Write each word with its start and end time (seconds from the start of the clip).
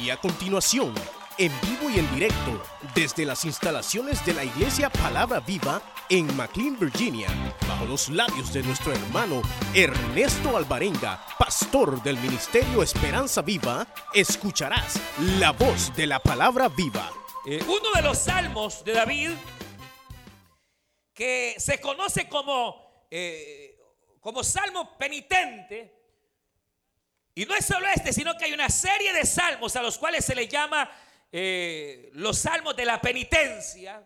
Y 0.00 0.10
a 0.10 0.16
continuación, 0.18 0.92
en 1.38 1.52
vivo 1.62 1.88
y 1.88 1.98
en 1.98 2.14
directo, 2.14 2.62
desde 2.94 3.24
las 3.24 3.44
instalaciones 3.44 4.24
de 4.26 4.34
la 4.34 4.44
Iglesia 4.44 4.90
Palabra 4.90 5.40
Viva 5.40 5.80
en 6.10 6.36
McLean, 6.36 6.78
Virginia, 6.78 7.28
bajo 7.66 7.86
los 7.86 8.10
labios 8.10 8.52
de 8.52 8.62
nuestro 8.62 8.92
hermano 8.92 9.40
Ernesto 9.74 10.56
Alvarenga, 10.56 11.24
pastor 11.38 12.02
del 12.02 12.18
Ministerio 12.18 12.82
Esperanza 12.82 13.40
Viva, 13.40 13.86
escucharás 14.12 15.00
la 15.38 15.52
voz 15.52 15.94
de 15.96 16.06
la 16.06 16.18
Palabra 16.18 16.68
Viva. 16.68 17.10
Eh, 17.46 17.62
uno 17.66 17.90
de 17.94 18.02
los 18.02 18.18
salmos 18.18 18.84
de 18.84 18.92
David 18.92 19.30
que 21.14 21.54
se 21.58 21.80
conoce 21.80 22.28
como, 22.28 23.06
eh, 23.10 23.78
como 24.20 24.44
salmo 24.44 24.96
penitente, 24.98 25.95
y 27.36 27.44
no 27.44 27.54
es 27.54 27.66
solo 27.66 27.86
este, 27.94 28.14
sino 28.14 28.34
que 28.38 28.46
hay 28.46 28.54
una 28.54 28.70
serie 28.70 29.12
de 29.12 29.26
salmos 29.26 29.76
a 29.76 29.82
los 29.82 29.98
cuales 29.98 30.24
se 30.24 30.34
le 30.34 30.48
llama 30.48 30.90
eh, 31.30 32.08
los 32.14 32.38
salmos 32.38 32.74
de 32.74 32.86
la 32.86 32.98
penitencia, 32.98 34.02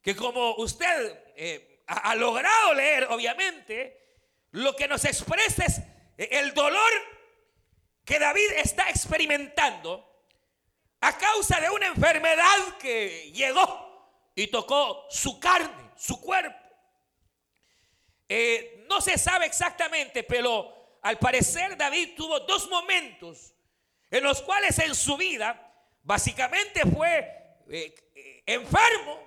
que 0.00 0.16
como 0.16 0.54
usted 0.54 1.34
eh, 1.36 1.82
ha, 1.86 2.14
logrado 2.14 2.72
leer, 2.72 3.08
obviamente, 3.10 4.22
lo 4.52 4.74
que 4.74 4.88
nos 4.88 5.04
expresa 5.04 5.66
es 5.66 5.82
el 6.16 6.54
dolor 6.54 6.90
que 8.06 8.18
David 8.18 8.52
está 8.56 8.88
experimentando 8.88 10.24
a 11.02 11.18
causa 11.18 11.60
de 11.60 11.68
una 11.68 11.88
enfermedad 11.88 12.78
que 12.80 13.32
llegó 13.34 14.32
y 14.34 14.46
tocó 14.46 15.04
su 15.10 15.38
carne, 15.38 15.90
su 15.94 16.18
cuerpo. 16.22 16.56
Eh, 18.30 18.86
no 18.88 19.02
se 19.02 19.18
sabe 19.18 19.44
exactamente, 19.44 20.22
pero 20.22 20.75
al 21.02 21.18
parecer 21.18 21.76
David 21.76 22.14
tuvo 22.16 22.40
dos 22.40 22.68
momentos 22.68 23.54
en 24.10 24.22
los 24.22 24.42
cuales 24.42 24.78
en 24.78 24.94
su 24.94 25.16
vida 25.16 25.62
básicamente 26.02 26.82
fue 26.82 27.18
eh, 27.68 27.94
eh, 28.14 28.42
enfermo 28.46 29.26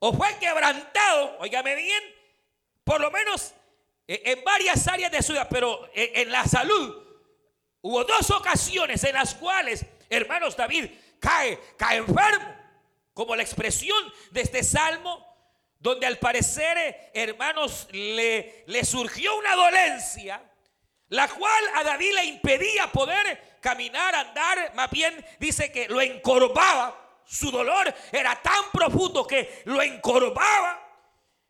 o 0.00 0.12
fue 0.12 0.36
quebrantado, 0.38 1.38
óigame 1.40 1.74
bien, 1.74 2.02
por 2.84 3.00
lo 3.00 3.10
menos 3.10 3.52
eh, 4.06 4.22
en 4.24 4.44
varias 4.44 4.86
áreas 4.88 5.10
de 5.10 5.22
su 5.22 5.32
vida, 5.32 5.48
pero 5.48 5.88
en, 5.94 6.22
en 6.22 6.32
la 6.32 6.44
salud. 6.44 7.04
Hubo 7.80 8.04
dos 8.04 8.30
ocasiones 8.30 9.02
en 9.04 9.14
las 9.14 9.34
cuales, 9.34 9.84
hermanos, 10.10 10.56
David 10.56 10.90
cae, 11.20 11.58
cae 11.76 11.98
enfermo, 11.98 12.56
como 13.14 13.34
la 13.36 13.42
expresión 13.42 13.98
de 14.30 14.40
este 14.40 14.62
salmo, 14.62 15.24
donde 15.78 16.06
al 16.06 16.18
parecer, 16.18 17.10
hermanos, 17.14 17.88
le, 17.92 18.64
le 18.66 18.84
surgió 18.84 19.36
una 19.36 19.54
dolencia, 19.54 20.42
la 21.08 21.28
cual 21.28 21.64
a 21.74 21.84
David 21.84 22.12
le 22.14 22.24
impedía 22.24 22.90
poder 22.92 23.58
caminar, 23.60 24.14
andar, 24.14 24.74
más 24.74 24.90
bien 24.90 25.24
dice 25.38 25.72
que 25.72 25.88
lo 25.88 26.00
encorvaba. 26.00 27.22
Su 27.24 27.50
dolor 27.50 27.94
era 28.12 28.40
tan 28.40 28.70
profundo 28.72 29.26
que 29.26 29.62
lo 29.66 29.82
encorvaba. 29.82 30.84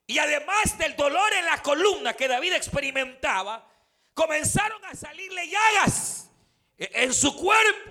Y 0.06 0.18
además 0.18 0.78
del 0.78 0.96
dolor 0.96 1.32
en 1.34 1.44
la 1.46 1.62
columna 1.62 2.14
que 2.14 2.28
David 2.28 2.54
experimentaba, 2.54 3.68
comenzaron 4.14 4.84
a 4.86 4.94
salirle 4.94 5.48
llagas 5.48 6.30
en 6.76 7.12
su 7.12 7.36
cuerpo. 7.36 7.90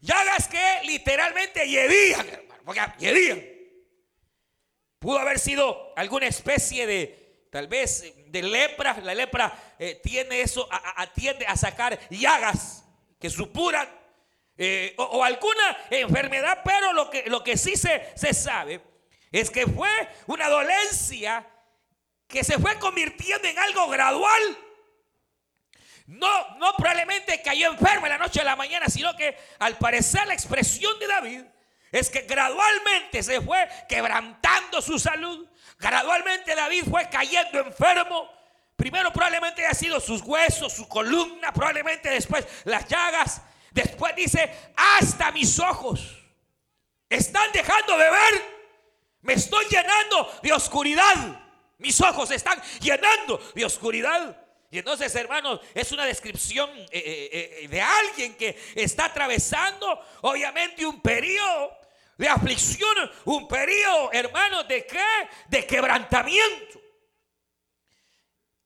Llagas 0.00 0.48
que 0.48 0.80
literalmente 0.84 1.66
hiedían, 1.66 2.28
hermano, 2.28 2.62
porque. 2.64 3.52
Pudo 4.98 5.18
haber 5.18 5.38
sido 5.38 5.92
alguna 5.96 6.28
especie 6.28 6.86
de, 6.86 7.48
tal 7.50 7.66
vez, 7.66 8.04
de 8.32 8.42
lepra. 8.42 8.98
La 9.02 9.14
lepra 9.14 9.52
eh, 9.78 10.00
tiene 10.02 10.40
eso, 10.40 10.66
a, 10.70 11.02
a, 11.02 11.56
sacar 11.56 11.98
llagas 12.08 12.84
que 13.20 13.30
supuran. 13.30 13.88
Eh, 14.56 14.94
o, 14.98 15.04
o, 15.04 15.24
alguna 15.24 15.78
enfermedad, 15.90 16.60
pero 16.64 16.92
lo 16.92 17.10
que, 17.10 17.24
lo 17.26 17.42
que 17.42 17.56
sí 17.56 17.76
se, 17.76 18.12
se 18.14 18.34
sabe 18.34 18.82
es 19.30 19.50
que 19.50 19.66
fue 19.66 19.90
una 20.26 20.48
dolencia 20.48 21.46
que 22.28 22.44
se 22.44 22.58
fue 22.58 22.78
convirtiendo 22.78 23.48
en 23.48 23.58
algo 23.58 23.88
gradual. 23.88 24.42
No, 26.06 26.56
no 26.58 26.74
probablemente 26.76 27.40
cayó 27.42 27.70
enfermo 27.70 28.06
en 28.06 28.12
la 28.12 28.18
noche 28.18 28.40
a 28.40 28.44
la 28.44 28.56
mañana, 28.56 28.88
sino 28.88 29.16
que 29.16 29.36
al 29.58 29.78
parecer 29.78 30.26
la 30.26 30.34
expresión 30.34 30.98
de 30.98 31.06
David 31.06 31.42
es 31.90 32.10
que 32.10 32.22
gradualmente 32.22 33.22
se 33.22 33.40
fue 33.40 33.68
quebrantando 33.88 34.80
su 34.80 34.98
salud. 34.98 35.46
Gradualmente 35.82 36.54
David 36.54 36.84
fue 36.88 37.08
cayendo 37.10 37.58
enfermo. 37.58 38.30
Primero 38.76 39.12
probablemente 39.12 39.66
haya 39.66 39.74
sido 39.74 39.98
sus 39.98 40.22
huesos, 40.22 40.72
su 40.72 40.86
columna, 40.86 41.52
probablemente 41.52 42.08
después 42.08 42.46
las 42.64 42.86
llagas. 42.86 43.42
Después 43.72 44.14
dice, 44.14 44.48
hasta 44.76 45.32
mis 45.32 45.58
ojos 45.58 46.18
están 47.08 47.50
dejando 47.52 47.98
de 47.98 48.10
ver. 48.10 48.62
Me 49.22 49.32
estoy 49.32 49.64
llenando 49.64 50.32
de 50.40 50.52
oscuridad. 50.52 51.40
Mis 51.78 52.00
ojos 52.00 52.30
están 52.30 52.62
llenando 52.80 53.38
de 53.52 53.64
oscuridad. 53.64 54.36
Y 54.70 54.78
entonces, 54.78 55.12
hermanos, 55.16 55.60
es 55.74 55.90
una 55.90 56.06
descripción 56.06 56.70
eh, 56.70 56.88
eh, 56.92 57.58
eh, 57.64 57.68
de 57.68 57.82
alguien 57.82 58.34
que 58.36 58.56
está 58.76 59.06
atravesando, 59.06 60.00
obviamente, 60.20 60.86
un 60.86 61.00
periodo 61.00 61.76
de 62.16 62.28
aflicción, 62.28 63.10
un 63.24 63.48
periodo, 63.48 64.12
hermanos, 64.12 64.68
de 64.68 64.86
qué? 64.86 65.28
De 65.48 65.66
quebrantamiento. 65.66 66.80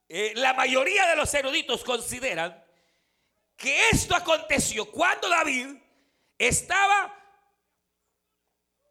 Eh, 0.09 0.33
la 0.37 0.53
mayoría 0.55 1.07
de 1.09 1.17
los 1.17 1.33
eruditos 1.34 1.83
consideran 1.83 2.65
que 3.56 3.89
esto 3.91 4.15
aconteció 4.15 4.91
cuando 4.91 5.29
David 5.29 5.69
estaba, 6.39 7.15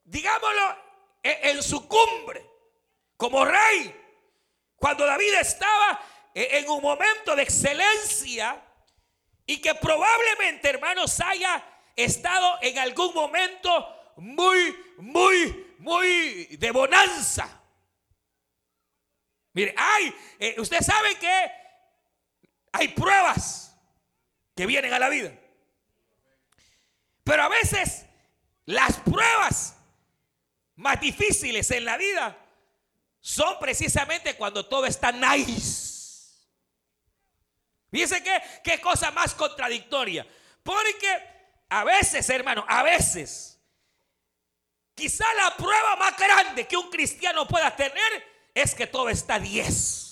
digámoslo, 0.03 0.77
en, 1.23 1.57
en 1.57 1.63
su 1.63 1.87
cumbre 1.87 2.45
como 3.15 3.45
rey. 3.45 4.01
Cuando 4.75 5.05
David 5.05 5.35
estaba 5.39 6.01
en 6.33 6.69
un 6.69 6.81
momento 6.81 7.35
de 7.35 7.43
excelencia 7.43 8.61
y 9.45 9.61
que 9.61 9.73
probablemente, 9.75 10.69
hermanos, 10.69 11.19
haya 11.21 11.63
estado 11.95 12.57
en 12.61 12.77
algún 12.77 13.13
momento 13.13 14.04
muy, 14.15 14.75
muy, 14.97 15.75
muy 15.79 16.45
de 16.57 16.71
bonanza. 16.71 17.61
Mire, 19.53 19.73
hay, 19.77 20.15
eh, 20.39 20.55
usted 20.57 20.81
sabe 20.81 21.15
que 21.17 21.51
hay 22.71 22.89
pruebas 22.89 23.73
que 24.55 24.65
vienen 24.65 24.93
a 24.93 24.99
la 24.99 25.09
vida. 25.09 25.31
Pero 27.23 27.43
a 27.43 27.47
veces 27.49 28.05
las 28.65 28.97
pruebas 28.97 29.75
más 30.75 30.99
difíciles 30.99 31.71
en 31.71 31.85
la 31.85 31.97
vida 31.97 32.37
son 33.21 33.57
precisamente 33.59 34.35
cuando 34.35 34.65
todo 34.67 34.85
está 34.85 35.11
nice. 35.11 35.95
Fíjense 37.91 38.21
que 38.21 38.41
qué 38.63 38.81
cosa 38.81 39.09
más 39.11 39.33
contradictoria. 39.33 40.27
Porque 40.63 41.07
a 41.69 41.83
veces, 41.83 42.29
hermano, 42.29 42.65
a 42.67 42.83
veces, 42.83 43.54
quizá 44.95 45.25
la 45.35 45.55
prueba 45.55 45.97
más 45.97 46.17
grande 46.17 46.65
que 46.65 46.77
un 46.77 46.89
cristiano 46.89 47.47
pueda 47.47 47.75
tener 47.75 48.49
es 48.53 48.73
que 48.73 48.87
todo 48.87 49.09
está 49.09 49.37
10. 49.37 50.03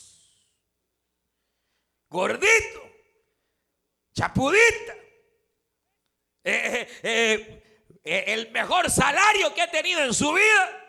Gordito, 2.09 2.91
chapudita, 4.13 4.93
eh, 6.43 6.99
eh, 7.01 7.99
eh, 8.03 8.23
el 8.27 8.51
mejor 8.51 8.91
salario 8.91 9.53
que 9.53 9.61
ha 9.61 9.71
tenido 9.71 10.03
en 10.03 10.13
su 10.13 10.31
vida. 10.33 10.79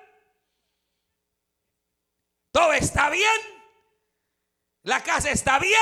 Todo 2.50 2.72
está 2.72 3.08
bien. 3.08 3.40
La 4.82 5.02
casa 5.02 5.30
está 5.30 5.58
bien. 5.58 5.80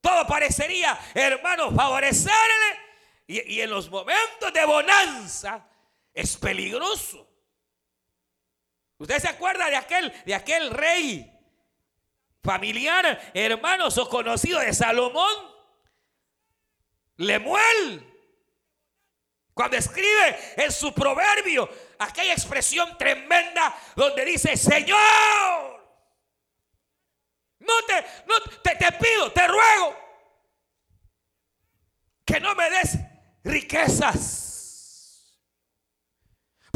Todo 0.00 0.26
parecería, 0.26 0.98
hermano, 1.14 1.70
favorecerle. 1.70 2.86
Y, 3.28 3.54
y 3.54 3.60
en 3.60 3.70
los 3.70 3.90
momentos 3.90 4.52
de 4.52 4.64
bonanza 4.64 5.68
es 6.16 6.36
peligroso. 6.38 7.30
¿Usted 8.96 9.18
se 9.18 9.28
acuerda 9.28 9.68
de 9.68 9.76
aquel, 9.76 10.10
de 10.24 10.34
aquel 10.34 10.70
rey 10.70 11.30
familiar, 12.42 13.30
hermanos 13.34 13.98
o 13.98 14.08
conocido 14.08 14.58
de 14.60 14.72
Salomón? 14.72 15.54
Lemuel. 17.18 18.14
Cuando 19.52 19.76
escribe 19.76 20.38
en 20.56 20.72
su 20.72 20.92
proverbio 20.94 21.68
aquella 21.98 22.32
expresión 22.32 22.96
tremenda 22.96 23.74
donde 23.94 24.24
dice, 24.24 24.56
Señor, 24.56 24.98
no 27.58 27.82
te, 27.86 28.06
no 28.26 28.40
te, 28.62 28.74
te 28.76 28.92
pido, 28.92 29.32
te 29.32 29.46
ruego 29.46 29.96
que 32.24 32.40
no 32.40 32.54
me 32.54 32.70
des 32.70 32.98
riquezas. 33.44 34.55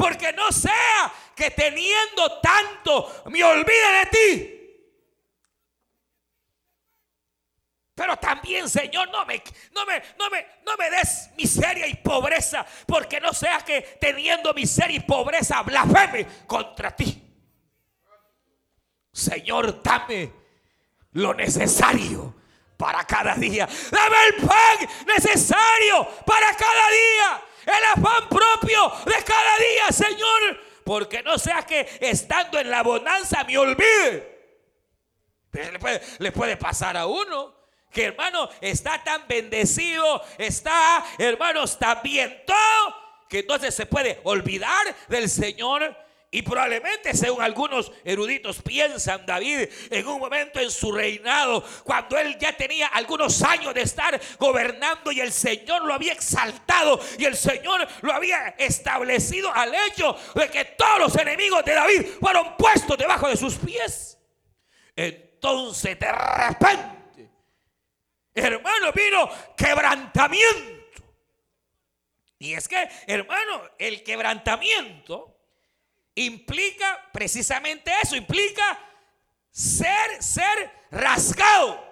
Porque 0.01 0.33
no 0.33 0.51
sea 0.51 1.13
que 1.37 1.51
teniendo 1.51 2.41
tanto 2.41 3.25
me 3.27 3.45
olvide 3.45 3.93
de 3.99 4.07
ti. 4.11 4.57
Pero 7.95 8.17
también, 8.17 8.67
Señor, 8.67 9.11
no 9.11 9.27
me, 9.27 9.43
no, 9.73 9.85
me, 9.85 10.03
no, 10.19 10.31
me, 10.31 10.47
no 10.65 10.77
me 10.79 10.89
des 10.89 11.29
miseria 11.37 11.87
y 11.87 11.97
pobreza, 11.97 12.65
porque 12.87 13.21
no 13.21 13.35
sea 13.35 13.59
que 13.59 13.83
teniendo 14.01 14.55
miseria 14.55 14.97
y 14.97 15.01
pobreza 15.01 15.61
blasfeme 15.63 16.27
contra 16.47 16.97
ti. 16.97 17.23
Señor, 19.13 19.83
dame 19.83 20.33
lo 21.13 21.35
necesario 21.35 22.40
para 22.81 23.05
cada 23.05 23.35
día. 23.35 23.69
Dame 23.91 24.17
el 24.29 24.47
pan 24.47 24.89
necesario 25.07 26.09
para 26.25 26.57
cada 26.57 26.91
día. 26.91 27.43
El 27.67 27.85
afán 27.85 28.29
propio 28.29 28.91
de 29.05 29.23
cada 29.23 29.57
día, 29.59 29.93
Señor. 29.93 30.61
Porque 30.83 31.23
no 31.23 31.39
sea 31.39 31.63
que 31.63 31.87
estando 32.01 32.59
en 32.59 32.71
la 32.71 32.83
bonanza 32.83 33.45
me 33.45 33.59
olvide. 33.59 34.41
Le 35.53 35.79
puede, 35.79 36.01
le 36.19 36.33
puede 36.33 36.57
pasar 36.57 36.97
a 36.97 37.07
uno 37.07 37.55
que 37.93 38.05
hermano 38.05 38.49
está 38.61 39.03
tan 39.03 39.27
bendecido, 39.29 40.23
está 40.39 41.05
hermanos 41.19 41.79
tan 41.79 42.01
bien 42.03 42.45
todo, 42.47 42.97
que 43.29 43.41
entonces 43.41 43.75
se 43.75 43.85
puede 43.85 44.21
olvidar 44.23 44.95
del 45.09 45.29
Señor 45.29 45.97
y 46.33 46.43
probablemente, 46.43 47.13
según 47.13 47.43
algunos 47.43 47.91
eruditos 48.05 48.63
piensan, 48.63 49.27
David 49.27 49.69
en 49.91 50.07
un 50.07 50.21
momento 50.21 50.61
en 50.61 50.71
su 50.71 50.93
reinado, 50.93 51.65
cuando 51.83 52.17
él 52.17 52.39
ya 52.39 52.57
tenía 52.57 52.87
algunos 52.87 53.43
años 53.43 53.75
de 53.75 53.83
estar 53.83 54.21
gobernando 54.39 55.11
y 55.11 55.21
el 55.21 55.33
Señor 55.33 55.85
lo 55.85 55.93
había 55.93 56.13
exaltado 56.13 57.01
y 57.19 57.25
el 57.25 57.37
Señor 57.37 57.85
lo 58.03 58.13
había 58.13 58.55
establecido 58.59 59.53
al 59.53 59.75
hecho 59.75 60.17
de 60.37 60.49
que 60.49 60.67
todos 60.67 61.01
los 61.01 61.17
enemigos 61.17 61.65
de 61.65 61.75
David 61.75 62.07
fueron 62.21 62.57
puestos 62.57 62.97
debajo 62.97 63.29
de 63.29 63.37
sus 63.37 63.57
pies. 63.57 64.17
Entonces, 64.95 65.99
de 65.99 66.13
repente, 66.13 67.33
hermano, 68.35 68.93
vino 68.93 69.29
quebrantamiento. 69.57 71.03
Y 72.39 72.55
es 72.55 72.69
que, 72.69 72.89
hermano, 73.09 73.63
el 73.79 74.05
quebrantamiento 74.05 75.40
implica 76.25 77.09
precisamente 77.13 77.93
eso, 78.03 78.17
implica 78.17 78.79
ser, 79.51 80.23
ser 80.23 80.71
rasgado. 80.91 81.89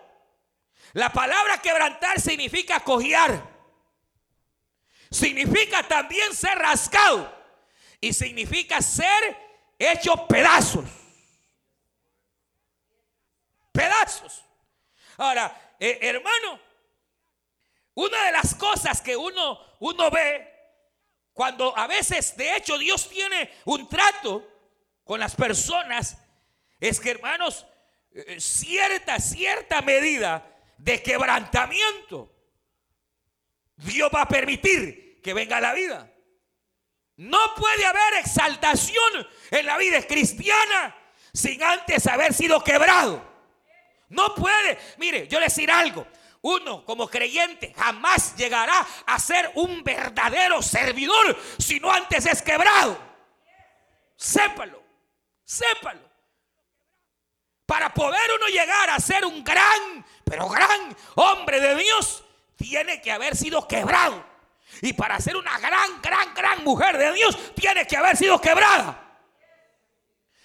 La 0.93 1.13
palabra 1.13 1.59
quebrantar 1.59 2.21
significa 2.21 2.81
cojear. 2.81 3.43
Significa 5.11 5.83
también 5.87 6.35
ser 6.35 6.59
rasgado. 6.59 7.37
Y 8.01 8.13
significa 8.13 8.81
ser 8.81 9.37
hecho 9.79 10.27
pedazos. 10.27 10.85
Pedazos. 13.73 14.45
Ahora, 15.17 15.75
eh, 15.79 15.99
hermano, 16.03 16.61
una 17.95 18.25
de 18.25 18.33
las 18.33 18.55
cosas 18.55 19.01
que 19.01 19.17
uno, 19.17 19.59
uno 19.81 20.11
ve 20.11 20.58
cuando 21.39 21.73
a 21.79 21.87
veces, 21.87 22.37
de 22.37 22.57
hecho, 22.57 22.77
Dios 22.77 23.09
tiene 23.09 23.49
un 23.67 23.89
trato 23.89 24.45
con 25.05 25.21
las 25.21 25.37
personas, 25.37 26.19
es 26.81 26.99
que, 26.99 27.13
hermanos, 27.13 27.65
eh, 28.13 28.41
cierta, 28.41 29.21
cierta 29.21 29.81
medida 29.81 30.45
de 30.79 31.01
quebrantamiento, 31.01 32.35
Dios 33.77 34.11
va 34.13 34.23
a 34.23 34.29
permitir 34.29 35.21
que 35.23 35.33
venga 35.33 35.61
la 35.61 35.75
vida. 35.75 36.13
No 37.15 37.39
puede 37.57 37.87
haber 37.87 38.15
exaltación 38.15 39.29
en 39.53 39.65
la 39.65 39.79
vida 39.79 40.03
cristiana 40.09 40.97
sin 41.33 41.63
antes 41.63 42.09
haber 42.09 42.35
sido 42.35 42.65
quebrado. 42.65 43.25
No 44.09 44.35
puede. 44.35 44.77
Mire, 44.97 45.29
yo 45.29 45.39
le 45.39 45.47
decir 45.47 45.71
algo 45.71 46.05
uno 46.43 46.85
como 46.85 47.09
creyente 47.09 47.75
jamás 47.77 48.37
llegará 48.37 48.87
a 49.07 49.19
ser 49.19 49.51
un 49.55 49.83
verdadero 49.83 50.63
servidor 50.63 51.39
si 51.59 51.81
no 51.81 51.93
antes 51.93 52.27
es 52.27 52.43
quebrado. 52.43 52.99
Sépalo, 54.17 54.83
sépalo. 55.45 56.09
Para 57.67 57.93
poder 57.93 58.31
uno 58.37 58.47
llegar 58.49 58.91
a 58.91 58.99
ser 58.99 59.27
un 59.27 59.45
gran, 59.45 60.05
pero 60.25 60.49
gran 60.49 60.97
hombre 61.17 61.61
de 61.61 61.75
Dios, 61.77 62.25
tiene 62.57 63.01
que 63.01 63.13
haber 63.13 63.37
sido 63.37 63.69
quebrado. 63.69 64.25
Y 64.83 64.93
para 64.93 65.21
ser 65.21 65.37
una 65.37 65.59
gran, 65.59 66.01
gran, 66.03 66.35
gran 66.35 66.65
mujer 66.65 66.97
de 66.99 67.13
Dios, 67.13 67.55
tiene 67.55 67.87
que 67.87 67.97
haber 67.97 68.17
sido 68.17 68.41
quebrada. 68.41 69.21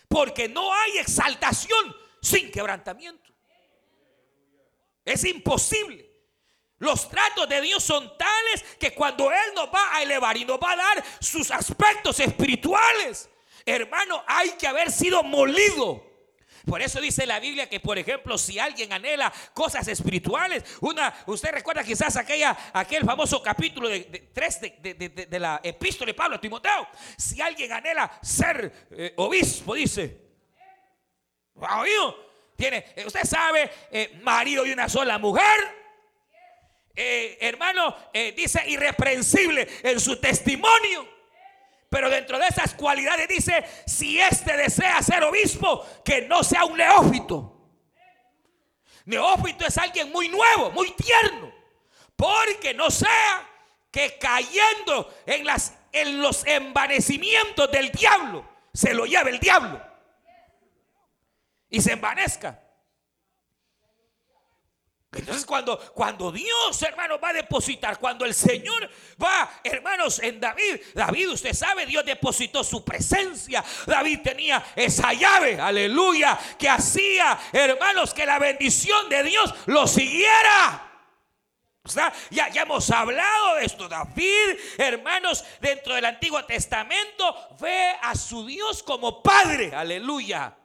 Porque 0.07 0.47
no 0.47 0.73
hay 0.73 0.99
exaltación 0.99 1.95
sin 2.21 2.51
quebrantamiento. 2.51 3.22
Es 5.05 5.23
imposible. 5.25 6.09
Los 6.79 7.09
tratos 7.09 7.47
de 7.47 7.61
Dios 7.61 7.83
son 7.83 8.17
tales 8.17 8.63
que 8.77 8.93
cuando 8.93 9.31
Él 9.31 9.53
nos 9.55 9.67
va 9.67 9.95
a 9.95 10.03
elevar 10.03 10.35
y 10.35 10.43
nos 10.43 10.59
va 10.59 10.73
a 10.73 10.75
dar 10.75 11.03
sus 11.19 11.49
aspectos 11.49 12.19
espirituales, 12.19 13.29
hermano, 13.65 14.23
hay 14.27 14.51
que 14.51 14.67
haber 14.67 14.91
sido 14.91 15.23
molido. 15.23 16.13
Por 16.65 16.81
eso 16.81 17.01
dice 17.01 17.25
la 17.25 17.39
Biblia 17.39 17.69
que, 17.69 17.79
por 17.79 17.97
ejemplo, 17.97 18.37
si 18.37 18.57
alguien 18.57 18.91
anhela 18.93 19.31
cosas 19.53 19.87
espirituales, 19.87 20.63
una, 20.79 21.13
usted 21.27 21.51
recuerda 21.51 21.83
quizás 21.83 22.15
aquella, 22.15 22.57
aquel 22.73 23.03
famoso 23.03 23.43
capítulo 23.43 23.89
de, 23.89 24.29
3 24.33 24.61
de, 24.81 25.39
la 25.39 25.59
epístola 25.61 26.07
de 26.07 26.13
Pablo 26.13 26.37
a 26.37 26.41
Timoteo. 26.41 26.87
Si 27.17 27.41
alguien 27.41 27.71
anhela 27.71 28.19
ser 28.21 28.87
eh, 28.91 29.13
obispo, 29.17 29.73
dice, 29.75 30.21
¿oído? 31.55 32.32
Tiene, 32.63 32.85
eh, 32.95 33.05
usted 33.05 33.25
sabe, 33.25 33.69
eh, 33.91 34.21
marido 34.21 34.63
de 34.63 34.71
una 34.71 34.87
sola 34.87 35.17
mujer. 35.17 35.43
Eh, 36.95 37.37
hermano, 37.41 37.93
dice 38.37 38.63
irreprensible 38.67 39.67
en 39.83 39.99
su 39.99 40.17
testimonio. 40.21 41.05
Pero 41.89 42.09
dentro 42.09 42.39
de 42.39 42.47
esas 42.47 42.73
cualidades 42.73 43.27
dice, 43.27 43.65
si 43.85 44.17
éste 44.17 44.55
desea 44.55 45.01
ser 45.01 45.25
obispo, 45.25 45.85
que 46.05 46.21
no 46.21 46.41
sea 46.41 46.63
un 46.63 46.77
neófito. 46.77 47.67
Neófito 49.07 49.67
es 49.67 49.77
alguien 49.77 50.09
muy 50.13 50.29
nuevo, 50.29 50.71
muy 50.71 50.89
tierno. 50.91 51.53
Porque 52.15 52.73
no 52.73 52.89
sea 52.89 53.45
que 53.91 54.17
cayendo 54.17 55.13
en, 55.25 55.45
en 55.91 56.21
los 56.21 56.47
envanecimientos 56.47 57.69
del 57.69 57.91
diablo, 57.91 58.47
se 58.73 58.93
lo 58.93 59.05
lleve 59.05 59.31
el 59.31 59.39
diablo 59.41 59.92
y 61.73 61.81
se 61.81 61.93
envanezca. 61.93 62.61
Entonces 65.11 65.43
cuando, 65.43 65.79
cuando 65.93 66.31
Dios, 66.31 66.79
hermanos, 66.83 67.19
va 67.21 67.29
a 67.29 67.33
depositar, 67.33 67.97
cuando 67.97 68.25
el 68.25 68.35
Señor 68.35 68.87
va, 69.21 69.49
hermanos, 69.63 70.19
en 70.19 70.39
David, 70.39 70.81
David, 70.93 71.29
usted 71.31 71.53
sabe, 71.53 71.87
Dios 71.87 72.05
depositó 72.05 72.63
su 72.63 72.85
presencia. 72.85 73.63
David 73.87 74.19
tenía 74.23 74.63
esa 74.75 75.13
llave, 75.13 75.59
aleluya, 75.59 76.39
que 76.59 76.69
hacía, 76.69 77.39
hermanos, 77.51 78.13
que 78.13 78.25
la 78.27 78.37
bendición 78.37 79.09
de 79.09 79.23
Dios 79.23 79.53
lo 79.65 79.87
siguiera. 79.87 80.91
Ya, 82.29 82.49
ya 82.49 82.61
hemos 82.61 82.89
hablado 82.91 83.55
de 83.55 83.65
esto. 83.65 83.89
David, 83.89 84.59
hermanos, 84.77 85.43
dentro 85.59 85.95
del 85.95 86.05
Antiguo 86.05 86.45
Testamento, 86.45 87.57
ve 87.59 87.95
a 87.99 88.13
su 88.13 88.45
Dios 88.45 88.83
como 88.83 89.23
Padre, 89.23 89.73
aleluya. 89.73 90.55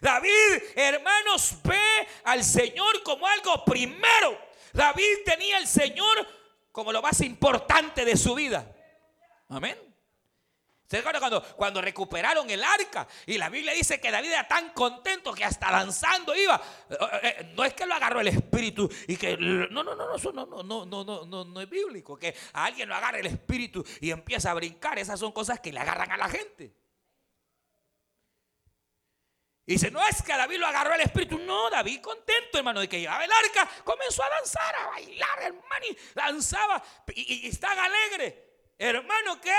David, 0.00 0.62
hermanos, 0.74 1.56
ve 1.64 2.08
al 2.24 2.44
Señor 2.44 3.02
como 3.02 3.26
algo 3.26 3.64
primero. 3.64 4.38
David 4.72 5.24
tenía 5.24 5.56
al 5.56 5.66
Señor 5.66 6.26
como 6.72 6.92
lo 6.92 7.00
más 7.00 7.20
importante 7.22 8.04
de 8.04 8.16
su 8.16 8.34
vida. 8.34 8.70
Amén. 9.48 9.86
¿Se 10.88 10.98
acuerdan 10.98 11.20
cuando, 11.20 11.42
cuando 11.56 11.80
recuperaron 11.80 12.48
el 12.48 12.62
arca? 12.62 13.08
Y 13.26 13.38
la 13.38 13.48
Biblia 13.48 13.72
dice 13.72 14.00
que 14.00 14.10
David 14.10 14.30
era 14.30 14.46
tan 14.46 14.70
contento 14.70 15.32
que 15.34 15.44
hasta 15.44 15.70
danzando 15.70 16.34
iba. 16.36 16.60
Eh, 16.88 16.94
eh, 17.00 17.20
eh, 17.22 17.52
no 17.56 17.64
es 17.64 17.74
que 17.74 17.86
lo 17.86 17.94
agarró 17.94 18.20
el 18.20 18.28
espíritu 18.28 18.88
y 19.08 19.16
que. 19.16 19.36
No, 19.36 19.82
no, 19.82 19.96
no, 19.96 20.14
eso 20.14 20.32
no, 20.32 20.46
no, 20.46 20.62
no, 20.62 20.86
no, 20.86 21.04
no, 21.04 21.24
no, 21.26 21.44
no 21.44 21.60
es 21.60 21.68
bíblico. 21.68 22.16
Que 22.16 22.36
a 22.52 22.66
alguien 22.66 22.88
lo 22.88 22.94
agarre 22.94 23.20
el 23.20 23.26
espíritu 23.26 23.84
y 24.00 24.12
empieza 24.12 24.52
a 24.52 24.54
brincar. 24.54 24.98
Esas 24.98 25.18
son 25.18 25.32
cosas 25.32 25.58
que 25.58 25.72
le 25.72 25.80
agarran 25.80 26.12
a 26.12 26.16
la 26.16 26.28
gente. 26.28 26.72
Y 29.66 29.72
dice, 29.72 29.90
no 29.90 30.00
es 30.06 30.22
que 30.22 30.32
a 30.32 30.36
David 30.36 30.58
lo 30.58 30.66
agarró 30.68 30.94
el 30.94 31.00
espíritu. 31.00 31.38
No, 31.38 31.68
David 31.68 32.00
contento, 32.00 32.56
hermano, 32.58 32.80
de 32.80 32.88
que 32.88 33.00
llevaba 33.00 33.24
el 33.24 33.30
arca, 33.32 33.68
comenzó 33.82 34.22
a 34.22 34.28
danzar, 34.28 34.76
a 34.76 34.86
bailar, 34.86 35.42
hermano, 35.42 35.86
y 35.90 35.96
danzaba 36.14 36.82
y, 37.08 37.48
y, 37.48 37.58
alegre. 37.64 38.46
Hermano, 38.78 39.40
¿qué? 39.40 39.50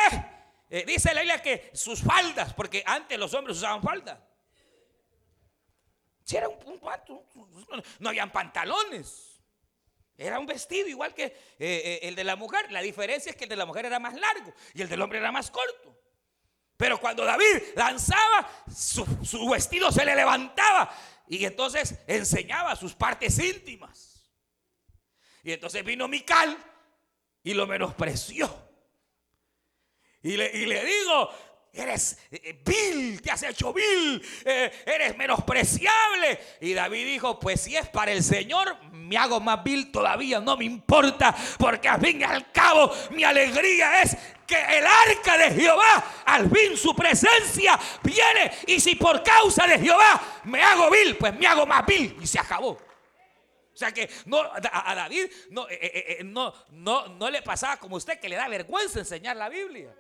Eh, 0.70 0.86
dice 0.88 1.14
la 1.14 1.22
Biblia 1.22 1.42
que 1.42 1.72
sus 1.74 2.02
faldas, 2.02 2.54
porque 2.54 2.84
antes 2.86 3.20
los 3.20 3.34
hombres 3.34 3.58
usaban 3.58 3.82
faldas. 3.82 4.18
Si 6.24 6.38
era 6.38 6.48
un, 6.48 6.58
un, 6.66 7.84
no 8.00 8.10
habían 8.10 8.32
pantalones. 8.32 9.42
Era 10.18 10.40
un 10.40 10.46
vestido 10.46 10.88
igual 10.88 11.14
que 11.14 11.26
eh, 11.26 11.34
eh, 11.60 12.00
el 12.04 12.16
de 12.16 12.24
la 12.24 12.36
mujer. 12.36 12.72
La 12.72 12.82
diferencia 12.82 13.30
es 13.30 13.36
que 13.36 13.44
el 13.44 13.50
de 13.50 13.56
la 13.56 13.66
mujer 13.66 13.86
era 13.86 14.00
más 14.00 14.14
largo 14.14 14.54
y 14.74 14.82
el 14.82 14.90
del 14.90 15.02
hombre 15.02 15.20
era 15.20 15.32
más 15.32 15.52
corto. 15.52 15.97
Pero 16.77 17.00
cuando 17.00 17.25
David 17.25 17.74
danzaba, 17.75 18.48
su, 18.74 19.50
vestido 19.50 19.91
se 19.91 20.05
le 20.05 20.15
levantaba 20.15 20.93
y 21.27 21.43
entonces 21.43 21.96
enseñaba 22.05 22.75
sus 22.75 22.93
partes 22.93 23.39
íntimas. 23.39 24.31
Y 25.41 25.51
entonces 25.51 25.84
vino 25.84 26.07
Mical 26.07 26.55
y 27.41 27.55
lo 27.55 27.65
menospreció. 27.65 28.50
Y 30.22 30.38
le, 30.38 30.55
y 30.55 30.65
le 30.67 30.86
digo, 30.86 31.31
eres 31.81 32.17
eh, 32.31 32.62
vil, 32.65 33.22
te 33.22 33.31
has 33.31 33.43
hecho 33.43 33.74
vil, 33.74 34.22
eh, 34.46 34.84
eres 34.86 35.17
menospreciable. 35.17 36.39
Y 36.62 36.74
David 36.74 37.05
dijo, 37.05 37.39
pues 37.39 37.62
si 37.62 37.75
es 37.75 37.88
para 37.89 38.12
el 38.12 38.24
Señor, 38.24 38.77
me 38.91 39.17
hago 39.17 39.39
más 39.39 39.63
vil 39.63 39.91
todavía, 39.91 40.39
no 40.39 40.57
me 40.57 40.65
importa, 40.65 41.36
porque 41.57 41.88
al 41.88 42.01
fin 42.01 42.22
y 42.22 42.24
al 42.24 42.51
cabo 42.51 42.91
mi 43.12 43.24
alegría 43.24 44.01
es 44.01 44.17
que 44.46 44.55
el 44.55 44.86
arca 44.86 45.38
de 45.38 45.51
Jehová, 45.51 46.24
al 46.25 46.50
fin 46.50 46.77
su 46.77 46.96
presencia 46.96 47.79
viene. 48.01 48.51
Y 48.65 48.79
si 48.79 48.96
por 48.96 49.22
causa 49.22 49.67
de 49.67 49.79
Jehová 49.79 50.41
me 50.46 50.63
hago 50.63 50.89
vil, 50.89 51.17
pues 51.17 51.38
me 51.38 51.46
hago 51.48 51.65
más 51.65 51.86
vil. 51.86 52.17
Y 52.22 52.27
se 52.27 52.39
acabó. 52.39 52.69
O 52.69 53.79
sea 53.79 53.91
que 53.91 54.10
no, 54.25 54.41
a 54.41 54.96
David 54.96 55.25
no, 55.51 55.67
eh, 55.69 56.22
no, 56.24 56.51
no, 56.72 57.10
no 57.10 57.29
le 57.29 57.43
pasaba 57.43 57.77
como 57.77 57.98
usted 57.98 58.19
que 58.19 58.27
le 58.27 58.36
da 58.36 58.48
vergüenza 58.48 59.00
enseñar 59.00 59.36
la 59.36 59.50
Biblia. 59.50 59.93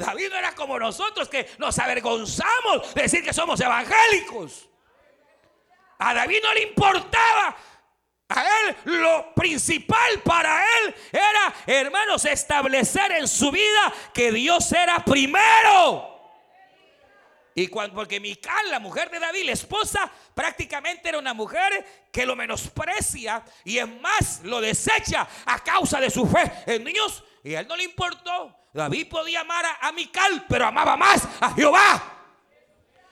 David 0.00 0.30
no 0.30 0.36
era 0.36 0.54
como 0.54 0.78
nosotros 0.78 1.28
que 1.28 1.46
nos 1.58 1.78
avergonzamos 1.78 2.94
de 2.94 3.02
decir 3.02 3.22
que 3.22 3.34
somos 3.34 3.60
evangélicos. 3.60 4.68
A 5.98 6.14
David 6.14 6.38
no 6.42 6.54
le 6.54 6.62
importaba. 6.62 7.56
A 8.30 8.44
él 8.44 8.76
lo 8.84 9.34
principal 9.34 10.20
para 10.24 10.62
él 10.62 10.94
era, 11.12 11.54
hermanos, 11.66 12.24
establecer 12.24 13.12
en 13.12 13.28
su 13.28 13.50
vida 13.50 13.92
que 14.14 14.32
Dios 14.32 14.72
era 14.72 15.04
primero. 15.04 16.08
Y 17.54 17.66
cuando, 17.66 17.96
porque 17.96 18.20
Mical, 18.20 18.70
la 18.70 18.78
mujer 18.78 19.10
de 19.10 19.18
David, 19.18 19.44
la 19.44 19.52
esposa, 19.52 20.10
prácticamente 20.34 21.10
era 21.10 21.18
una 21.18 21.34
mujer 21.34 22.08
que 22.10 22.24
lo 22.24 22.34
menosprecia 22.34 23.44
y 23.64 23.78
en 23.78 24.00
más 24.00 24.40
lo 24.44 24.60
desecha 24.62 25.28
a 25.44 25.58
causa 25.58 26.00
de 26.00 26.08
su 26.08 26.26
fe 26.26 26.50
en 26.66 26.84
Dios. 26.84 27.24
Y 27.42 27.54
a 27.54 27.60
él 27.60 27.68
no 27.68 27.76
le 27.76 27.84
importó. 27.84 28.56
David 28.72 29.08
podía 29.08 29.40
amar 29.40 29.64
a, 29.80 29.92
Mical, 29.92 30.44
pero 30.48 30.66
amaba 30.66 30.96
más 30.96 31.26
a 31.40 31.52
Jehová. 31.54 32.18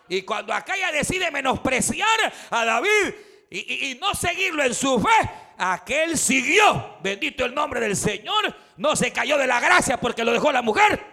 Y 0.09 0.23
cuando 0.23 0.53
aquella 0.55 0.93
decide 0.93 1.31
menospreciar 1.31 2.33
a 2.51 2.65
David 2.65 3.15
y, 3.51 3.91
y, 3.91 3.95
no 3.97 4.15
seguirlo 4.15 4.63
en 4.63 4.75
su 4.75 5.01
fe, 5.01 5.31
aquel 5.59 6.17
siguió. 6.17 6.99
Bendito 7.03 7.45
el 7.45 7.55
nombre 7.55 7.81
del 7.81 7.97
Señor. 7.97 8.55
No 8.77 8.95
se 8.95 9.13
cayó 9.13 9.37
de 9.37 9.47
la 9.47 9.61
gracia 9.61 9.99
porque 9.99 10.25
lo 10.25 10.33
dejó 10.33 10.53
la 10.53 10.63
mujer. 10.63 11.05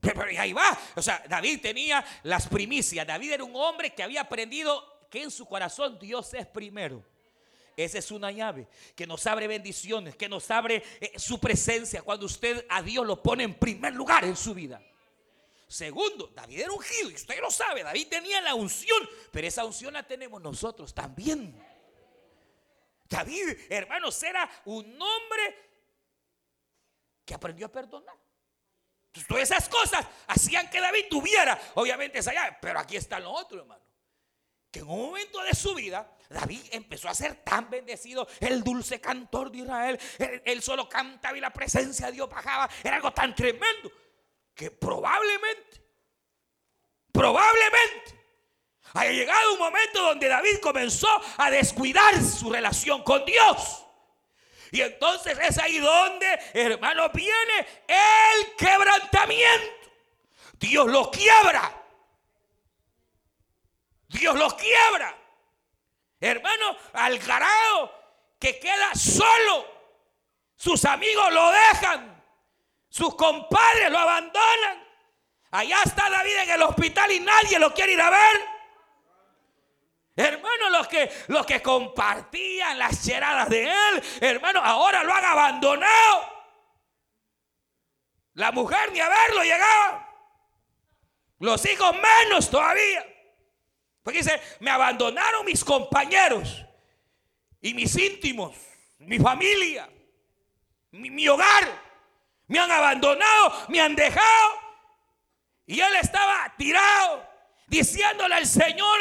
Pero 0.00 0.22
ahí 0.38 0.52
va. 0.52 0.76
O 0.96 1.02
sea, 1.02 1.22
David 1.28 1.60
tenía 1.60 2.04
las 2.22 2.46
primicias. 2.48 3.06
David 3.06 3.32
era 3.32 3.44
un 3.44 3.56
hombre 3.56 3.94
que 3.94 4.02
había 4.02 4.22
aprendido 4.22 5.06
que 5.10 5.22
en 5.22 5.30
su 5.30 5.46
corazón 5.46 5.98
Dios 5.98 6.34
es 6.34 6.46
primero. 6.46 7.04
Esa 7.76 7.98
es 7.98 8.10
una 8.10 8.30
llave 8.30 8.68
que 8.94 9.06
nos 9.06 9.26
abre 9.26 9.48
bendiciones, 9.48 10.16
que 10.16 10.28
nos 10.28 10.50
abre 10.50 10.82
eh, 11.00 11.12
su 11.18 11.40
presencia 11.40 12.02
cuando 12.02 12.26
usted 12.26 12.64
a 12.68 12.82
Dios 12.82 13.04
lo 13.06 13.22
pone 13.22 13.44
en 13.44 13.54
primer 13.54 13.92
lugar 13.92 14.24
en 14.24 14.36
su 14.36 14.54
vida. 14.54 14.80
Segundo, 15.66 16.28
David 16.28 16.60
era 16.60 16.72
ungido 16.72 17.10
y 17.10 17.14
usted 17.14 17.40
lo 17.40 17.50
sabe, 17.50 17.82
David 17.82 18.06
tenía 18.08 18.40
la 18.40 18.54
unción, 18.54 19.08
pero 19.32 19.46
esa 19.46 19.64
unción 19.64 19.94
la 19.94 20.06
tenemos 20.06 20.40
nosotros 20.40 20.94
también. 20.94 21.60
David, 23.08 23.56
hermanos, 23.68 24.22
era 24.22 24.48
un 24.66 24.84
hombre 24.84 25.70
que 27.24 27.34
aprendió 27.34 27.66
a 27.66 27.72
perdonar. 27.72 28.16
todas 29.26 29.42
esas 29.42 29.68
cosas 29.68 30.06
hacían 30.28 30.70
que 30.70 30.80
David 30.80 31.06
tuviera, 31.10 31.60
obviamente, 31.74 32.18
esa 32.18 32.32
llave, 32.32 32.56
pero 32.60 32.78
aquí 32.78 32.96
está 32.96 33.18
lo 33.18 33.32
otro, 33.32 33.60
hermano 33.60 33.84
que 34.74 34.80
en 34.80 34.88
un 34.90 35.02
momento 35.02 35.40
de 35.44 35.54
su 35.54 35.72
vida 35.72 36.04
David 36.28 36.60
empezó 36.72 37.08
a 37.08 37.14
ser 37.14 37.44
tan 37.44 37.70
bendecido, 37.70 38.26
el 38.40 38.64
dulce 38.64 39.00
cantor 39.00 39.52
de 39.52 39.58
Israel, 39.58 40.00
él, 40.44 40.60
solo 40.62 40.88
cantaba 40.88 41.38
y 41.38 41.40
la 41.40 41.52
presencia 41.52 42.06
de 42.06 42.12
Dios 42.14 42.28
bajaba, 42.28 42.68
era 42.82 42.96
algo 42.96 43.12
tan 43.12 43.36
tremendo 43.36 43.92
que 44.52 44.72
probablemente, 44.72 45.80
probablemente 47.12 48.20
haya 48.94 49.12
llegado 49.12 49.52
un 49.52 49.60
momento 49.60 50.02
donde 50.02 50.26
David 50.26 50.58
comenzó 50.60 51.08
a 51.36 51.52
descuidar 51.52 52.20
su 52.20 52.50
relación 52.50 53.04
con 53.04 53.24
Dios. 53.24 53.86
Y 54.72 54.80
entonces 54.80 55.38
es 55.40 55.56
ahí 55.58 55.78
donde, 55.78 56.26
hermano, 56.52 57.10
viene 57.10 57.64
el 57.86 58.56
quebrantamiento. 58.56 59.92
Dios 60.58 60.88
lo 60.88 61.12
quiebra. 61.12 61.83
Dios 64.08 64.34
los 64.36 64.54
quiebra. 64.54 65.16
Hermano, 66.20 66.76
al 66.94 67.18
que 68.38 68.58
queda 68.58 68.94
solo. 68.94 69.66
Sus 70.56 70.84
amigos 70.84 71.32
lo 71.32 71.50
dejan. 71.50 72.24
Sus 72.88 73.14
compadres 73.14 73.90
lo 73.90 73.98
abandonan. 73.98 74.84
Allá 75.50 75.82
está 75.84 76.08
David 76.10 76.36
en 76.42 76.50
el 76.50 76.62
hospital 76.62 77.12
y 77.12 77.20
nadie 77.20 77.58
lo 77.58 77.72
quiere 77.72 77.92
ir 77.92 78.00
a 78.00 78.10
ver. 78.10 78.54
Hermano, 80.16 80.70
los 80.70 80.86
que, 80.86 81.10
los 81.28 81.44
que 81.44 81.60
compartían 81.60 82.78
las 82.78 83.04
cheradas 83.04 83.48
de 83.48 83.64
él, 83.64 84.04
hermano, 84.20 84.60
ahora 84.62 85.02
lo 85.02 85.12
han 85.12 85.24
abandonado. 85.24 86.34
La 88.34 88.52
mujer 88.52 88.92
ni 88.92 89.00
a 89.00 89.08
verlo 89.08 89.42
llegaba. 89.42 90.08
Los 91.40 91.64
hijos 91.66 91.94
menos 91.94 92.48
todavía. 92.48 93.13
Porque 94.04 94.18
dice, 94.18 94.38
me 94.60 94.70
abandonaron 94.70 95.46
mis 95.46 95.64
compañeros 95.64 96.62
y 97.62 97.72
mis 97.72 97.96
íntimos, 97.96 98.54
mi 98.98 99.18
familia, 99.18 99.88
mi, 100.90 101.26
hogar. 101.26 101.82
Me 102.46 102.58
han 102.58 102.70
abandonado, 102.70 103.64
me 103.68 103.80
han 103.80 103.96
dejado. 103.96 104.50
Y 105.66 105.80
él 105.80 105.96
estaba 105.96 106.54
tirado, 106.58 107.26
diciéndole 107.66 108.34
al 108.34 108.46
Señor, 108.46 108.98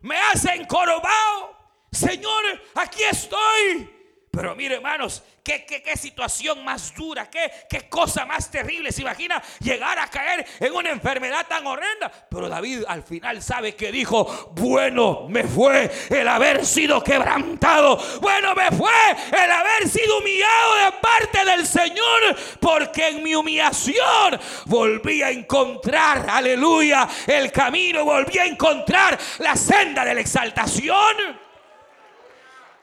me 0.00 0.16
has 0.16 0.44
encorvado. 0.44 1.58
Señor, 1.90 2.62
aquí 2.76 3.02
estoy. 3.02 3.93
Pero 4.34 4.54
mire, 4.56 4.76
hermanos, 4.76 5.22
¿qué, 5.42 5.64
qué, 5.64 5.96
situación 5.96 6.64
más 6.64 6.94
dura, 6.94 7.30
qué, 7.30 7.50
qué 7.68 7.88
cosa 7.88 8.24
más 8.24 8.50
terrible. 8.50 8.90
Se 8.90 9.02
imagina 9.02 9.40
llegar 9.60 9.98
a 9.98 10.08
caer 10.08 10.44
en 10.58 10.74
una 10.74 10.90
enfermedad 10.90 11.46
tan 11.46 11.66
horrenda. 11.66 12.10
Pero 12.28 12.48
David 12.48 12.84
al 12.88 13.02
final 13.02 13.42
sabe 13.42 13.74
que 13.74 13.92
dijo, 13.92 14.52
bueno 14.56 15.26
me 15.28 15.44
fue 15.44 15.90
el 16.10 16.26
haber 16.26 16.66
sido 16.66 17.02
quebrantado. 17.02 17.96
Bueno 18.20 18.54
me 18.54 18.70
fue 18.72 18.90
el 19.30 19.50
haber 19.50 19.88
sido 19.88 20.18
humillado 20.18 20.76
de 20.84 20.92
parte 21.00 21.44
del 21.44 21.66
Señor. 21.66 22.36
Porque 22.60 23.08
en 23.08 23.22
mi 23.22 23.34
humillación 23.34 24.40
volví 24.66 25.22
a 25.22 25.30
encontrar, 25.30 26.26
aleluya, 26.28 27.08
el 27.26 27.52
camino. 27.52 28.04
Volví 28.04 28.38
a 28.38 28.46
encontrar 28.46 29.18
la 29.38 29.54
senda 29.54 30.04
de 30.04 30.14
la 30.14 30.20
exaltación. 30.20 31.16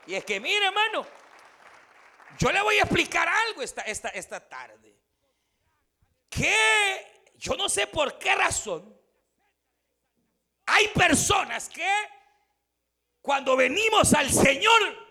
Y 0.08 0.16
es 0.16 0.26
que 0.26 0.40
mire, 0.40 0.66
hermano. 0.66 1.21
Yo 2.42 2.52
le 2.52 2.60
voy 2.64 2.80
a 2.80 2.82
explicar 2.82 3.30
algo 3.30 3.62
esta, 3.62 3.84
esta, 3.84 4.10
esta 4.10 4.40
tarde. 4.40 4.98
Que 6.28 7.32
yo 7.36 7.56
no 7.56 7.70
sé 7.70 7.86
por 7.86 8.18
qué 8.18 8.34
razón 8.34 9.00
hay 10.66 10.88
personas 10.88 11.70
que 11.70 11.88
cuando 13.22 13.56
venimos 13.56 14.16
al 14.16 14.32
Señor 14.32 15.08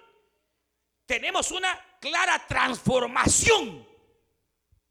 tenemos 1.07 1.53
una 1.53 1.99
clara 2.01 2.45
transformación 2.49 3.87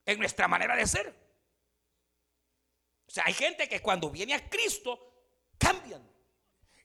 en 0.05 0.17
nuestra 0.17 0.47
manera 0.47 0.77
de 0.77 0.87
ser. 0.87 1.13
O 3.05 3.11
sea, 3.11 3.25
hay 3.25 3.33
gente 3.33 3.67
que 3.67 3.81
cuando 3.81 4.09
viene 4.09 4.33
a 4.33 4.49
Cristo 4.49 5.25
cambian. 5.57 6.09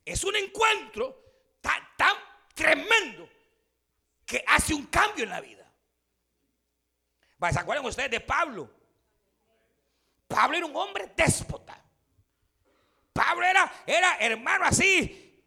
Es 0.04 0.24
un 0.24 0.34
encuentro 0.34 1.56
tan, 1.60 1.96
tan 1.96 2.16
tremendo 2.54 3.33
que 4.26 4.44
hace 4.46 4.74
un 4.74 4.86
cambio 4.86 5.24
en 5.24 5.30
la 5.30 5.40
vida. 5.40 5.64
¿Se 7.52 7.58
acuerdan 7.58 7.84
ustedes 7.84 8.10
de 8.10 8.20
Pablo? 8.20 8.70
Pablo 10.26 10.56
era 10.56 10.66
un 10.66 10.76
hombre 10.76 11.12
déspota. 11.14 11.78
Pablo 13.12 13.44
era, 13.44 13.70
era 13.86 14.16
hermano 14.18 14.64
así, 14.64 15.44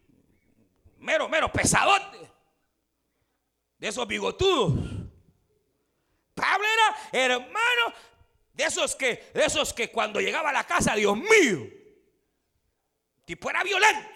mero, 0.99 1.27
mero, 1.27 1.51
pesadote. 1.51 2.31
De 3.77 3.87
esos 3.87 4.07
bigotudos. 4.07 4.73
Pablo 6.33 6.65
era 7.11 7.33
hermano 7.33 7.93
de 8.53 8.63
esos 8.63 8.95
que, 8.95 9.31
de 9.33 9.45
esos 9.45 9.73
que 9.73 9.91
cuando 9.91 10.19
llegaba 10.19 10.49
a 10.49 10.53
la 10.53 10.65
casa, 10.65 10.95
Dios 10.95 11.15
mío, 11.17 11.67
tipo 13.25 13.49
era 13.49 13.63
violento. 13.63 14.09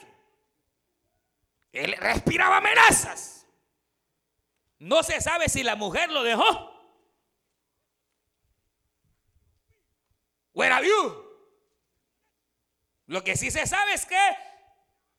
Él 1.71 1.95
respiraba 1.97 2.57
amenazas. 2.57 3.40
No 4.81 5.03
se 5.03 5.21
sabe 5.21 5.47
si 5.47 5.61
la 5.61 5.75
mujer 5.75 6.09
lo 6.09 6.23
dejó. 6.23 6.43
O 10.53 10.63
era 10.63 10.81
viudo. 10.81 11.23
Lo 13.05 13.23
que 13.23 13.37
sí 13.37 13.51
se 13.51 13.67
sabe 13.67 13.93
es 13.93 14.07
que 14.07 14.17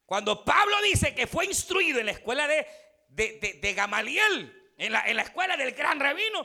Cuando 0.04 0.44
Pablo 0.44 0.82
dice 0.82 1.14
que 1.14 1.28
fue 1.28 1.46
instruido 1.46 2.00
en 2.00 2.06
la 2.06 2.12
escuela 2.12 2.48
de, 2.48 2.66
de, 3.08 3.74
Gamaliel, 3.74 4.74
en 4.76 4.92
la, 4.92 5.06
en 5.06 5.16
la 5.16 5.22
escuela 5.22 5.56
del 5.56 5.72
gran 5.72 6.00
rabino, 6.00 6.44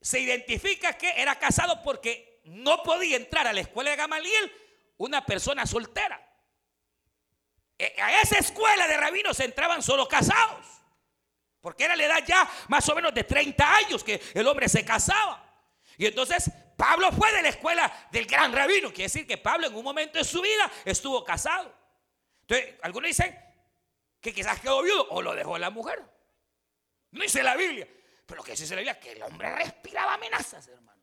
se 0.00 0.18
identifica 0.18 0.96
que 0.96 1.12
era 1.20 1.38
casado 1.38 1.82
porque 1.82 2.40
no 2.44 2.82
podía 2.82 3.16
entrar 3.16 3.46
a 3.46 3.52
la 3.52 3.60
escuela 3.60 3.90
de 3.90 3.96
Gamaliel 3.96 4.52
una 4.96 5.26
persona 5.26 5.66
soltera. 5.66 6.20
E, 7.78 7.94
a 8.00 8.22
esa 8.22 8.38
escuela 8.38 8.88
de 8.88 8.96
rabinos 8.96 9.38
entraban 9.40 9.82
solo 9.82 10.08
casados. 10.08 10.83
Porque 11.64 11.84
era 11.84 11.96
la 11.96 12.04
edad 12.04 12.22
ya 12.26 12.46
más 12.68 12.86
o 12.90 12.94
menos 12.94 13.14
de 13.14 13.24
30 13.24 13.76
años 13.76 14.04
que 14.04 14.20
el 14.34 14.46
hombre 14.46 14.68
se 14.68 14.84
casaba. 14.84 15.42
Y 15.96 16.04
entonces 16.04 16.50
Pablo 16.76 17.10
fue 17.10 17.32
de 17.32 17.40
la 17.40 17.48
escuela 17.48 17.90
del 18.12 18.26
gran 18.26 18.52
rabino. 18.52 18.90
Quiere 18.90 19.04
decir 19.04 19.26
que 19.26 19.38
Pablo 19.38 19.68
en 19.68 19.74
un 19.74 19.82
momento 19.82 20.18
de 20.18 20.24
su 20.24 20.42
vida 20.42 20.70
estuvo 20.84 21.24
casado. 21.24 21.74
Entonces, 22.42 22.74
algunos 22.82 23.08
dicen 23.08 23.34
que 24.20 24.34
quizás 24.34 24.60
quedó 24.60 24.82
viudo 24.82 25.06
o 25.08 25.22
lo 25.22 25.34
dejó 25.34 25.56
la 25.56 25.70
mujer. 25.70 26.04
No 27.12 27.22
dice 27.22 27.42
la 27.42 27.56
Biblia. 27.56 27.88
Pero 28.26 28.42
que 28.42 28.52
dice 28.52 28.74
la 28.74 28.82
Biblia 28.82 29.00
que 29.00 29.12
el 29.12 29.22
hombre 29.22 29.50
respiraba 29.54 30.12
amenazas, 30.12 30.68
hermano. 30.68 31.00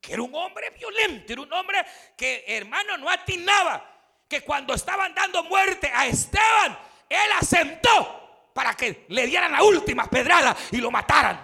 Que 0.00 0.12
era 0.12 0.22
un 0.22 0.36
hombre 0.36 0.70
violento, 0.70 1.32
era 1.32 1.42
un 1.42 1.52
hombre 1.52 1.84
que, 2.16 2.44
hermano, 2.46 2.96
no 2.96 3.10
atinaba. 3.10 4.22
Que 4.28 4.42
cuando 4.42 4.74
estaban 4.74 5.12
dando 5.16 5.42
muerte 5.42 5.90
a 5.92 6.06
Esteban, 6.06 6.78
él 7.08 7.32
asentó 7.40 8.27
para 8.58 8.74
que 8.74 9.04
le 9.10 9.24
dieran 9.28 9.52
la 9.52 9.62
última 9.62 10.10
pedrada 10.10 10.56
y 10.72 10.78
lo 10.78 10.90
mataran. 10.90 11.38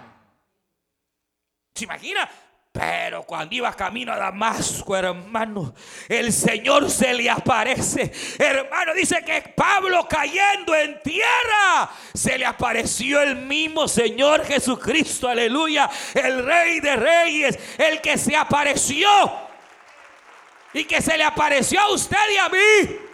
¿Se 1.73 1.85
imagina? 1.85 2.29
Pero 2.73 3.23
cuando 3.23 3.55
iba 3.55 3.73
camino 3.73 4.11
a 4.11 4.17
Damasco, 4.17 4.97
hermano, 4.97 5.73
el 6.09 6.33
Señor 6.33 6.91
se 6.91 7.13
le 7.13 7.29
aparece. 7.29 8.11
Hermano, 8.37 8.93
dice 8.93 9.23
que 9.23 9.53
Pablo 9.55 10.05
cayendo 10.09 10.75
en 10.75 11.01
tierra, 11.03 11.89
se 12.13 12.37
le 12.37 12.45
apareció 12.45 13.21
el 13.21 13.37
mismo 13.37 13.87
Señor 13.87 14.43
Jesucristo, 14.43 15.29
aleluya, 15.29 15.89
el 16.13 16.45
Rey 16.45 16.81
de 16.81 16.97
Reyes, 16.97 17.59
el 17.77 18.01
que 18.01 18.17
se 18.17 18.35
apareció 18.35 19.07
y 20.73 20.83
que 20.83 21.01
se 21.01 21.17
le 21.17 21.23
apareció 21.23 21.79
a 21.79 21.93
usted 21.93 22.17
y 22.33 22.37
a 22.39 22.49
mí. 22.49 23.04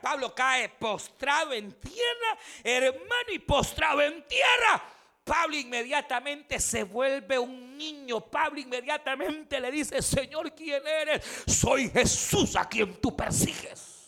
Pablo 0.00 0.34
cae 0.34 0.68
postrado 0.68 1.52
en 1.52 1.72
tierra, 1.80 2.38
hermano, 2.62 3.30
y 3.32 3.38
postrado 3.38 4.02
en 4.02 4.26
tierra 4.26 4.82
Pablo 5.28 5.56
inmediatamente 5.58 6.58
se 6.58 6.84
vuelve 6.84 7.38
un 7.38 7.76
niño. 7.76 8.18
Pablo 8.20 8.60
inmediatamente 8.60 9.60
le 9.60 9.70
dice, 9.70 10.00
Señor, 10.00 10.54
¿quién 10.54 10.82
eres? 10.86 11.22
Soy 11.46 11.90
Jesús 11.90 12.56
a 12.56 12.66
quien 12.66 12.98
tú 12.98 13.14
persigues. 13.14 14.06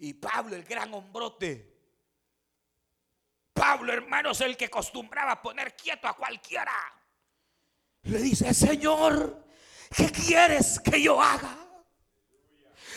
Y 0.00 0.14
Pablo, 0.14 0.56
el 0.56 0.64
gran 0.64 0.92
hombrote. 0.92 1.70
Pablo, 3.52 3.92
hermanos, 3.92 4.40
el 4.40 4.56
que 4.56 4.64
acostumbraba 4.64 5.40
poner 5.40 5.76
quieto 5.76 6.08
a 6.08 6.16
cualquiera. 6.16 6.74
Le 8.02 8.18
dice, 8.18 8.52
Señor, 8.52 9.46
¿qué 9.96 10.10
quieres 10.10 10.80
que 10.80 11.00
yo 11.00 11.22
haga? 11.22 11.56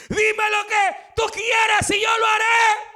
Dime 0.10 0.50
lo 0.50 0.68
que 0.68 0.98
tú 1.16 1.24
quieras 1.32 1.90
y 1.90 2.02
yo 2.02 2.18
lo 2.18 2.26
haré. 2.26 2.96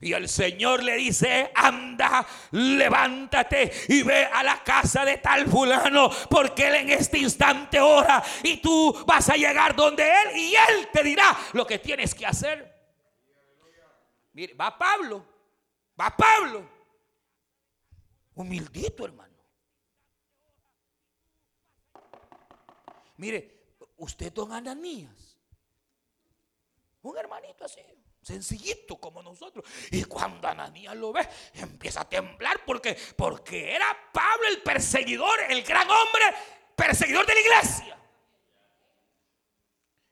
Y 0.00 0.12
el 0.12 0.28
Señor 0.28 0.82
le 0.82 0.96
dice, 0.96 1.50
anda, 1.54 2.26
levántate 2.50 3.72
y 3.88 4.02
ve 4.02 4.26
a 4.26 4.42
la 4.42 4.62
casa 4.62 5.02
de 5.04 5.16
tal 5.16 5.46
fulano, 5.46 6.10
porque 6.28 6.66
él 6.66 6.74
en 6.74 6.90
este 6.90 7.18
instante 7.18 7.80
ora 7.80 8.22
y 8.42 8.58
tú 8.58 8.94
vas 9.06 9.30
a 9.30 9.36
llegar 9.36 9.74
donde 9.74 10.02
él 10.04 10.36
y 10.36 10.54
él 10.54 10.88
te 10.92 11.02
dirá 11.02 11.34
lo 11.54 11.66
que 11.66 11.78
tienes 11.78 12.14
que 12.14 12.26
hacer. 12.26 12.74
Mire, 14.34 14.52
va 14.52 14.76
Pablo, 14.76 15.24
va 15.98 16.14
Pablo, 16.14 16.68
humildito 18.34 19.06
hermano. 19.06 19.32
Mire, 23.16 23.76
usted 23.96 24.32
don 24.32 24.52
Ananías, 24.52 25.23
un 27.04 27.18
hermanito 27.18 27.64
así 27.64 27.80
sencillito 28.24 28.96
como 28.96 29.22
nosotros. 29.22 29.64
Y 29.90 30.04
cuando 30.04 30.48
Ananías 30.48 30.96
lo 30.96 31.12
ve, 31.12 31.28
empieza 31.54 32.00
a 32.00 32.08
temblar 32.08 32.64
porque, 32.64 32.96
porque 33.16 33.74
era 33.74 33.86
Pablo 34.12 34.48
el 34.48 34.62
perseguidor, 34.62 35.38
el 35.48 35.62
gran 35.62 35.88
hombre 35.88 36.24
perseguidor 36.74 37.26
de 37.26 37.34
la 37.34 37.40
iglesia. 37.40 37.98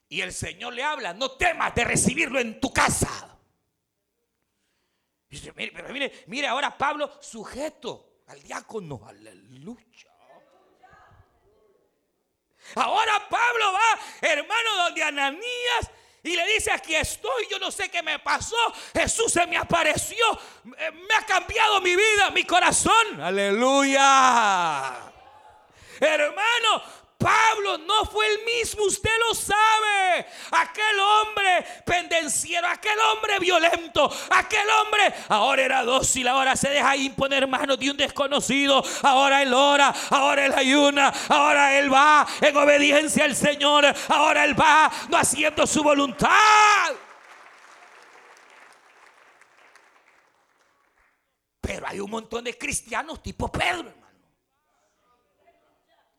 Y 0.08 0.20
el 0.20 0.32
Señor 0.32 0.74
le 0.74 0.84
habla, 0.84 1.14
no 1.14 1.32
temas 1.32 1.74
de 1.74 1.84
recibirlo 1.84 2.38
en 2.38 2.60
tu 2.60 2.72
casa. 2.72 3.38
mire, 5.30 5.72
pero 5.72 5.88
mire, 5.88 6.24
mire 6.26 6.46
ahora 6.46 6.76
Pablo 6.76 7.10
sujeto 7.22 8.20
al 8.26 8.42
diácono, 8.42 9.00
aleluya. 9.06 9.86
Ahora 12.76 13.28
Pablo 13.28 13.72
va, 13.72 14.28
hermano, 14.28 14.76
donde 14.84 15.02
Ananías 15.02 15.90
y 16.24 16.36
le 16.36 16.46
dice, 16.46 16.70
aquí 16.70 16.94
estoy, 16.94 17.48
yo 17.50 17.58
no 17.58 17.70
sé 17.70 17.90
qué 17.90 18.02
me 18.02 18.18
pasó. 18.20 18.56
Jesús 18.94 19.32
se 19.32 19.44
me 19.46 19.56
apareció, 19.56 20.24
eh, 20.78 20.92
me 20.92 21.14
ha 21.16 21.26
cambiado 21.26 21.80
mi 21.80 21.96
vida, 21.96 22.30
mi 22.30 22.44
corazón. 22.44 23.20
Aleluya. 23.20 25.10
Hermano, 25.98 26.82
Pablo 27.22 27.78
no 27.78 28.04
fue 28.06 28.26
el 28.26 28.44
mismo, 28.44 28.84
usted 28.84 29.10
lo 29.28 29.34
sabe. 29.34 30.26
Aquel 30.50 30.98
hombre 30.98 31.64
pendenciero, 31.84 32.66
aquel 32.66 32.98
hombre 32.98 33.38
violento, 33.38 34.10
aquel 34.30 34.68
hombre 34.68 35.14
ahora 35.28 35.62
era 35.62 35.84
dócil, 35.84 36.26
ahora 36.26 36.56
se 36.56 36.68
deja 36.68 36.96
imponer 36.96 37.46
manos 37.46 37.78
de 37.78 37.90
un 37.90 37.96
desconocido. 37.96 38.82
Ahora 39.02 39.42
él 39.42 39.54
ora, 39.54 39.94
ahora 40.10 40.46
él 40.46 40.54
ayuna, 40.54 41.12
ahora 41.28 41.78
él 41.78 41.92
va 41.92 42.26
en 42.40 42.56
obediencia 42.56 43.24
al 43.24 43.36
Señor, 43.36 43.84
ahora 44.08 44.44
él 44.44 44.60
va 44.60 44.90
no 45.08 45.16
haciendo 45.16 45.66
su 45.66 45.82
voluntad. 45.82 46.28
Pero 51.60 51.86
hay 51.86 52.00
un 52.00 52.10
montón 52.10 52.42
de 52.42 52.58
cristianos 52.58 53.22
tipo 53.22 53.50
Pedro 53.50 54.01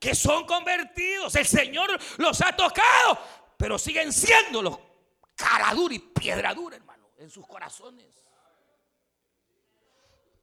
que 0.04 0.14
son 0.14 0.44
convertidos. 0.44 1.34
El 1.34 1.46
Señor 1.46 1.98
los 2.18 2.38
ha 2.42 2.54
tocado, 2.54 3.18
pero 3.56 3.78
siguen 3.78 4.12
siendo 4.12 4.60
los 4.60 4.78
cara 5.34 5.72
dura 5.72 5.94
y 5.94 5.98
piedra 5.98 6.52
dura, 6.52 6.76
hermano, 6.76 7.08
en 7.16 7.30
sus 7.30 7.46
corazones. 7.46 8.06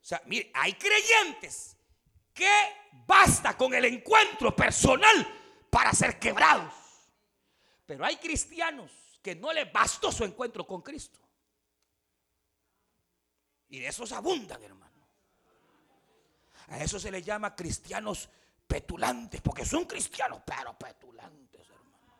O 0.01 0.03
sea, 0.03 0.19
mire, 0.25 0.49
hay 0.55 0.73
creyentes 0.73 1.77
que 2.33 2.51
basta 3.05 3.55
con 3.55 3.75
el 3.75 3.85
encuentro 3.85 4.55
personal 4.55 5.27
para 5.69 5.93
ser 5.93 6.17
quebrados. 6.17 6.73
Pero 7.85 8.03
hay 8.03 8.15
cristianos 8.15 8.91
que 9.21 9.35
no 9.35 9.53
les 9.53 9.71
bastó 9.71 10.11
su 10.11 10.23
encuentro 10.23 10.65
con 10.65 10.81
Cristo. 10.81 11.19
Y 13.69 13.77
de 13.77 13.87
esos 13.89 14.11
abundan, 14.11 14.63
hermano. 14.63 15.07
A 16.69 16.79
eso 16.79 16.99
se 16.99 17.11
les 17.11 17.23
llama 17.23 17.55
cristianos 17.55 18.27
petulantes, 18.71 19.41
porque 19.41 19.65
son 19.65 19.83
cristianos, 19.83 20.41
pero 20.45 20.77
petulantes, 20.77 21.69
hermano. 21.69 22.15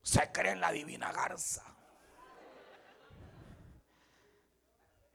Se 0.00 0.30
creen 0.30 0.60
la 0.60 0.70
divina 0.70 1.10
garza. 1.10 1.64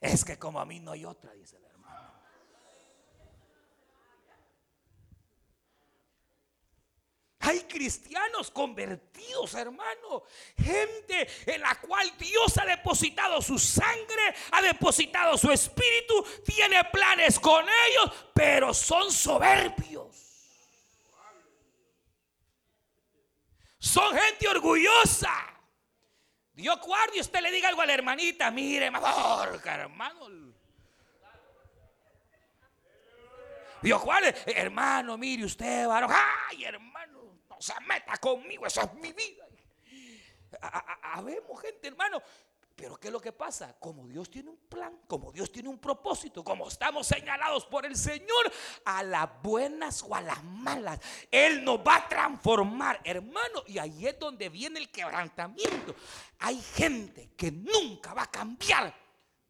Es 0.02 0.26
que 0.26 0.38
como 0.38 0.60
a 0.60 0.66
mí 0.66 0.82
no 0.82 0.92
hay 0.92 1.06
otra, 1.06 1.32
dice 1.32 1.56
el 1.56 1.64
hermano. 1.64 2.12
Hay 7.54 7.66
cristianos 7.66 8.50
convertidos, 8.50 9.54
hermano. 9.54 10.24
Gente 10.58 11.28
en 11.46 11.62
la 11.62 11.80
cual 11.80 12.12
Dios 12.18 12.58
ha 12.58 12.66
depositado 12.66 13.44
su 13.44 13.60
sangre, 13.60 14.34
ha 14.52 14.62
depositado 14.64 15.38
su 15.38 15.52
espíritu, 15.52 16.26
tiene 16.44 16.84
planes 16.86 17.40
con 17.40 17.64
ellos, 17.64 18.12
pero 18.34 18.74
son 18.74 19.12
soberbios. 19.12 20.18
Son 23.78 24.18
gente 24.18 24.48
orgullosa. 24.48 25.36
Dios 26.54 26.80
guarde 26.82 27.22
usted 27.22 27.40
le 27.40 27.52
diga 27.52 27.70
algo 27.70 27.82
a 27.82 27.86
la 27.86 27.94
hermanita, 27.94 28.50
mire, 28.50 28.90
mejor, 28.90 29.62
hermano. 29.64 30.28
Dios 33.84 34.02
guarde, 34.02 34.34
hermano, 34.48 35.18
mire 35.20 35.46
usted, 35.46 35.88
varón. 35.88 36.10
Ay, 36.50 36.64
hermano 36.64 36.93
se 37.60 37.74
meta 37.88 38.18
conmigo, 38.18 38.66
esa 38.66 38.84
es 38.84 38.94
mi 38.96 39.12
vida. 39.14 39.46
Habemos 41.02 41.60
gente, 41.62 41.88
hermano, 41.88 42.22
Pero 42.76 42.98
¿qué 42.98 43.08
es 43.08 43.14
lo 43.14 43.22
que 43.22 43.32
pasa? 43.32 43.76
Como 43.80 44.08
Dios 44.08 44.30
tiene 44.30 44.50
un 44.50 44.58
plan, 44.58 45.02
como 45.08 45.32
Dios 45.32 45.52
tiene 45.52 45.70
un 45.70 45.78
propósito, 45.78 46.44
como 46.44 46.68
estamos 46.68 47.06
señalados 47.06 47.66
por 47.66 47.86
el 47.86 47.96
Señor, 47.96 48.52
a 48.86 49.04
las 49.04 49.30
buenas 49.44 50.04
o 50.04 50.16
a 50.16 50.22
las 50.22 50.44
malas, 50.44 51.00
Él 51.30 51.64
nos 51.64 51.80
va 51.80 51.98
a 51.98 52.10
transformar, 52.10 53.00
hermano. 53.04 53.64
Y 53.68 53.78
ahí 53.78 54.08
es 54.08 54.18
donde 54.18 54.50
viene 54.50 54.80
el 54.80 54.90
quebrantamiento. 54.90 55.96
Hay 56.40 56.60
gente 56.60 57.30
que 57.38 57.52
nunca 57.52 58.14
va 58.14 58.24
a 58.24 58.32
cambiar 58.32 58.94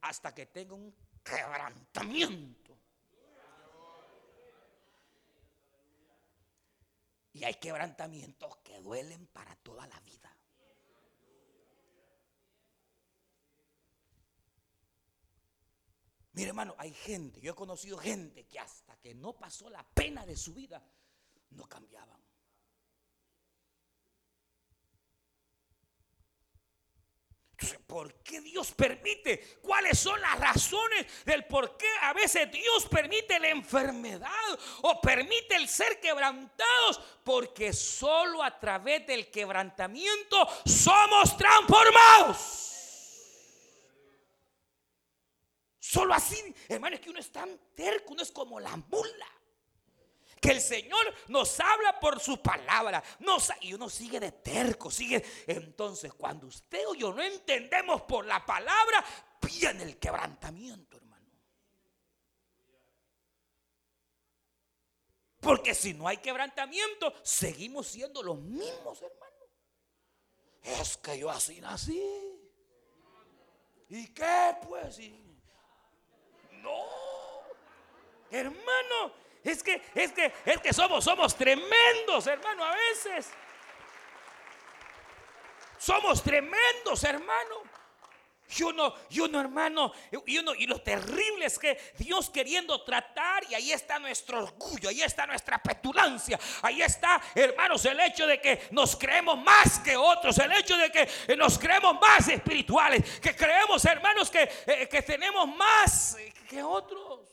hasta 0.02 0.36
que 0.36 0.48
tenga 0.48 0.76
un 0.76 0.94
quebrantamiento. 1.24 2.63
Y 7.34 7.44
hay 7.44 7.56
quebrantamientos 7.56 8.58
que 8.58 8.80
duelen 8.80 9.28
para 9.28 9.56
toda 9.58 9.88
la 9.88 10.00
vida. 10.02 10.36
Mire, 16.34 16.50
hermano, 16.50 16.76
hay 16.80 16.92
gente, 16.94 17.42
yo 17.42 17.52
he 17.52 17.56
conocido 17.56 17.98
gente 17.98 18.46
que 18.46 18.60
hasta 18.60 18.96
que 18.98 19.14
no 19.14 19.34
pasó 19.34 19.70
la 19.70 19.84
pena 19.84 20.26
de 20.26 20.36
su 20.36 20.54
vida, 20.54 20.84
no 21.52 21.66
cambiaban. 21.66 22.20
¿Por 27.88 28.14
qué 28.24 28.42
Dios 28.42 28.72
permite? 28.72 29.60
¿Cuáles 29.62 30.00
son 30.00 30.20
las 30.22 30.40
razones 30.40 31.06
del 31.26 31.46
por 31.46 31.78
qué 31.78 31.88
a 32.02 32.14
veces 32.14 32.52
Dios 32.52 32.86
permite 32.90 33.40
la 33.40 33.50
enfermedad 33.50 34.60
o 34.82 35.00
permite 35.02 35.56
el 35.56 35.68
ser 35.68 36.00
quebrantados? 36.00 37.00
Porque 37.24 37.74
solo 37.74 38.44
a 38.44 38.60
través 38.60 39.06
del 39.08 39.30
quebrantamiento 39.30 40.48
somos 40.66 41.38
transformados. 41.38 42.70
Solo 45.80 46.14
así, 46.14 46.56
hermano, 46.70 46.96
es 46.96 47.02
que 47.02 47.10
uno 47.10 47.20
es 47.20 47.32
tan 47.32 47.56
terco, 47.76 48.14
uno 48.14 48.24
es 48.24 48.32
como 48.32 48.60
la 48.60 48.76
mula. 48.76 49.28
Que 50.44 50.52
el 50.52 50.60
Señor 50.60 51.00
nos 51.30 51.58
habla 51.62 51.98
por 52.02 52.20
su 52.20 52.42
palabra. 52.42 53.02
y 53.62 53.74
uno 53.74 53.90
sigue 53.90 54.20
de 54.20 54.34
terco, 54.34 54.92
sigue. 54.92 55.24
Entonces, 55.48 56.14
cuando 56.14 56.48
usted 56.48 56.86
o 56.86 56.94
yo 56.96 57.14
no 57.14 57.22
entendemos 57.22 58.02
por 58.02 58.26
la 58.26 58.46
palabra, 58.46 59.06
viene 59.42 59.84
el 59.84 59.98
quebrantamiento, 59.98 60.98
hermano. 60.98 61.32
Porque 65.40 65.74
si 65.74 65.94
no 65.94 66.10
hay 66.10 66.18
quebrantamiento, 66.18 67.14
seguimos 67.24 67.88
siendo 67.88 68.22
los 68.22 68.38
mismos, 68.38 69.02
hermano. 69.02 69.46
Es 70.62 70.98
que 70.98 71.20
yo 71.20 71.30
así 71.30 71.62
nací. 71.62 72.04
¿Y 73.88 74.08
qué 74.14 74.58
pues? 74.68 75.00
No. 76.52 76.84
Hermano, 78.30 79.23
es 79.44 79.62
que, 79.62 79.82
es 79.94 80.12
que, 80.12 80.34
es 80.46 80.62
que 80.62 80.74
somos, 80.74 81.04
somos 81.04 81.36
tremendos, 81.36 82.28
hermano, 82.28 82.64
a 82.64 82.76
veces. 82.76 83.30
Somos 85.78 86.24
tremendos, 86.24 87.04
hermano. 87.04 87.74
Y 88.56 88.64
uno, 88.64 88.94
y 89.10 89.20
uno, 89.20 89.40
hermano, 89.40 89.92
y 90.28 90.38
uno, 90.38 90.54
y 90.54 90.68
lo 90.68 90.80
terrible 90.80 91.46
es 91.46 91.58
que 91.58 91.78
Dios 91.98 92.30
queriendo 92.30 92.84
tratar, 92.84 93.44
y 93.50 93.56
ahí 93.56 93.72
está 93.72 93.98
nuestro 93.98 94.44
orgullo, 94.44 94.90
ahí 94.90 95.02
está 95.02 95.26
nuestra 95.26 95.58
petulancia, 95.58 96.40
ahí 96.62 96.82
está, 96.82 97.20
hermanos, 97.34 97.84
el 97.86 98.00
hecho 98.00 98.28
de 98.28 98.40
que 98.40 98.68
nos 98.72 98.96
creemos 98.96 99.40
más 99.40 99.80
que 99.80 99.98
otros, 99.98 100.38
el 100.38 100.52
hecho 100.52 100.78
de 100.78 100.92
que 100.92 101.36
nos 101.36 101.58
creemos 101.58 102.00
más 102.00 102.28
espirituales, 102.28 103.20
que 103.20 103.36
creemos, 103.36 103.84
hermanos, 103.86 104.30
que, 104.30 104.48
eh, 104.68 104.88
que 104.90 105.02
tenemos 105.02 105.48
más 105.48 106.16
que 106.48 106.62
otros. 106.62 107.33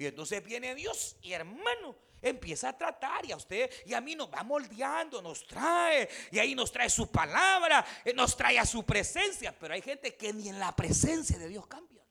Y 0.00 0.06
entonces 0.06 0.42
viene 0.42 0.74
Dios 0.74 1.18
y 1.20 1.32
hermano, 1.32 1.94
empieza 2.22 2.70
a 2.70 2.78
tratar 2.78 3.22
y 3.26 3.32
a 3.32 3.36
usted 3.36 3.70
y 3.84 3.92
a 3.92 4.00
mí 4.00 4.16
nos 4.16 4.32
va 4.32 4.42
moldeando, 4.42 5.20
nos 5.20 5.46
trae 5.46 6.08
y 6.32 6.38
ahí 6.38 6.54
nos 6.54 6.72
trae 6.72 6.88
su 6.88 7.12
palabra, 7.12 7.84
eh, 8.02 8.14
nos 8.14 8.34
trae 8.34 8.58
a 8.58 8.64
su 8.64 8.82
presencia, 8.86 9.54
pero 9.58 9.74
hay 9.74 9.82
gente 9.82 10.16
que 10.16 10.32
ni 10.32 10.48
en 10.48 10.58
la 10.58 10.74
presencia 10.74 11.38
de 11.38 11.48
Dios 11.48 11.66
cambia. 11.66 12.02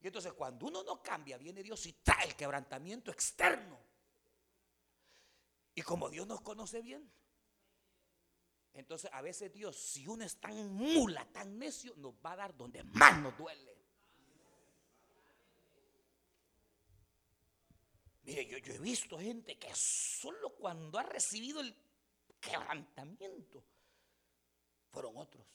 Y 0.00 0.08
entonces 0.08 0.32
cuando 0.32 0.66
uno 0.66 0.82
no 0.82 1.00
cambia, 1.04 1.38
viene 1.38 1.62
Dios 1.62 1.86
y 1.86 1.92
trae 1.92 2.26
el 2.26 2.34
quebrantamiento 2.34 3.12
externo. 3.12 3.78
Y 5.72 5.82
como 5.82 6.10
Dios 6.10 6.26
nos 6.26 6.40
conoce 6.40 6.82
bien, 6.82 7.08
entonces 8.72 9.08
a 9.12 9.22
veces 9.22 9.52
Dios, 9.52 9.76
si 9.76 10.08
uno 10.08 10.24
es 10.24 10.40
tan 10.40 10.72
mula, 10.72 11.24
tan 11.30 11.60
necio, 11.60 11.94
nos 11.94 12.14
va 12.14 12.32
a 12.32 12.36
dar 12.36 12.56
donde 12.56 12.82
más 12.82 13.20
nos 13.20 13.38
duele. 13.38 13.77
Mire, 18.28 18.44
yo, 18.44 18.58
he 18.58 18.78
visto 18.78 19.18
gente 19.18 19.56
que 19.58 19.70
solo 19.74 20.50
cuando 20.50 20.98
ha 20.98 21.02
recibido 21.02 21.62
el 21.62 21.74
quebrantamiento 22.38 23.64
fueron 24.90 25.16
otros. 25.16 25.46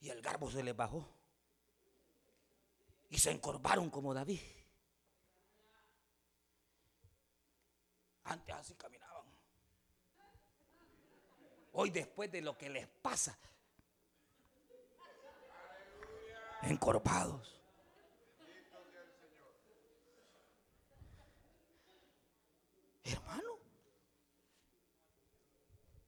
Y 0.00 0.10
el 0.10 0.20
garbo 0.20 0.50
se 0.50 0.62
les 0.62 0.76
bajó. 0.76 1.08
Y 3.08 3.18
se 3.18 3.30
encorvaron 3.30 3.88
como 3.88 4.12
David. 4.12 4.42
Antes 8.24 8.54
así 8.54 8.74
caminaban. 8.74 9.24
Hoy 11.72 11.88
después 11.88 12.30
de 12.30 12.42
lo 12.42 12.58
que 12.58 12.68
les 12.68 12.86
pasa, 12.86 13.38
encorvados. 16.64 17.55
Hermano. 23.06 23.58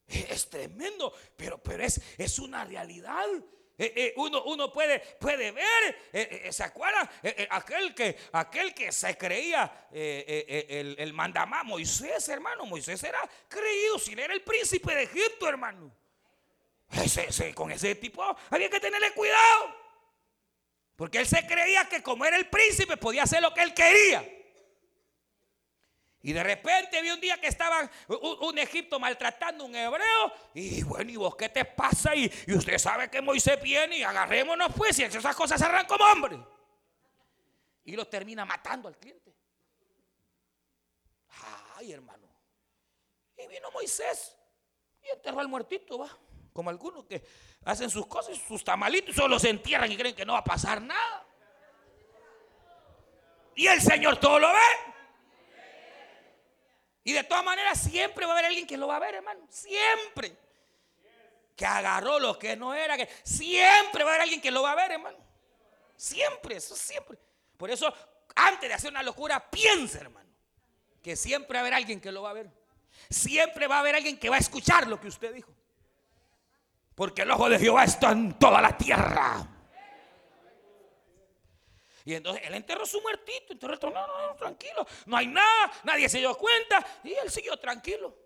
Es 0.06 0.48
tremendo, 0.48 1.12
pero, 1.36 1.62
pero 1.62 1.84
es, 1.84 2.00
es 2.16 2.38
una 2.38 2.64
realidad. 2.64 3.26
Eh, 3.76 3.92
eh, 3.94 4.14
uno, 4.16 4.42
uno 4.44 4.72
puede, 4.72 4.98
puede 4.98 5.52
ver, 5.52 6.08
eh, 6.12 6.48
¿se 6.50 6.64
acuerdan? 6.64 7.08
aquel, 7.50 7.94
que, 7.94 8.16
aquel 8.32 8.74
que 8.74 8.90
se 8.90 9.16
creía 9.16 9.88
el, 9.92 10.96
el 10.98 11.12
mandamá, 11.12 11.62
Moisés, 11.62 12.28
hermano. 12.28 12.64
Moisés 12.64 13.02
era 13.04 13.20
creído, 13.46 13.98
si 13.98 14.14
era 14.14 14.32
el 14.32 14.42
príncipe 14.42 14.94
de 14.94 15.02
Egipto, 15.04 15.48
hermano. 15.48 15.94
con 17.54 17.70
ese 17.70 17.94
tipo 17.94 18.24
había 18.50 18.70
que 18.70 18.80
tenerle 18.80 19.12
cuidado. 19.12 19.76
Porque 20.96 21.18
él 21.18 21.28
se 21.28 21.46
creía 21.46 21.88
que 21.88 22.02
como 22.02 22.24
era 22.24 22.36
el 22.36 22.48
príncipe 22.48 22.96
podía 22.96 23.22
hacer 23.22 23.40
lo 23.42 23.54
que 23.54 23.62
él 23.62 23.74
quería. 23.74 24.37
Y 26.22 26.32
de 26.32 26.42
repente 26.42 27.00
vi 27.00 27.10
un 27.10 27.20
día 27.20 27.40
que 27.40 27.46
estaban 27.46 27.88
un, 28.08 28.58
Egipto 28.58 28.98
maltratando 28.98 29.64
a 29.64 29.66
un 29.66 29.74
hebreo. 29.74 30.32
Y 30.54 30.82
bueno, 30.82 31.10
¿y 31.10 31.16
vos 31.16 31.36
qué 31.36 31.48
te 31.48 31.64
pasa? 31.64 32.14
Y, 32.14 32.30
y 32.46 32.54
usted 32.54 32.76
sabe 32.78 33.08
que 33.08 33.22
Moisés 33.22 33.60
viene 33.62 33.98
y 33.98 34.02
agarrémonos 34.02 34.72
pues. 34.76 34.98
Y 34.98 35.04
esas 35.04 35.36
cosas 35.36 35.60
se 35.60 35.64
arrancan 35.64 35.86
como 35.86 36.10
hombre. 36.10 36.38
Y 37.84 37.92
lo 37.92 38.06
termina 38.06 38.44
matando 38.44 38.88
al 38.88 38.96
cliente. 38.96 39.32
Ay, 41.76 41.92
hermano. 41.92 42.28
Y 43.36 43.46
vino 43.46 43.70
Moisés 43.70 44.36
y 45.02 45.08
enterró 45.10 45.40
al 45.40 45.48
muertito, 45.48 45.98
va. 45.98 46.10
Como 46.52 46.70
algunos 46.70 47.04
que 47.04 47.24
hacen 47.64 47.88
sus 47.88 48.06
cosas, 48.06 48.36
sus 48.36 48.64
tamalitos, 48.64 49.14
solo 49.14 49.38
se 49.38 49.50
entierran 49.50 49.90
y 49.92 49.96
creen 49.96 50.16
que 50.16 50.26
no 50.26 50.32
va 50.32 50.40
a 50.40 50.44
pasar 50.44 50.82
nada. 50.82 51.24
Y 53.54 53.68
el 53.68 53.80
Señor 53.80 54.18
todo 54.18 54.40
lo 54.40 54.48
ve. 54.48 54.97
Y 57.04 57.12
de 57.12 57.24
todas 57.24 57.44
maneras 57.44 57.80
siempre 57.80 58.26
va 58.26 58.32
a 58.32 58.34
haber 58.34 58.46
alguien 58.46 58.66
que 58.66 58.76
lo 58.76 58.86
va 58.88 58.96
a 58.96 59.00
ver, 59.00 59.14
hermano. 59.14 59.46
Siempre. 59.48 60.36
Que 61.56 61.66
agarró 61.66 62.20
lo 62.20 62.38
que 62.38 62.56
no 62.56 62.74
era. 62.74 62.96
Que 62.96 63.08
siempre 63.22 64.04
va 64.04 64.10
a 64.10 64.12
haber 64.14 64.22
alguien 64.22 64.40
que 64.40 64.50
lo 64.50 64.62
va 64.62 64.72
a 64.72 64.76
ver, 64.76 64.92
hermano. 64.92 65.18
Siempre, 65.96 66.56
eso 66.56 66.76
siempre. 66.76 67.18
Por 67.56 67.70
eso, 67.70 67.92
antes 68.36 68.68
de 68.68 68.74
hacer 68.74 68.90
una 68.90 69.02
locura, 69.02 69.50
piensa, 69.50 70.00
hermano. 70.00 70.28
Que 71.02 71.16
siempre 71.16 71.54
va 71.54 71.60
a 71.60 71.62
haber 71.62 71.74
alguien 71.74 72.00
que 72.00 72.12
lo 72.12 72.22
va 72.22 72.30
a 72.30 72.34
ver. 72.34 72.50
Siempre 73.08 73.66
va 73.66 73.76
a 73.76 73.80
haber 73.80 73.96
alguien 73.96 74.18
que 74.18 74.28
va 74.28 74.36
a 74.36 74.40
escuchar 74.40 74.86
lo 74.86 75.00
que 75.00 75.08
usted 75.08 75.32
dijo. 75.32 75.52
Porque 76.94 77.22
el 77.22 77.30
ojo 77.30 77.48
de 77.48 77.58
Jehová 77.58 77.84
está 77.84 78.10
en 78.10 78.38
toda 78.38 78.60
la 78.60 78.76
tierra. 78.76 79.46
Y 82.08 82.14
entonces 82.14 82.42
él 82.46 82.54
enterró 82.54 82.86
su 82.86 83.02
muertito. 83.02 83.52
Entonces, 83.52 83.78
no, 83.82 83.90
no, 83.90 84.28
no, 84.28 84.34
tranquilo. 84.34 84.86
No 85.04 85.14
hay 85.14 85.26
nada. 85.26 85.70
Nadie 85.84 86.08
se 86.08 86.16
dio 86.16 86.34
cuenta. 86.38 86.82
Y 87.04 87.12
él 87.12 87.30
siguió 87.30 87.58
tranquilo. 87.58 88.16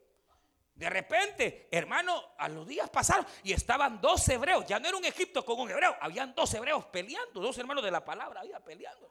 De 0.72 0.88
repente, 0.88 1.66
hermano, 1.68 2.34
a 2.38 2.48
los 2.48 2.64
días 2.64 2.88
pasaron 2.90 3.26
y 3.42 3.52
estaban 3.52 4.00
dos 4.00 4.28
hebreos. 4.28 4.64
Ya 4.68 4.78
no 4.78 4.86
era 4.86 4.96
un 4.96 5.04
Egipto 5.04 5.44
con 5.44 5.58
un 5.58 5.68
hebreo. 5.68 5.96
Habían 6.00 6.32
dos 6.32 6.54
hebreos 6.54 6.84
peleando. 6.92 7.40
Dos 7.40 7.58
hermanos 7.58 7.82
de 7.82 7.90
la 7.90 8.04
palabra 8.04 8.42
había 8.42 8.60
peleando. 8.60 9.10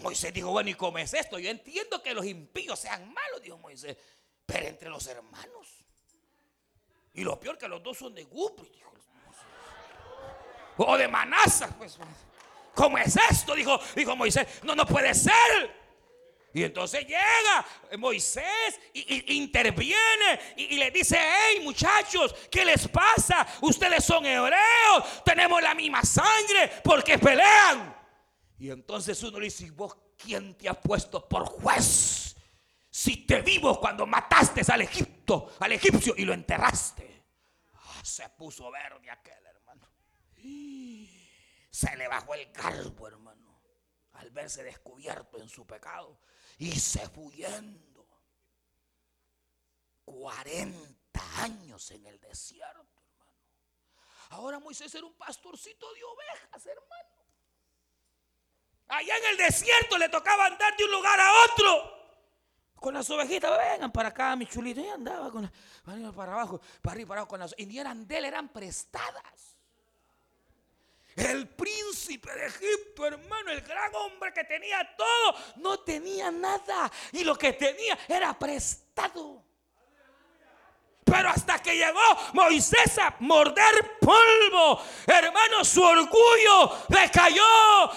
Moisés 0.00 0.34
dijo, 0.34 0.50
bueno, 0.50 0.68
¿y 0.68 0.74
cómo 0.74 0.98
es 0.98 1.14
esto? 1.14 1.38
Yo 1.38 1.48
entiendo 1.48 2.02
que 2.02 2.12
los 2.12 2.26
impíos 2.26 2.78
sean 2.78 3.10
malos, 3.10 3.40
dijo 3.40 3.56
Moisés. 3.56 3.96
Pero 4.44 4.66
entre 4.66 4.90
los 4.90 5.06
hermanos. 5.06 5.82
Y 7.14 7.24
lo 7.24 7.40
peor 7.40 7.56
que 7.56 7.68
los 7.68 7.82
dos 7.82 7.96
son 7.96 8.14
de 8.14 8.24
Gupri, 8.24 8.70
O 10.76 10.96
de 10.96 11.08
Manasa, 11.08 11.68
pues. 11.76 11.98
¿Cómo 12.74 12.98
es 12.98 13.16
esto? 13.30 13.54
Dijo, 13.54 13.78
dijo 13.94 14.16
Moisés. 14.16 14.46
No, 14.64 14.74
no 14.74 14.84
puede 14.86 15.14
ser. 15.14 15.84
Y 16.54 16.62
entonces 16.62 17.04
llega 17.04 17.66
Moisés 17.98 18.80
y, 18.92 19.36
interviene 19.36 20.54
y, 20.56 20.76
le 20.76 20.92
dice, 20.92 21.18
hey 21.18 21.60
muchachos, 21.64 22.32
¿qué 22.48 22.64
les 22.64 22.86
pasa? 22.86 23.44
Ustedes 23.60 24.04
son 24.04 24.24
hebreos, 24.24 25.24
tenemos 25.24 25.60
la 25.60 25.74
misma 25.74 26.04
sangre, 26.04 26.70
porque 26.84 27.18
pelean? 27.18 27.96
Y 28.56 28.70
entonces 28.70 29.20
uno 29.24 29.40
le 29.40 29.46
dice, 29.46 29.68
¿vos 29.72 29.96
quién 30.16 30.56
te 30.56 30.68
ha 30.68 30.74
puesto 30.74 31.28
por 31.28 31.44
juez? 31.44 32.36
Si 32.88 33.26
te 33.26 33.42
vimos 33.42 33.78
cuando 33.78 34.06
mataste 34.06 34.62
al 34.72 34.82
Egipto, 34.82 35.50
al 35.58 35.72
egipcio 35.72 36.14
y 36.16 36.24
lo 36.24 36.32
enterraste. 36.32 37.24
Ah, 37.74 38.00
se 38.04 38.28
puso 38.28 38.70
verde 38.70 39.10
aquel. 39.10 39.44
Se 41.70 41.96
le 41.96 42.06
bajó 42.06 42.34
el 42.34 42.52
calvo, 42.52 43.08
hermano, 43.08 43.60
al 44.12 44.30
verse 44.30 44.62
descubierto 44.62 45.38
en 45.38 45.48
su 45.48 45.66
pecado 45.66 46.20
y 46.58 46.70
se 46.78 47.08
fue 47.08 47.24
huyendo. 47.24 48.06
40 50.04 51.42
años 51.42 51.90
en 51.90 52.06
el 52.06 52.20
desierto, 52.20 53.02
hermano. 53.02 53.32
Ahora 54.30 54.58
Moisés 54.60 54.94
era 54.94 55.06
un 55.06 55.14
pastorcito 55.14 55.92
de 55.94 56.04
ovejas, 56.04 56.66
hermano. 56.66 57.14
Allá 58.88 59.16
en 59.16 59.24
el 59.32 59.36
desierto 59.38 59.98
le 59.98 60.08
tocaba 60.08 60.46
andar 60.46 60.76
de 60.76 60.84
un 60.84 60.90
lugar 60.90 61.18
a 61.18 61.32
otro. 61.44 62.04
Con 62.76 62.94
las 62.94 63.08
ovejitas, 63.08 63.50
vengan 63.58 63.90
para 63.90 64.10
acá, 64.10 64.36
mi 64.36 64.46
chulito. 64.46 64.80
Y 64.80 64.88
andaba 64.88 65.30
con 65.30 65.50
para 66.14 66.32
abajo, 66.32 66.60
para 66.82 66.92
arriba, 66.92 67.08
para 67.08 67.20
abajo 67.22 67.30
con 67.30 67.40
las 67.40 67.54
Y 67.56 67.66
ni 67.66 67.78
eran 67.78 68.06
de 68.06 68.18
él, 68.18 68.26
eran 68.26 68.48
prestadas. 68.50 69.53
El 71.16 71.48
príncipe 71.48 72.32
de 72.32 72.46
Egipto, 72.46 73.06
hermano, 73.06 73.50
el 73.50 73.60
gran 73.60 73.94
hombre 73.94 74.32
que 74.32 74.44
tenía 74.44 74.94
todo, 74.96 75.34
no 75.56 75.80
tenía 75.80 76.30
nada. 76.30 76.90
Y 77.12 77.24
lo 77.24 77.36
que 77.36 77.52
tenía 77.52 77.98
era 78.08 78.36
prestado. 78.38 79.44
Pero 81.04 81.28
hasta 81.28 81.58
que 81.58 81.76
llegó 81.76 82.00
Moisés 82.32 82.98
a 82.98 83.14
morder 83.20 83.98
polvo, 84.00 84.80
hermano, 85.06 85.62
su 85.62 85.82
orgullo 85.82 86.78
le 86.88 87.10
cayó, 87.10 87.42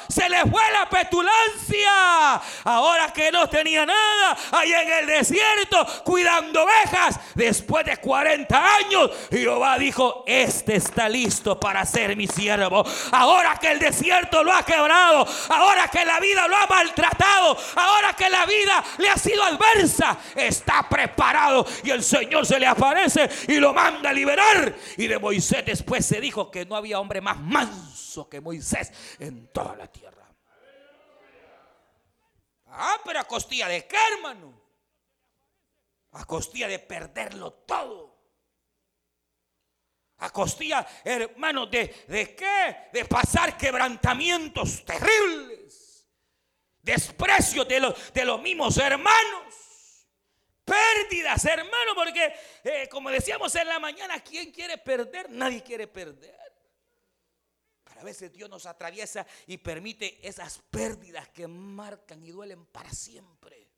se 0.09 0.27
le 0.27 0.41
fue 0.41 0.61
la 0.71 0.89
petulancia. 0.89 2.41
Ahora 2.65 3.13
que 3.13 3.31
no 3.31 3.47
tenía 3.47 3.85
nada, 3.85 4.37
ahí 4.51 4.73
en 4.73 4.91
el 4.91 5.05
desierto, 5.07 5.85
cuidando 6.03 6.63
ovejas, 6.63 7.17
después 7.33 7.85
de 7.85 7.95
40 7.95 8.75
años, 8.75 9.11
Jehová 9.31 9.77
dijo, 9.77 10.25
este 10.27 10.75
está 10.75 11.07
listo 11.07 11.57
para 11.57 11.85
ser 11.85 12.15
mi 12.17 12.27
siervo. 12.27 12.85
Ahora 13.13 13.57
que 13.57 13.71
el 13.71 13.79
desierto 13.79 14.43
lo 14.43 14.51
ha 14.53 14.63
quebrado, 14.63 15.25
ahora 15.49 15.87
que 15.87 16.03
la 16.03 16.19
vida 16.19 16.45
lo 16.47 16.57
ha 16.57 16.67
maltratado, 16.67 17.57
ahora 17.75 18.13
que 18.13 18.29
la 18.29 18.45
vida 18.45 18.83
le 18.97 19.09
ha 19.09 19.17
sido 19.17 19.43
adversa, 19.43 20.17
está 20.35 20.87
preparado 20.89 21.65
y 21.83 21.91
el 21.91 22.03
Señor 22.03 22.45
se 22.45 22.59
le 22.59 22.67
aparece 22.67 22.96
y 23.47 23.59
lo 23.59 23.73
manda 23.73 24.09
a 24.09 24.13
liberar. 24.13 24.75
Y 24.97 25.07
de 25.07 25.19
Moisés 25.19 25.65
después 25.65 26.05
se 26.05 26.19
dijo 26.21 26.51
que 26.51 26.65
no 26.65 26.75
había 26.75 26.99
hombre 26.99 27.21
más 27.21 27.39
manso 27.39 28.29
que 28.29 28.41
Moisés 28.41 28.91
en 29.19 29.47
toda 29.47 29.75
la 29.75 29.87
tierra. 29.87 30.25
Ah, 32.67 32.97
pero 33.03 33.19
a 33.19 33.23
costilla 33.23 33.67
de 33.67 33.87
qué, 33.87 33.97
hermano? 34.13 34.61
A 36.11 36.25
costilla 36.25 36.67
de 36.67 36.79
perderlo 36.79 37.53
todo. 37.53 38.15
A 40.19 40.31
costilla, 40.31 40.87
hermano, 41.03 41.67
de, 41.67 42.05
de 42.07 42.35
qué? 42.35 42.89
De 42.91 43.05
pasar 43.05 43.57
quebrantamientos 43.57 44.83
terribles. 44.83 46.07
Desprecio 46.81 47.65
de 47.65 47.79
los, 47.79 48.13
de 48.13 48.25
los 48.25 48.41
mismos 48.41 48.77
hermanos 48.77 49.66
pérdidas, 50.67 51.45
hermano, 51.45 51.95
porque 51.95 52.35
eh, 52.63 52.89
como 52.89 53.09
decíamos 53.09 53.55
en 53.55 53.67
la 53.67 53.79
mañana, 53.79 54.19
¿quién 54.19 54.51
quiere 54.51 54.77
perder? 54.77 55.29
Nadie 55.29 55.63
quiere 55.63 55.87
perder. 55.87 56.35
Pero 57.83 58.01
a 58.01 58.03
veces 58.03 58.31
Dios 58.33 58.49
nos 58.49 58.65
atraviesa 58.65 59.25
y 59.47 59.57
permite 59.57 60.27
esas 60.27 60.59
pérdidas 60.69 61.29
que 61.29 61.47
marcan 61.47 62.21
y 62.23 62.31
duelen 62.31 62.65
para 62.65 62.91
siempre. 62.91 63.71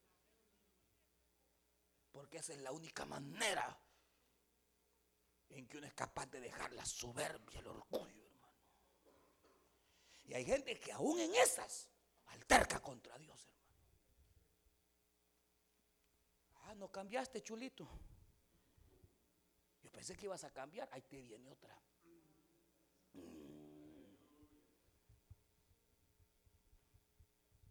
Porque 2.11 2.37
esa 2.37 2.53
es 2.53 2.59
la 2.61 2.71
única 2.71 3.05
manera 3.05 3.79
en 5.49 5.67
que 5.67 5.77
uno 5.77 5.87
es 5.87 5.93
capaz 5.93 6.25
de 6.25 6.39
dejar 6.39 6.73
la 6.73 6.85
soberbia, 6.85 7.59
el 7.59 7.67
orgullo, 7.67 8.25
hermano. 8.25 8.57
Y 10.25 10.33
hay 10.33 10.45
gente 10.45 10.79
que 10.79 10.91
aún 10.91 11.19
en 11.19 11.35
esas 11.35 11.87
alterca 12.25 12.79
contra 12.79 13.17
Dios. 13.17 13.47
Ah, 16.69 16.75
no 16.75 16.91
cambiaste, 16.91 17.41
chulito. 17.41 17.87
Yo 19.81 19.91
pensé 19.91 20.15
que 20.15 20.25
ibas 20.25 20.43
a 20.43 20.51
cambiar. 20.51 20.87
Ahí 20.91 21.01
te 21.01 21.19
viene 21.19 21.49
otra. 21.49 21.75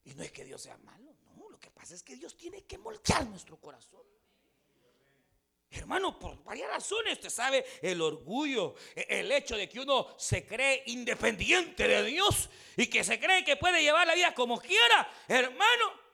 Y 0.04 0.14
no 0.14 0.22
es 0.24 0.32
que 0.32 0.44
Dios 0.44 0.60
sea 0.60 0.76
malo, 0.78 1.14
no. 1.36 1.48
Lo 1.48 1.60
que 1.60 1.70
pasa 1.70 1.94
es 1.94 2.02
que 2.02 2.16
Dios 2.16 2.36
tiene 2.36 2.64
que 2.64 2.76
moldear 2.76 3.24
nuestro 3.26 3.60
corazón. 3.60 4.02
Hermano, 5.70 6.18
por 6.18 6.42
varias 6.42 6.68
razones, 6.68 7.12
usted 7.12 7.30
sabe, 7.30 7.64
el 7.82 8.00
orgullo, 8.00 8.74
e-, 8.96 9.20
el 9.20 9.30
hecho 9.30 9.54
de 9.54 9.68
que 9.68 9.78
uno 9.78 10.18
se 10.18 10.44
cree 10.44 10.82
independiente 10.86 11.86
de 11.86 12.02
Dios 12.02 12.50
y 12.76 12.88
que 12.88 13.04
se 13.04 13.20
cree 13.20 13.44
que 13.44 13.56
puede 13.56 13.80
llevar 13.80 14.08
la 14.08 14.14
vida 14.16 14.34
como 14.34 14.58
quiera, 14.58 15.08
hermano, 15.28 16.07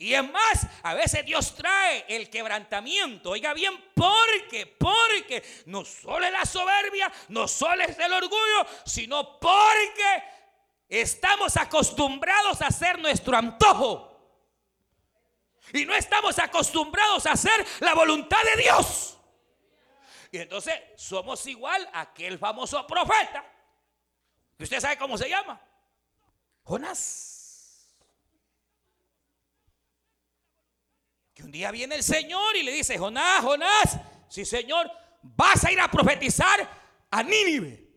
y 0.00 0.14
es 0.14 0.32
más, 0.32 0.66
a 0.82 0.94
veces 0.94 1.26
Dios 1.26 1.54
trae 1.54 2.06
el 2.08 2.30
quebrantamiento. 2.30 3.32
Oiga 3.32 3.52
bien, 3.52 3.92
porque, 3.94 4.66
porque 4.66 5.44
no 5.66 5.84
solo 5.84 6.24
es 6.24 6.32
la 6.32 6.46
soberbia, 6.46 7.12
no 7.28 7.46
solo 7.46 7.84
es 7.84 7.98
el 7.98 8.10
orgullo, 8.10 8.66
sino 8.86 9.38
porque 9.38 10.24
estamos 10.88 11.54
acostumbrados 11.58 12.62
a 12.62 12.68
hacer 12.68 12.98
nuestro 12.98 13.36
antojo. 13.36 14.10
Y 15.74 15.84
no 15.84 15.94
estamos 15.94 16.38
acostumbrados 16.38 17.26
a 17.26 17.32
hacer 17.32 17.66
la 17.80 17.92
voluntad 17.92 18.42
de 18.56 18.62
Dios. 18.62 19.18
Y 20.32 20.38
entonces 20.38 20.80
somos 20.96 21.46
igual 21.46 21.86
a 21.92 22.00
aquel 22.00 22.38
famoso 22.38 22.86
profeta. 22.86 23.44
¿Usted 24.58 24.80
sabe 24.80 24.96
cómo 24.96 25.18
se 25.18 25.28
llama? 25.28 25.60
Jonás. 26.62 27.39
Un 31.42 31.52
día 31.52 31.70
viene 31.70 31.94
el 31.94 32.02
Señor 32.02 32.56
y 32.56 32.62
le 32.62 32.72
dice, 32.72 32.98
Jonás, 32.98 33.42
Jonás, 33.42 33.98
sí 34.28 34.44
Señor, 34.44 34.90
vas 35.22 35.64
a 35.64 35.72
ir 35.72 35.80
a 35.80 35.90
profetizar 35.90 36.68
a 37.10 37.22
Nínive. 37.22 37.88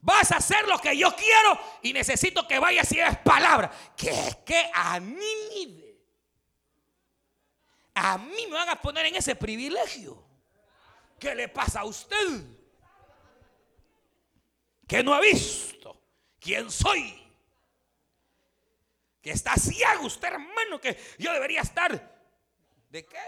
Vas 0.00 0.32
a 0.32 0.38
hacer 0.38 0.66
lo 0.66 0.78
que 0.78 0.96
yo 0.96 1.14
quiero 1.14 1.58
y 1.82 1.92
necesito 1.92 2.46
que 2.48 2.58
vayas 2.58 2.90
y 2.92 3.00
es 3.00 3.18
palabra. 3.18 3.70
¿Qué 3.96 4.12
que 4.44 4.70
a 4.74 4.98
Nínive? 4.98 6.00
A 7.94 8.18
mí 8.18 8.46
me 8.46 8.54
van 8.54 8.68
a 8.68 8.80
poner 8.80 9.06
en 9.06 9.16
ese 9.16 9.36
privilegio. 9.36 10.24
¿Qué 11.18 11.34
le 11.34 11.48
pasa 11.48 11.80
a 11.80 11.84
usted? 11.84 12.42
Que 14.88 15.04
no 15.04 15.14
ha 15.14 15.20
visto 15.20 16.02
quién 16.40 16.70
soy. 16.70 17.18
Que 19.20 19.30
está 19.30 19.54
ciego 19.54 20.06
usted, 20.06 20.28
hermano, 20.28 20.80
que 20.80 20.98
yo 21.18 21.32
debería 21.32 21.60
estar 21.60 22.11
¿De 22.92 23.06
qué? 23.06 23.18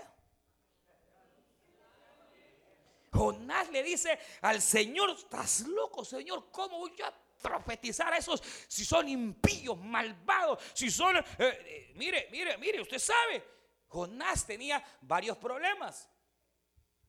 Jonás 3.11 3.71
le 3.71 3.83
dice 3.83 4.19
al 4.43 4.61
Señor, 4.61 5.13
estás 5.13 5.61
loco, 5.61 6.05
Señor, 6.05 6.51
¿cómo 6.51 6.81
voy 6.81 7.01
a 7.01 7.11
profetizar 7.41 8.13
a 8.13 8.19
esos 8.19 8.43
si 8.69 8.85
son 8.85 9.09
impíos, 9.09 9.79
malvados, 9.79 10.63
si 10.75 10.91
son... 10.91 11.17
Eh, 11.17 11.25
eh, 11.39 11.93
mire, 11.95 12.29
mire, 12.31 12.59
mire, 12.59 12.83
usted 12.83 12.99
sabe, 12.99 13.43
Jonás 13.89 14.47
tenía 14.47 14.85
varios 15.01 15.39
problemas. 15.39 16.11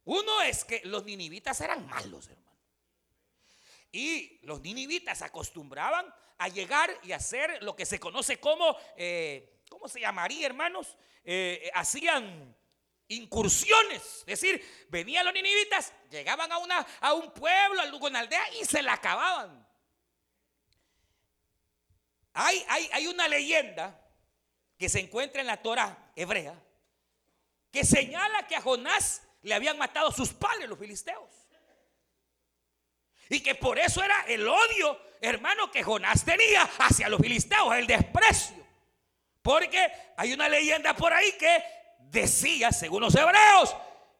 Uno 0.05 0.41
es 0.43 0.63
que 0.63 0.79
los 0.85 1.03
ninivitas 1.03 1.59
eran 1.59 1.85
malos, 1.85 2.29
hermano. 2.29 2.57
Y 3.91 4.39
los 4.43 4.61
ninivitas 4.61 5.21
acostumbraban 5.23 6.05
a 6.37 6.47
llegar 6.47 6.89
y 7.03 7.11
hacer 7.11 7.61
lo 7.63 7.75
que 7.75 7.85
se 7.85 7.99
conoce 7.99 8.39
como, 8.39 8.77
eh, 8.95 9.54
¿cómo 9.75 9.89
se 9.89 9.99
llamaría, 9.99 10.45
hermanos? 10.45 10.95
Eh, 11.25 11.69
hacían 11.73 12.55
incursiones. 13.09 14.23
Es 14.25 14.39
decir, 14.39 14.87
venían 14.87 15.25
los 15.25 15.33
ninivitas, 15.33 15.91
llegaban 16.09 16.49
a, 16.49 16.59
una, 16.59 16.87
a 17.01 17.13
un 17.13 17.33
pueblo, 17.33 17.81
a 17.81 17.93
una 17.93 18.19
aldea 18.19 18.53
y 18.53 18.63
se 18.63 18.81
la 18.81 18.93
acababan. 18.93 19.67
Hay, 22.33 22.65
hay, 22.69 22.89
hay 22.93 23.07
una 23.07 23.27
leyenda 23.27 24.01
que 24.77 24.87
se 24.87 25.01
encuentra 25.01 25.41
en 25.41 25.47
la 25.47 25.61
Torah 25.61 26.11
hebrea 26.15 26.57
que 27.69 27.83
señala 27.83 28.47
que 28.47 28.55
a 28.55 28.61
Jonás 28.61 29.23
le 29.41 29.53
habían 29.53 29.77
matado 29.77 30.09
sus 30.09 30.29
padres 30.29 30.69
los 30.69 30.79
filisteos. 30.79 31.29
Y 33.27 33.41
que 33.41 33.55
por 33.55 33.77
eso 33.77 34.01
era 34.01 34.21
el 34.29 34.47
odio, 34.47 34.97
hermano, 35.19 35.69
que 35.69 35.83
Jonás 35.83 36.23
tenía 36.23 36.61
hacia 36.79 37.09
los 37.09 37.19
filisteos, 37.19 37.75
el 37.75 37.87
desprecio. 37.87 38.64
Porque 39.45 39.91
hay 40.17 40.33
una 40.33 40.49
leyenda 40.49 40.95
por 40.95 41.13
ahí 41.13 41.31
que 41.33 41.63
decía, 41.99 42.71
según 42.71 43.03
los 43.03 43.13
hebreos, 43.13 43.75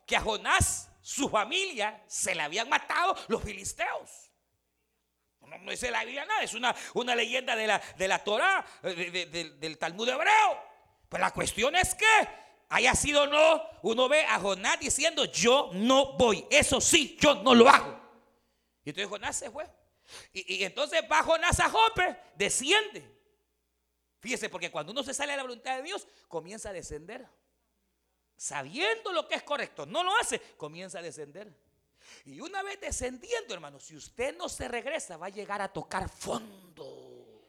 que 0.06 0.16
a 0.16 0.22
Jonás, 0.22 0.88
su 1.02 1.28
familia, 1.28 2.00
se 2.06 2.36
le 2.36 2.44
habían 2.44 2.70
matado 2.70 3.18
los 3.28 3.42
filisteos. 3.42 4.30
No, 5.42 5.72
dice 5.72 5.90
la 5.90 6.04
Biblia 6.04 6.26
nada, 6.26 6.44
es 6.44 6.54
una, 6.54 6.76
una 6.94 7.16
leyenda 7.16 7.56
de 7.56 7.66
la, 7.66 7.82
de 7.98 8.08
la 8.08 8.24
Torah, 8.24 8.64
del 8.84 9.80
Talmud 9.80 10.08
hebreo. 10.08 10.64
Pero 11.10 11.22
la 11.24 11.32
cuestión 11.32 11.76
es 11.76 11.96
que 11.96 12.06
haya 12.70 12.94
sido 12.94 13.24
o 13.24 13.26
no, 13.26 13.64
uno 13.82 14.08
ve 14.08 14.26
a 14.26 14.40
Jonás 14.40 14.80
diciendo, 14.80 15.26
yo 15.26 15.72
no 15.74 16.14
voy, 16.18 16.46
eso 16.52 16.80
sí, 16.80 17.18
yo 17.20 17.34
no 17.42 17.56
lo 17.56 17.68
hago. 17.68 18.00
Y 18.84 18.90
entonces 18.90 19.10
Jonás 19.10 19.36
se 19.38 19.50
fue. 19.50 19.66
Y, 20.34 20.64
entonces 20.64 21.02
va 21.12 21.24
Jonás 21.24 21.60
a 21.60 21.68
Jope, 21.68 22.16
desciende. 22.36 23.14
Fíjese, 24.26 24.50
porque 24.50 24.72
cuando 24.72 24.92
uno 24.92 25.04
se 25.04 25.14
sale 25.14 25.34
a 25.34 25.38
la 25.38 25.44
voluntad 25.44 25.78
de 25.78 25.84
Dios, 25.84 26.08
comienza 26.28 26.70
a 26.70 26.74
descender. 26.74 27.28
Sabiendo 28.36 29.14
lo 29.14 29.28
que 29.28 29.36
es 29.36 29.44
correcto, 29.44 29.86
no 29.86 30.04
lo 30.04 30.18
hace, 30.18 30.42
comienza 30.58 30.98
a 30.98 31.04
descender. 31.04 31.56
Y 32.26 32.40
una 32.40 32.64
vez 32.64 32.82
descendiendo, 32.82 33.54
hermano, 33.54 33.80
si 33.80 33.96
usted 33.96 34.36
no 34.36 34.50
se 34.50 34.68
regresa, 34.68 35.16
va 35.18 35.28
a 35.28 35.30
llegar 35.30 35.62
a 35.62 35.72
tocar 35.72 36.10
fondo. 36.10 37.44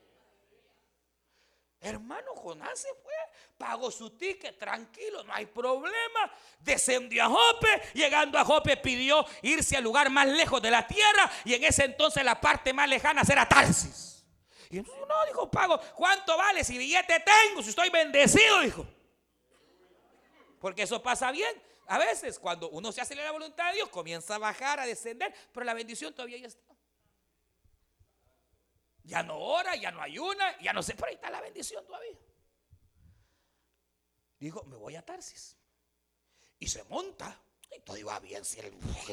Hermano, 1.81 2.35
Jonás 2.35 2.79
se 2.79 2.89
fue, 3.03 3.15
pagó 3.57 3.91
su 3.91 4.11
ticket, 4.11 4.59
tranquilo, 4.59 5.25
no 5.25 5.33
hay 5.33 5.47
problema. 5.47 6.31
Descendió 6.59 7.25
a 7.25 7.29
Jope, 7.31 7.69
llegando 7.95 8.39
a 8.39 8.45
Jope 8.45 8.77
pidió 8.77 9.25
irse 9.41 9.79
al 9.79 9.85
lugar 9.85 10.11
más 10.11 10.29
lejos 10.29 10.61
de 10.61 10.71
la 10.71 10.87
tierra 10.87 11.33
y 11.47 11.55
en 11.55 11.65
ese 11.65 11.85
entonces 11.85 12.23
la 12.23 12.39
parte 12.39 12.75
más 12.75 12.87
lejana 12.87 13.23
era 13.27 13.49
Tarsis. 13.49 14.16
Y 14.71 14.81
no, 14.81 15.27
dijo, 15.27 15.51
pago, 15.51 15.81
¿cuánto 15.95 16.37
vale 16.37 16.65
si 16.65 16.79
billete 16.79 17.21
tengo? 17.21 17.63
Si 17.63 17.71
estoy 17.71 17.91
bendecido, 17.91 18.61
dijo. 18.61 18.87
Porque 20.61 20.83
eso 20.83 21.03
pasa 21.03 21.31
bien. 21.31 21.63
A 21.87 21.99
veces 21.99 22.39
cuando 22.39 22.69
uno 22.71 22.91
se 22.91 23.01
hace 23.01 23.15
la 23.15 23.31
voluntad 23.31 23.69
de 23.69 23.77
Dios, 23.77 23.89
comienza 23.89 24.35
a 24.35 24.39
bajar, 24.39 24.81
a 24.81 24.87
descender, 24.87 25.33
pero 25.53 25.65
la 25.65 25.75
bendición 25.75 26.13
todavía 26.15 26.39
ya 26.39 26.49
está. 26.49 26.75
Ya 29.05 29.23
no 29.23 29.39
ora, 29.39 29.77
ya 29.77 29.93
no 29.93 30.03
ayuna, 30.03 30.59
ya 30.61 30.73
no 30.73 30.83
sé, 30.83 30.95
pero 30.95 31.07
ahí 31.07 31.15
está 31.15 31.31
la 31.31 31.41
bendición 31.41 31.87
todavía. 31.87 32.19
Dijo, 34.41 34.65
me 34.65 34.77
voy 34.77 34.97
a 34.97 35.03
Tarsis. 35.03 35.57
Y 36.59 36.67
se 36.67 36.83
monta. 36.85 37.41
Y 37.75 37.81
todo 37.81 37.97
iba 37.97 38.19
bien. 38.19 38.45
Si 38.45 38.59
él 38.59 38.73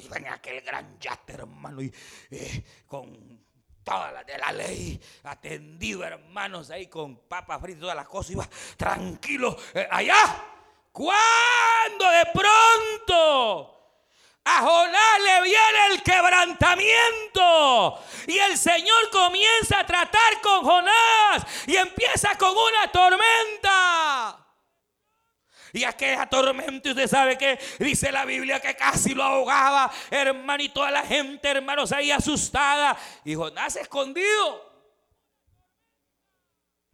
venía 0.10 0.34
aquel 0.36 0.62
gran 0.62 1.00
yate, 1.00 1.34
hermano, 1.34 1.82
y 1.82 1.94
eh, 2.32 2.64
con 2.88 3.46
toda 3.84 4.12
la 4.12 4.24
de 4.24 4.38
la 4.38 4.52
ley, 4.52 5.00
atendido, 5.24 6.04
hermanos, 6.04 6.70
ahí 6.70 6.88
con 6.88 7.18
papas 7.28 7.62
fritas 7.62 7.82
todas 7.82 7.96
las 7.96 8.08
cosas, 8.08 8.32
iba 8.32 8.50
tranquilo 8.78 9.58
eh, 9.74 9.88
allá. 9.90 10.50
Cuando 10.92 12.10
de 12.10 12.26
pronto 12.34 13.74
a 14.46 14.62
Jonás 14.62 15.20
le 15.24 15.42
viene 15.44 15.88
el 15.92 16.04
quebrantamiento. 16.04 18.00
Y 18.28 18.38
el 18.38 18.58
Señor 18.58 19.10
comienza 19.12 19.80
a 19.80 19.86
tratar 19.86 20.42
con 20.42 20.64
Jonás. 20.64 21.46
Y 21.66 21.78
empieza 21.78 22.38
con 22.38 22.52
una 22.52 22.92
tormenta. 22.92 24.43
Y 25.76 25.84
aquella 25.84 26.30
tormenta, 26.30 26.92
usted 26.92 27.08
sabe 27.08 27.36
que 27.36 27.60
dice 27.80 28.12
la 28.12 28.26
Biblia 28.26 28.62
que 28.62 28.76
casi 28.76 29.16
lo 29.16 29.24
ahogaba, 29.24 29.92
hermano, 30.12 30.62
y 30.62 30.70
toda 30.70 30.92
la 30.92 31.02
gente, 31.02 31.50
hermanos, 31.50 31.92
ahí 31.92 32.12
asustada. 32.12 32.96
Y 33.26 33.34
Jonás 33.34 33.76
escondido. 33.78 34.72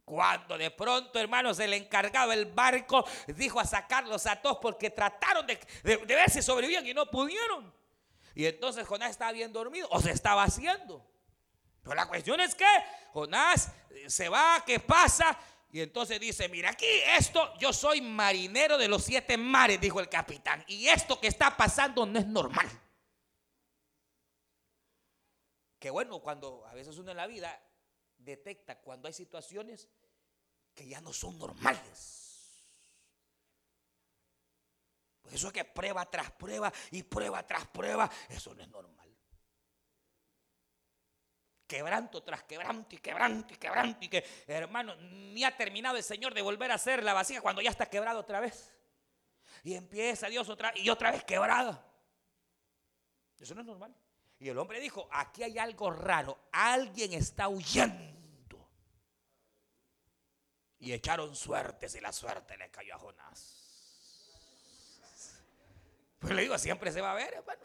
Cuando 0.02 0.56
de 0.56 0.70
pronto, 0.70 1.20
hermanos, 1.20 1.58
el 1.58 1.74
encargado 1.74 2.30
del 2.30 2.46
barco 2.46 3.04
dijo 3.28 3.60
a 3.60 3.66
sacarlos 3.66 4.26
a 4.26 4.36
todos 4.40 4.56
porque 4.62 4.88
trataron 4.88 5.46
de, 5.46 5.60
ver 5.84 6.30
si 6.30 6.40
sobrevivían 6.40 6.86
y 6.86 6.94
no 6.94 7.04
pudieron. 7.10 7.72
Y 8.34 8.46
entonces 8.46 8.88
Jonás 8.88 9.10
estaba 9.10 9.32
bien 9.32 9.52
dormido 9.52 9.88
o 9.90 10.00
se 10.00 10.10
estaba 10.10 10.42
haciendo. 10.42 11.06
Pero 11.82 11.94
la 11.94 12.08
cuestión 12.08 12.40
es 12.40 12.54
que 12.54 12.66
Jonás 13.12 13.72
se 14.06 14.30
va, 14.30 14.62
¿qué 14.66 14.80
pasa? 14.80 15.38
Y 15.72 15.80
entonces 15.80 16.18
dice, 16.18 16.48
mira 16.48 16.70
aquí 16.70 16.86
esto, 17.16 17.56
yo 17.58 17.72
soy 17.72 18.00
marinero 18.00 18.76
de 18.76 18.88
los 18.88 19.04
siete 19.04 19.36
mares, 19.36 19.80
dijo 19.80 20.00
el 20.00 20.08
capitán. 20.08 20.64
Y 20.66 20.88
esto 20.88 21.20
que 21.20 21.28
está 21.28 21.56
pasando 21.56 22.04
no 22.06 22.18
es 22.18 22.26
normal. 22.26 22.68
Que 25.78 25.90
bueno, 25.90 26.20
cuando 26.20 26.66
a 26.66 26.74
veces 26.74 26.98
uno 26.98 27.12
en 27.12 27.16
la 27.16 27.26
vida 27.26 27.62
detecta 28.18 28.80
cuando 28.80 29.06
hay 29.06 29.14
situaciones 29.14 29.88
que 30.74 30.88
ya 30.88 31.00
no 31.00 31.12
son 31.12 31.38
normales. 31.38 32.20
Por 35.22 35.32
eso 35.32 35.46
es 35.48 35.52
que 35.52 35.64
prueba 35.64 36.04
tras 36.10 36.32
prueba 36.32 36.72
y 36.90 37.02
prueba 37.04 37.46
tras 37.46 37.66
prueba, 37.68 38.10
eso 38.28 38.54
no 38.54 38.62
es 38.62 38.68
normal. 38.68 39.09
Quebranto 41.70 42.20
tras 42.24 42.42
quebranto 42.42 42.96
y 42.96 42.98
quebranto 42.98 43.54
y 43.54 43.56
quebranto 43.56 44.04
y 44.04 44.08
que, 44.08 44.24
hermano, 44.48 44.96
ni 44.96 45.44
ha 45.44 45.56
terminado 45.56 45.96
el 45.96 46.02
Señor 46.02 46.34
de 46.34 46.42
volver 46.42 46.72
a 46.72 46.74
hacer 46.74 47.04
la 47.04 47.14
vasija 47.14 47.40
cuando 47.40 47.62
ya 47.62 47.70
está 47.70 47.86
quebrado 47.86 48.18
otra 48.18 48.40
vez. 48.40 48.74
Y 49.62 49.74
empieza 49.74 50.26
Dios 50.26 50.48
otra 50.48 50.72
y 50.74 50.90
otra 50.90 51.12
vez 51.12 51.22
quebrada. 51.22 51.86
Eso 53.38 53.54
no 53.54 53.60
es 53.60 53.68
normal. 53.68 53.94
Y 54.40 54.48
el 54.48 54.58
hombre 54.58 54.80
dijo, 54.80 55.08
aquí 55.12 55.44
hay 55.44 55.60
algo 55.60 55.92
raro, 55.92 56.36
alguien 56.50 57.12
está 57.12 57.46
huyendo. 57.46 58.68
Y 60.80 60.92
echaron 60.92 61.36
suertes 61.36 61.94
y 61.94 62.00
la 62.00 62.12
suerte 62.12 62.56
le 62.56 62.68
cayó 62.72 62.96
a 62.96 62.98
Jonás. 62.98 63.54
Pues 66.18 66.34
le 66.34 66.42
digo, 66.42 66.58
siempre 66.58 66.90
se 66.90 67.00
va 67.00 67.12
a 67.12 67.14
ver, 67.14 67.32
hermano. 67.32 67.60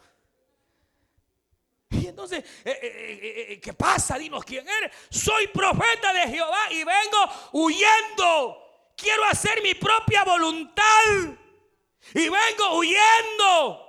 Entonces, 2.08 2.44
eh, 2.64 2.78
eh, 2.82 3.46
eh, 3.50 3.60
¿qué 3.60 3.72
pasa? 3.72 4.18
Dinos 4.18 4.44
quién 4.44 4.66
eres. 4.68 4.92
Soy 5.10 5.48
profeta 5.48 6.12
de 6.12 6.28
Jehová 6.28 6.70
y 6.70 6.84
vengo 6.84 7.50
huyendo. 7.52 8.92
Quiero 8.96 9.24
hacer 9.24 9.62
mi 9.62 9.74
propia 9.74 10.24
voluntad. 10.24 10.84
Y 12.14 12.28
vengo 12.28 12.78
huyendo. 12.78 13.86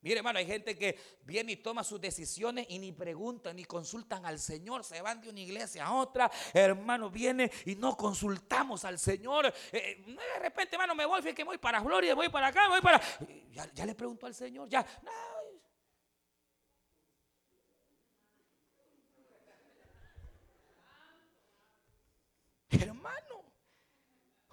Mire, 0.00 0.18
hermano, 0.18 0.38
hay 0.38 0.46
gente 0.46 0.78
que 0.78 0.96
viene 1.24 1.52
y 1.52 1.56
toma 1.56 1.82
sus 1.82 2.00
decisiones 2.00 2.66
y 2.68 2.78
ni 2.78 2.92
preguntan 2.92 3.56
ni 3.56 3.64
consultan 3.64 4.24
al 4.24 4.38
Señor. 4.38 4.84
Se 4.84 5.02
van 5.02 5.20
de 5.20 5.28
una 5.28 5.40
iglesia 5.40 5.84
a 5.84 5.92
otra. 5.92 6.30
Hermano, 6.54 7.10
viene 7.10 7.50
y 7.66 7.74
no 7.74 7.96
consultamos 7.96 8.84
al 8.84 8.98
Señor. 8.98 9.52
De 9.72 10.38
repente, 10.40 10.76
hermano, 10.76 10.94
me 10.94 11.04
voy, 11.04 11.20
que 11.34 11.42
voy 11.42 11.58
para 11.58 11.82
Florida, 11.82 12.14
voy 12.14 12.28
para 12.28 12.46
acá, 12.46 12.68
voy 12.68 12.80
para. 12.80 13.00
Ya, 13.74 13.84
le 13.84 13.94
pregunto 13.96 14.26
al 14.26 14.34
Señor, 14.34 14.68
ya. 14.68 14.80
Hermano, 14.80 15.37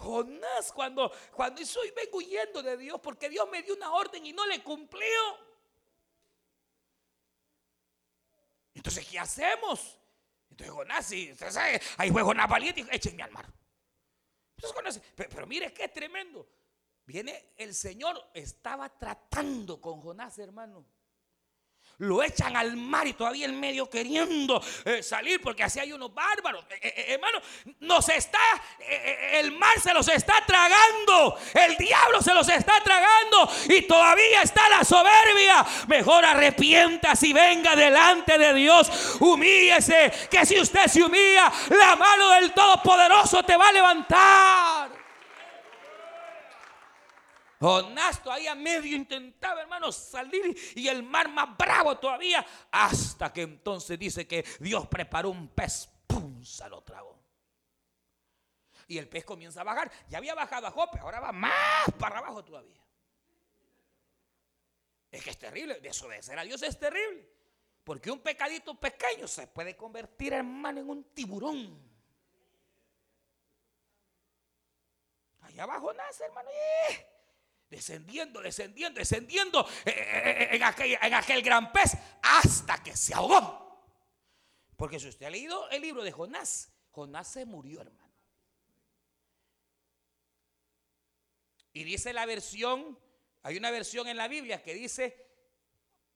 Jonás, 0.05 0.71
cuando, 0.71 1.11
cuando 1.33 1.65
soy 1.65 1.91
vengo 1.91 2.17
huyendo 2.17 2.61
de 2.61 2.77
Dios 2.77 2.99
porque 3.01 3.27
Dios 3.27 3.49
me 3.49 3.63
dio 3.63 3.75
una 3.75 3.91
orden 3.91 4.25
y 4.25 4.33
no 4.33 4.45
le 4.45 4.63
cumplió. 4.63 5.45
Entonces, 8.73 9.07
¿qué 9.07 9.19
hacemos? 9.19 9.99
Entonces 10.49 10.73
Jonás, 10.73 11.11
usted 11.11 11.51
sabe, 11.51 11.81
ahí 11.97 12.11
fue 12.11 12.21
Jonás 12.21 12.47
valiente 12.47 12.81
y 12.81 12.95
échenme 12.95 13.23
al 13.23 13.31
mar. 13.31 13.51
pero, 15.15 15.29
pero 15.29 15.47
mire 15.47 15.73
qué 15.73 15.89
tremendo. 15.89 16.47
Viene 17.05 17.53
el 17.57 17.73
Señor, 17.73 18.31
estaba 18.33 18.89
tratando 18.89 19.79
con 19.79 20.01
Jonás, 20.01 20.37
hermano. 20.39 20.85
Lo 21.99 22.21
echan 22.21 22.55
al 22.58 22.75
mar 22.75 23.08
y 23.08 23.13
todavía 23.13 23.45
en 23.45 23.60
medio 23.60 23.89
queriendo 23.89 24.62
eh, 24.84 25.01
salir 25.01 25.41
porque 25.41 25.63
así 25.63 25.79
hay 25.79 25.93
unos 25.93 26.13
bárbaros. 26.13 26.65
Eh, 26.69 26.80
eh, 26.84 27.05
hermano, 27.13 27.39
nos 27.80 28.09
está, 28.09 28.39
el 29.34 29.51
mar 29.53 29.80
se 29.82 29.93
los 29.93 30.07
está 30.09 30.43
tragando. 30.45 31.38
El 31.53 31.78
diablo 31.78 32.22
se 32.22 32.34
los 32.34 32.47
está 32.49 32.82
tragando. 32.84 33.49
Y 33.69 33.84
todavía 33.84 34.41
está 34.41 34.67
la 34.69 34.84
soberbia. 34.84 35.65
Mejor 35.88 36.26
arrepientas 36.26 37.24
y 37.24 37.32
venga 37.32 37.76
delante 37.76 38.38
de 38.38 38.53
Dios. 38.53 39.17
Humíllese. 39.19 40.11
Que 40.30 40.45
si 40.45 40.59
usted 40.59 40.88
se 40.88 41.01
humilla, 41.01 41.51
la 41.69 41.95
mano 41.95 42.32
del 42.32 42.51
Todopoderoso 42.51 43.43
te 43.43 43.55
va 43.55 43.69
a 43.69 43.72
levantar. 43.72 44.84
Jonás 47.60 48.22
todavía 48.22 48.53
medio 48.56 48.95
intentaba, 48.95 49.62
hermanos, 49.62 49.95
salir 49.95 50.56
y 50.76 50.88
el 50.88 51.03
mar 51.03 51.30
más 51.30 51.58
bravo 51.58 51.97
todavía, 51.97 52.45
hasta 52.72 53.32
que 53.32 53.43
entonces 53.43 53.97
dice 53.97 54.28
que 54.28 54.45
Dios 54.60 54.88
preparó 54.88 55.30
un 55.30 55.47
pez, 55.47 55.89
¡pum! 56.08 56.43
se 56.43 56.68
lo 56.70 56.82
tragó. 56.82 57.16
Y 58.88 58.97
el 58.97 59.08
pez 59.08 59.26
comienza 59.26 59.62
a 59.62 59.64
bajar. 59.64 59.91
Ya 60.10 60.20
había 60.20 60.36
bajado 60.36 60.68
a 60.68 60.72
Jope, 60.72 60.99
ahora 60.99 61.20
va 61.20 61.32
más 61.32 61.86
para 61.97 62.20
abajo 62.20 62.43
todavía. 62.43 62.82
Es 65.12 65.24
que 65.24 65.32
es 65.32 65.39
terrible. 65.39 65.80
Desobedecer 65.80 66.38
a 66.38 66.43
Dios 66.43 66.62
es 66.62 66.78
terrible. 66.78 67.28
Porque 67.84 68.12
un 68.12 68.20
pecadito 68.20 68.80
pequeño 68.80 69.28
se 69.28 69.47
puede 69.47 69.76
convertir, 69.76 70.34
hermano, 70.34 70.82
en 70.82 70.89
un 70.89 71.03
tiburón. 71.14 71.80
Allá 75.41 75.64
abajo 75.64 75.93
nace, 75.93 76.26
hermano. 76.26 76.49
¡eh! 76.49 77.14
Descendiendo, 77.76 78.39
descendiendo, 78.39 78.99
descendiendo 78.99 79.67
eh, 79.84 79.91
eh, 79.91 80.47
en, 80.55 80.63
aquel, 80.63 80.97
en 81.01 81.13
aquel 81.13 81.41
gran 81.41 81.73
pez 81.73 81.91
hasta 82.21 82.82
que 82.82 82.95
se 82.95 83.13
ahogó. 83.13 83.86
Porque 84.78 84.97
si 84.97 85.09
usted 85.09 85.26
ha 85.26 85.30
leído 85.30 85.69
el 85.71 85.82
libro 85.82 86.01
de 86.01 86.13
Jonás, 86.13 86.71
Jonás 86.91 87.28
se 87.28 87.43
murió, 87.43 87.82
hermano. 87.82 88.15
Y 91.73 91.84
dice 91.84 92.13
la 92.13 92.26
versión, 92.26 92.97
hay 93.43 93.57
una 93.57 93.71
versión 93.71 94.07
en 94.07 94.15
la 94.15 94.30
Biblia 94.30 94.63
que 94.63 94.73
dice, 94.73 95.28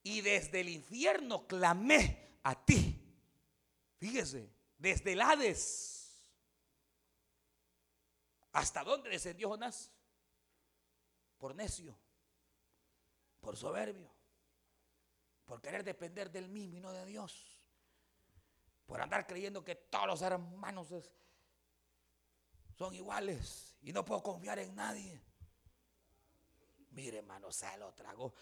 y 0.02 0.22
desde 0.22 0.62
el 0.62 0.70
infierno 0.70 1.46
clamé 1.46 2.40
a 2.44 2.64
ti. 2.64 3.06
Fíjese, 3.98 4.50
desde 4.78 5.12
el 5.12 5.22
Hades. 5.22 6.24
¿Hasta 8.54 8.82
dónde 8.86 9.10
descendió 9.10 9.50
Jonás? 9.50 9.92
Por 11.40 11.56
necio, 11.56 11.98
por 13.40 13.58
soberbio, 13.58 14.12
por 15.46 15.62
querer 15.62 15.84
depender 15.84 16.30
del 16.30 16.50
mismo 16.50 16.78
y 16.78 16.80
no 16.80 16.92
de 16.92 17.06
Dios, 17.06 17.60
por 18.86 19.02
andar 19.02 19.26
creyendo 19.26 19.64
que 19.64 19.76
todos 19.76 20.06
los 20.06 20.22
hermanos 20.22 20.90
son 22.78 22.94
iguales 22.94 23.76
y 23.82 23.92
no 23.92 24.06
puedo 24.06 24.22
confiar 24.22 24.60
en 24.60 24.76
nadie. 24.76 25.22
Mire, 26.92 27.20
hermano, 27.20 27.52
se 27.52 27.78
lo 27.78 27.94
tragó. 27.94 28.34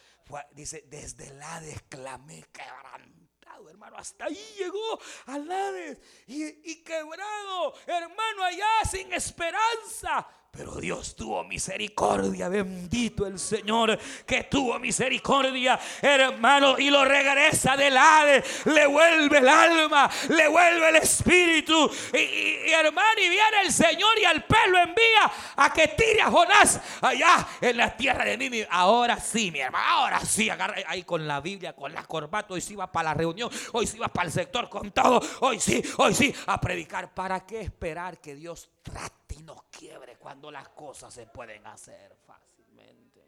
dice, 0.51 0.83
desde 0.87 1.27
el 1.27 1.41
Hades 1.41 1.81
clamé 1.83 2.43
quebrantado, 2.51 3.69
hermano. 3.69 3.97
Hasta 3.97 4.25
ahí 4.25 4.55
llegó 4.57 4.99
al 5.27 5.51
Hades. 5.51 5.99
Y 6.27 6.83
quebrado, 6.83 7.73
hermano, 7.85 8.43
allá 8.43 8.67
sin 8.89 9.11
esperanza. 9.13 10.27
Pero 10.51 10.75
Dios 10.75 11.15
tuvo 11.15 11.43
misericordia, 11.43 12.49
bendito 12.49 13.27
el 13.27 13.37
Señor 13.37 13.97
que 14.25 14.45
tuvo 14.45 14.79
misericordia, 14.79 15.79
hermano, 16.01 16.79
y 16.79 16.89
lo 16.89 17.05
regresa 17.05 17.77
del 17.77 17.95
Hades, 17.95 18.65
le 18.65 18.87
vuelve 18.87 19.37
el 19.37 19.47
alma, 19.47 20.09
le 20.29 20.47
vuelve 20.47 20.89
el 20.89 20.95
espíritu. 20.95 21.89
Y, 22.11 22.71
hermano, 22.71 23.19
y 23.19 23.29
viene 23.29 23.61
el 23.65 23.71
Señor 23.71 24.17
y 24.19 24.25
al 24.25 24.43
pelo 24.45 24.79
envía 24.79 25.31
a 25.57 25.71
que 25.71 25.89
tire 25.89 26.21
a 26.21 26.31
Jonás 26.31 26.81
allá 27.01 27.47
en 27.61 27.77
la 27.77 27.95
tierra 27.95 28.25
de 28.25 28.37
Nínive. 28.37 28.67
Ahora 28.71 29.19
sí, 29.19 29.51
mi 29.51 29.59
hermano, 29.59 29.85
ahora 29.85 30.19
sí, 30.21 30.49
agarra 30.49 30.77
ahí 30.87 31.03
con 31.03 31.27
la 31.27 31.39
Biblia, 31.39 31.73
con 31.73 31.93
la 31.93 32.03
corbata. 32.03 32.55
Hoy 32.55 32.61
sí 32.61 32.75
va 32.75 32.91
para 32.91 33.09
la 33.09 33.13
reunión, 33.13 33.51
hoy 33.73 33.85
sí 33.85 33.99
va 33.99 34.07
para 34.07 34.25
el 34.25 34.33
sector 34.33 34.69
con 34.69 34.89
todo, 34.91 35.21
hoy 35.41 35.59
sí, 35.59 35.83
hoy 35.97 36.15
sí, 36.15 36.33
a 36.47 36.59
predicar. 36.59 37.13
¿Para 37.13 37.45
qué 37.45 37.61
esperar 37.61 38.19
que 38.19 38.33
Dios 38.33 38.71
trate? 38.81 39.26
Nos 39.47 39.63
quiebre 39.63 40.17
cuando 40.17 40.51
las 40.51 40.67
cosas 40.69 41.13
se 41.13 41.25
pueden 41.25 41.65
hacer 41.65 42.17
fácilmente. 42.17 43.25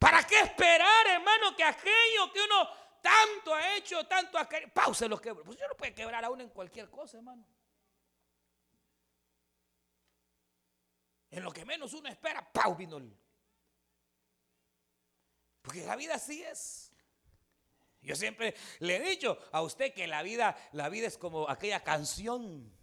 ¿Para 0.00 0.24
qué 0.26 0.40
esperar, 0.40 1.06
hermano, 1.06 1.56
que 1.56 1.62
aquello 1.62 2.32
que 2.32 2.40
uno 2.42 2.68
tanto 3.00 3.54
ha 3.54 3.76
hecho, 3.76 4.04
tanto 4.08 4.36
ha 4.36 4.48
querido, 4.48 4.72
pause 4.74 5.08
los 5.08 5.20
quebros? 5.20 5.46
Pues 5.46 5.56
yo 5.58 5.68
no 5.68 5.76
puede 5.76 5.94
quebrar 5.94 6.24
a 6.24 6.30
uno 6.30 6.42
en 6.42 6.50
cualquier 6.50 6.90
cosa, 6.90 7.18
hermano. 7.18 7.46
En 11.30 11.44
lo 11.44 11.52
que 11.52 11.64
menos 11.64 11.92
uno 11.92 12.08
espera, 12.08 12.44
¡pau! 12.52 12.76
Porque 15.62 15.86
la 15.86 15.94
vida 15.94 16.16
así 16.16 16.42
es. 16.42 16.92
Yo 18.00 18.16
siempre 18.16 18.56
le 18.80 18.96
he 18.96 19.00
dicho 19.00 19.38
a 19.52 19.62
usted 19.62 19.94
que 19.94 20.08
la 20.08 20.22
vida, 20.22 20.56
la 20.72 20.88
vida 20.88 21.06
es 21.06 21.16
como 21.16 21.48
aquella 21.48 21.84
canción 21.84 22.76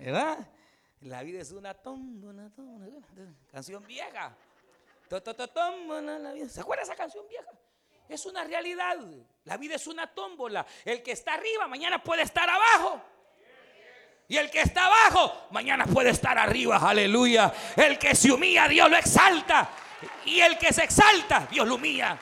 ¿Verdad? 0.00 0.38
La 1.02 1.22
vida 1.22 1.40
es 1.40 1.52
una 1.52 1.74
tómbola, 1.74 2.50
canción 3.50 3.86
vieja. 3.86 4.34
¿Se 6.48 6.60
acuerda 6.60 6.82
esa 6.82 6.96
canción 6.96 7.28
vieja? 7.28 7.50
Es 8.08 8.24
una 8.24 8.44
realidad. 8.44 8.96
La 9.44 9.56
vida 9.58 9.74
es 9.74 9.86
una 9.86 10.06
tómbola. 10.06 10.66
El 10.84 11.02
que 11.02 11.12
está 11.12 11.34
arriba 11.34 11.68
mañana 11.68 12.02
puede 12.02 12.22
estar 12.22 12.48
abajo. 12.48 13.02
Y 14.28 14.38
el 14.38 14.50
que 14.50 14.60
está 14.60 14.86
abajo 14.86 15.48
mañana 15.50 15.86
puede 15.86 16.10
estar 16.10 16.38
arriba. 16.38 16.78
Aleluya. 16.78 17.52
El 17.76 17.98
que 17.98 18.14
se 18.14 18.32
humilla, 18.32 18.68
Dios 18.68 18.90
lo 18.90 18.96
exalta. 18.96 19.68
Y 20.24 20.40
el 20.40 20.56
que 20.56 20.72
se 20.72 20.84
exalta, 20.84 21.46
Dios 21.50 21.68
lo 21.68 21.74
humilla. 21.74 22.18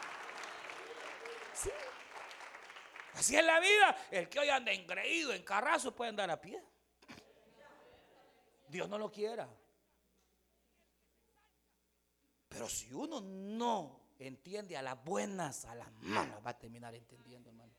Así 3.14 3.36
es 3.36 3.44
la 3.44 3.60
vida. 3.60 3.96
El 4.10 4.28
que 4.28 4.40
hoy 4.40 4.48
anda 4.48 4.72
engreído, 4.72 5.32
en 5.32 5.42
carrazo, 5.44 5.94
puede 5.94 6.10
andar 6.10 6.30
a 6.30 6.40
pie. 6.40 6.60
Dios 8.68 8.88
no 8.88 8.98
lo 8.98 9.10
quiera. 9.10 9.48
Pero 12.48 12.68
si 12.68 12.92
uno 12.92 13.20
no 13.20 14.00
entiende 14.18 14.76
a 14.76 14.82
las 14.82 15.02
buenas, 15.04 15.64
a 15.64 15.74
las 15.74 15.92
malas, 16.02 16.44
va 16.44 16.50
a 16.50 16.58
terminar 16.58 16.94
entendiendo, 16.94 17.50
hermano. 17.50 17.72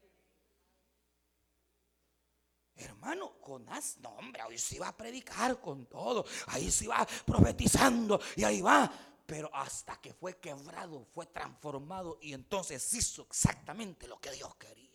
Hermano, 2.79 3.33
Jonás, 3.41 3.97
no, 3.99 4.09
hombre, 4.11 4.41
hoy 4.43 4.57
sí 4.57 4.79
va 4.79 4.87
a 4.87 4.95
predicar 4.95 5.59
con 5.59 5.85
todo. 5.87 6.25
Ahí 6.47 6.71
sí 6.71 6.87
va 6.87 7.05
profetizando 7.25 8.19
y 8.37 8.43
ahí 8.45 8.61
va. 8.61 8.89
Pero 9.25 9.53
hasta 9.53 9.99
que 9.99 10.13
fue 10.13 10.39
quebrado, 10.39 11.05
fue 11.13 11.25
transformado 11.25 12.17
y 12.21 12.33
entonces 12.33 12.93
hizo 12.93 13.23
exactamente 13.23 14.07
lo 14.07 14.19
que 14.19 14.31
Dios 14.31 14.55
quería. 14.55 14.88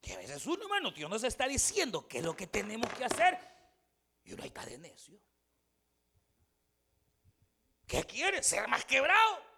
Que 0.00 0.14
a 0.14 0.18
veces 0.18 0.46
uno, 0.46 0.62
hermano, 0.62 0.90
Dios 0.90 1.10
nos 1.10 1.24
está 1.24 1.46
diciendo 1.46 2.06
qué 2.08 2.18
es 2.18 2.24
lo 2.24 2.34
que 2.34 2.46
tenemos 2.46 2.90
que 2.92 3.04
hacer. 3.04 3.38
Y 4.24 4.32
uno 4.32 4.42
ahí 4.42 4.48
está 4.48 4.64
de 4.64 4.78
necio. 4.78 5.18
¿Qué 7.86 8.04
quiere? 8.04 8.42
Ser 8.42 8.68
más 8.68 8.84
quebrado. 8.84 9.50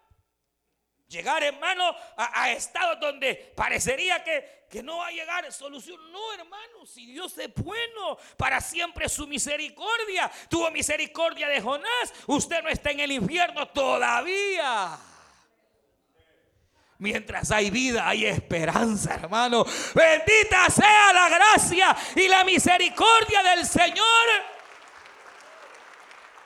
Llegar, 1.07 1.43
hermano, 1.43 1.95
a, 2.17 2.51
estados 2.53 2.99
donde 2.99 3.53
parecería 3.55 4.25
que, 4.25 4.67
que, 4.71 4.83
no 4.83 4.97
va 4.97 5.09
a 5.09 5.11
llegar 5.11 5.53
solución. 5.53 6.11
No, 6.11 6.33
hermano, 6.33 6.87
si 6.87 7.05
Dios 7.05 7.37
es 7.37 7.53
bueno, 7.55 8.17
para 8.39 8.63
siempre 8.63 9.11
su 9.11 9.27
misericordia. 9.27 10.33
Tuvo 10.49 10.71
misericordia 10.71 11.49
de 11.49 11.61
Jonás. 11.61 12.15
Usted 12.27 12.63
no 12.63 12.71
está 12.71 12.91
en 12.93 13.01
el 13.01 13.13
infierno 13.13 13.69
todavía. 13.69 14.99
Mientras 17.03 17.51
hay 17.51 17.69
vida, 17.69 18.09
hay 18.09 18.27
esperanza, 18.27 19.15
hermano. 19.17 19.65
Bendita 19.93 20.71
sea 20.71 21.13
la 21.13 21.29
gracia 21.29 21.97
y 22.15 22.29
la 22.29 22.45
misericordia 22.45 23.43
del 23.43 23.67
Señor. 23.67 24.29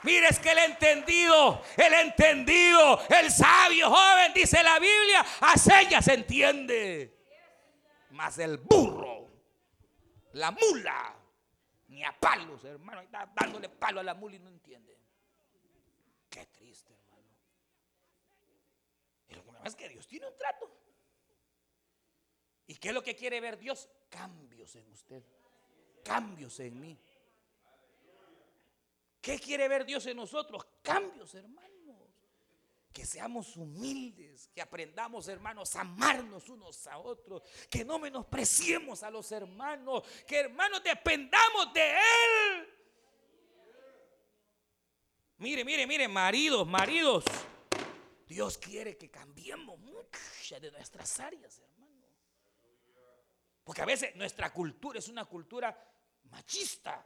Mire, 0.01 0.29
es 0.29 0.39
que 0.39 0.49
el 0.49 0.57
entendido, 0.57 1.61
el 1.77 1.93
entendido, 1.93 2.99
el 3.07 3.29
sabio 3.29 3.91
joven, 3.91 4.33
dice 4.33 4.63
la 4.63 4.79
Biblia, 4.79 5.23
a 5.41 5.55
señas 5.59 6.07
entiende. 6.07 7.15
Más 8.09 8.39
el 8.39 8.57
burro, 8.57 9.29
la 10.33 10.49
mula, 10.49 11.15
ni 11.89 12.03
a 12.03 12.19
palos, 12.19 12.63
hermano. 12.63 13.01
Está 13.01 13.31
dándole 13.35 13.69
palo 13.69 13.99
a 13.99 14.03
la 14.03 14.15
mula 14.15 14.37
y 14.37 14.39
no 14.39 14.49
entiende. 14.49 14.97
Qué 16.31 16.47
triste 16.47 16.97
es 19.65 19.75
que 19.75 19.89
Dios 19.89 20.07
tiene 20.07 20.27
un 20.27 20.35
trato. 20.37 20.71
¿Y 22.67 22.75
qué 22.75 22.89
es 22.89 22.93
lo 22.93 23.01
que 23.01 23.15
quiere 23.15 23.39
ver 23.39 23.57
Dios? 23.57 23.89
Cambios 24.09 24.75
en 24.75 24.91
usted. 24.91 25.23
Cambios 26.03 26.59
en 26.59 26.79
mí. 26.79 26.97
¿Qué 29.21 29.39
quiere 29.39 29.67
ver 29.67 29.85
Dios 29.85 30.05
en 30.05 30.17
nosotros? 30.17 30.65
Cambios, 30.81 31.33
hermanos. 31.35 31.67
Que 32.93 33.05
seamos 33.05 33.55
humildes, 33.55 34.49
que 34.53 34.61
aprendamos, 34.61 35.27
hermanos, 35.27 35.75
a 35.75 35.81
amarnos 35.81 36.49
unos 36.49 36.87
a 36.87 36.97
otros, 36.97 37.43
que 37.69 37.85
no 37.85 37.99
menospreciemos 37.99 39.03
a 39.03 39.11
los 39.11 39.31
hermanos, 39.31 40.03
que 40.25 40.39
hermanos 40.39 40.81
dependamos 40.83 41.71
de 41.73 41.91
Él. 41.91 42.73
Mire, 45.37 45.63
mire, 45.63 45.85
mire, 45.85 46.07
maridos, 46.07 46.65
maridos. 46.65 47.23
Dios 48.27 48.57
quiere 48.57 48.97
que 48.97 49.09
cambiemos 49.09 49.79
muchas 49.79 50.61
de 50.61 50.71
nuestras 50.71 51.19
áreas, 51.19 51.59
hermano. 51.59 52.05
Porque 53.63 53.81
a 53.81 53.85
veces 53.85 54.15
nuestra 54.15 54.51
cultura 54.51 54.99
es 54.99 55.07
una 55.07 55.25
cultura 55.25 55.77
machista. 56.23 57.05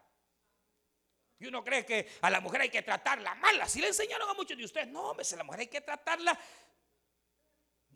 Y 1.40 1.48
uno 1.48 1.64
cree 1.64 1.86
que 1.86 2.08
a 2.22 2.30
la 2.30 2.40
mujer 2.40 2.62
hay 2.62 2.70
que 2.70 2.82
tratarla 2.82 3.36
mala. 3.36 3.68
Si 3.68 3.82
le 3.82 3.88
enseñaron 3.88 4.30
a 4.30 4.34
muchos 4.34 4.58
de 4.58 4.66
ustedes, 4.66 4.88
no, 4.88 5.10
hombre, 5.10 5.26
a 5.32 5.36
la 5.36 5.44
mujer 5.44 5.62
hay 5.62 5.68
que 5.68 5.82
tratarla. 5.82 6.40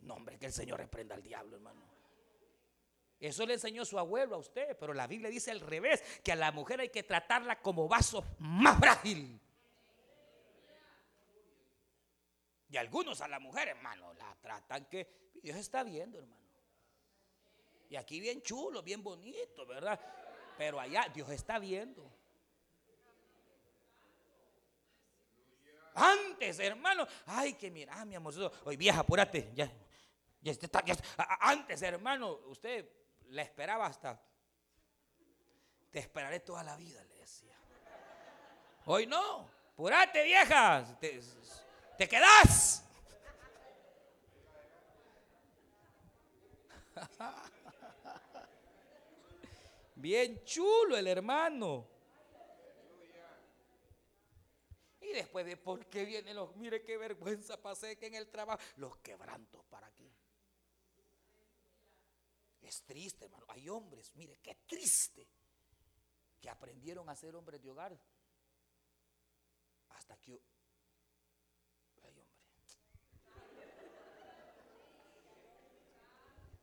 No, 0.02 0.14
hombre, 0.14 0.38
que 0.38 0.46
el 0.46 0.52
Señor 0.52 0.78
reprenda 0.78 1.14
al 1.14 1.22
diablo, 1.22 1.56
hermano. 1.56 1.84
Eso 3.18 3.46
le 3.46 3.54
enseñó 3.54 3.84
su 3.84 3.98
abuelo 3.98 4.36
a 4.36 4.38
usted, 4.38 4.76
pero 4.78 4.92
la 4.92 5.06
Biblia 5.06 5.30
dice 5.30 5.50
al 5.50 5.60
revés, 5.60 6.02
que 6.22 6.32
a 6.32 6.36
la 6.36 6.52
mujer 6.52 6.80
hay 6.80 6.90
que 6.90 7.02
tratarla 7.02 7.60
como 7.60 7.88
vaso 7.88 8.24
más 8.38 8.78
frágil. 8.78 9.40
Algunos 12.76 13.20
a 13.20 13.28
la 13.28 13.38
mujer, 13.38 13.68
hermano, 13.68 14.12
la 14.14 14.34
tratan 14.40 14.86
que 14.86 15.30
Dios 15.42 15.56
está 15.56 15.82
viendo, 15.82 16.18
hermano. 16.18 16.46
Y 17.88 17.96
aquí 17.96 18.20
bien 18.20 18.42
chulo, 18.42 18.82
bien 18.82 19.02
bonito, 19.02 19.64
¿verdad? 19.66 19.98
Pero 20.58 20.80
allá 20.80 21.08
Dios 21.12 21.30
está 21.30 21.58
viendo. 21.58 22.10
Antes, 25.94 26.58
hermano, 26.58 27.06
ay, 27.26 27.54
que 27.54 27.70
mira, 27.70 28.04
mi 28.04 28.14
amor, 28.14 28.34
hoy 28.64 28.76
vieja, 28.76 29.00
apúrate, 29.00 29.50
ya, 29.54 29.70
ya 30.42 30.52
está, 30.52 30.84
Antes, 31.40 31.80
hermano, 31.80 32.40
usted 32.46 32.86
la 33.28 33.42
esperaba 33.42 33.86
hasta, 33.86 34.20
te 35.90 36.00
esperaré 36.00 36.40
toda 36.40 36.62
la 36.62 36.76
vida, 36.76 37.02
le 37.04 37.14
decía. 37.14 37.54
Hoy 38.84 39.06
no, 39.06 39.48
apúrate, 39.72 40.22
vieja, 40.24 40.84
te 41.96 42.08
quedas. 42.08 42.84
Bien 49.96 50.42
chulo 50.44 50.96
el 50.96 51.06
hermano. 51.06 51.88
Y 55.00 55.12
después 55.12 55.46
de 55.46 55.56
por 55.56 55.86
qué 55.86 56.04
vienen 56.04 56.36
los, 56.36 56.54
mire 56.56 56.82
qué 56.82 56.96
vergüenza 56.96 57.62
pasé 57.62 57.96
que 57.96 58.06
en 58.06 58.14
el 58.14 58.28
trabajo, 58.28 58.60
los 58.76 58.96
quebrantos 58.98 59.64
para 59.66 59.90
qué. 59.92 60.12
Es 62.60 62.82
triste, 62.82 63.26
hermano. 63.26 63.46
Hay 63.48 63.68
hombres, 63.68 64.12
mire 64.16 64.38
qué 64.42 64.56
triste, 64.66 65.28
que 66.40 66.50
aprendieron 66.50 67.08
a 67.08 67.14
ser 67.14 67.36
hombres 67.36 67.62
de 67.62 67.70
hogar 67.70 67.96
hasta 69.90 70.16
que 70.16 70.42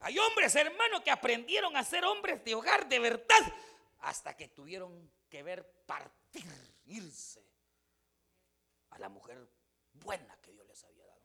Hay 0.03 0.19
hombres, 0.19 0.53
hermanos, 0.55 1.01
que 1.01 1.11
aprendieron 1.11 1.77
a 1.77 1.83
ser 1.83 2.03
hombres 2.03 2.43
de 2.43 2.53
hogar 2.53 2.89
de 2.89 2.99
verdad 2.99 3.53
hasta 3.99 4.35
que 4.35 4.49
tuvieron 4.49 5.09
que 5.29 5.41
ver 5.43 5.65
partir, 5.85 6.45
irse 6.85 7.41
a 8.89 8.99
la 8.99 9.07
mujer 9.07 9.49
buena 9.93 10.37
que 10.41 10.51
Dios 10.51 10.67
les 10.67 10.83
había 10.83 11.05
dado. 11.05 11.21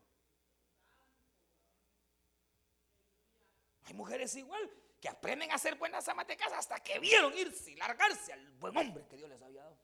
Hay 3.87 3.95
mujeres 3.95 4.37
igual 4.37 4.71
que 5.01 5.09
aprenden 5.09 5.51
a 5.51 5.59
ser 5.59 5.75
buenas 5.75 6.09
amas 6.09 6.29
de 6.29 6.37
casa 6.37 6.59
hasta 6.59 6.79
que 6.79 7.01
vieron 7.01 7.37
irse 7.37 7.73
y 7.73 7.77
largarse 7.77 8.33
al 8.33 8.49
buen 8.53 8.77
hombre 8.77 9.05
que 9.09 9.17
Dios 9.17 9.29
les 9.29 9.43
había 9.43 9.63
dado. 9.63 9.79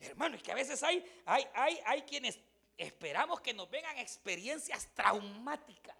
Hermano, 0.00 0.34
es 0.34 0.42
que 0.42 0.50
a 0.50 0.56
veces 0.56 0.82
hay, 0.82 1.22
hay, 1.26 1.46
hay, 1.54 1.80
hay 1.86 2.02
quienes 2.02 2.40
esperamos 2.76 3.40
que 3.40 3.54
nos 3.54 3.70
vengan 3.70 3.98
experiencias 3.98 4.86
traumáticas 4.94 5.96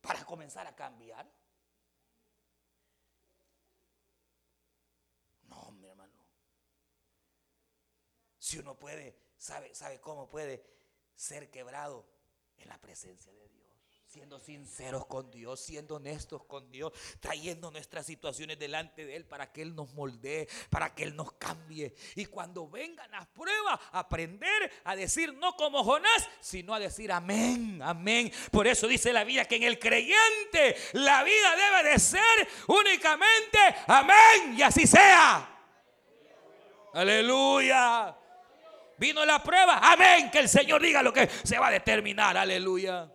para 0.00 0.24
comenzar 0.24 0.66
a 0.66 0.74
cambiar. 0.74 1.26
No, 5.44 5.70
mi 5.72 5.86
hermano. 5.86 6.12
Si 8.38 8.58
uno 8.58 8.78
puede, 8.78 9.16
sabe, 9.38 9.74
sabe 9.74 10.00
cómo 10.00 10.28
puede 10.28 10.64
ser 11.14 11.50
quebrado 11.50 12.04
en 12.56 12.68
la 12.68 12.78
presencia 12.78 13.32
de 13.32 13.48
Dios 13.48 13.61
siendo 14.12 14.38
sinceros 14.38 15.06
con 15.06 15.30
Dios, 15.30 15.58
siendo 15.58 15.94
honestos 15.94 16.44
con 16.44 16.70
Dios, 16.70 16.92
trayendo 17.18 17.70
nuestras 17.70 18.04
situaciones 18.04 18.58
delante 18.58 19.06
de 19.06 19.16
Él 19.16 19.24
para 19.24 19.50
que 19.50 19.62
Él 19.62 19.74
nos 19.74 19.94
moldee, 19.94 20.46
para 20.68 20.94
que 20.94 21.04
Él 21.04 21.16
nos 21.16 21.32
cambie. 21.32 21.94
Y 22.14 22.26
cuando 22.26 22.68
vengan 22.68 23.10
las 23.10 23.26
pruebas, 23.28 23.80
aprender 23.90 24.70
a 24.84 24.94
decir 24.96 25.32
no 25.32 25.56
como 25.56 25.82
Jonás, 25.82 26.28
sino 26.40 26.74
a 26.74 26.78
decir 26.78 27.10
amén, 27.10 27.80
amén. 27.82 28.30
Por 28.50 28.66
eso 28.66 28.86
dice 28.86 29.14
la 29.14 29.24
vida 29.24 29.46
que 29.46 29.56
en 29.56 29.62
el 29.62 29.78
creyente 29.78 30.76
la 30.92 31.24
vida 31.24 31.56
debe 31.56 31.92
de 31.92 31.98
ser 31.98 32.48
únicamente 32.66 33.58
amén 33.86 34.58
y 34.58 34.60
así 34.60 34.86
sea. 34.86 35.48
Aleluya. 36.92 38.14
Vino 38.98 39.24
la 39.24 39.42
prueba. 39.42 39.78
Amén. 39.82 40.30
Que 40.30 40.40
el 40.40 40.50
Señor 40.50 40.82
diga 40.82 41.02
lo 41.02 41.14
que 41.14 41.30
se 41.44 41.58
va 41.58 41.68
a 41.68 41.70
determinar. 41.70 42.36
Aleluya. 42.36 43.10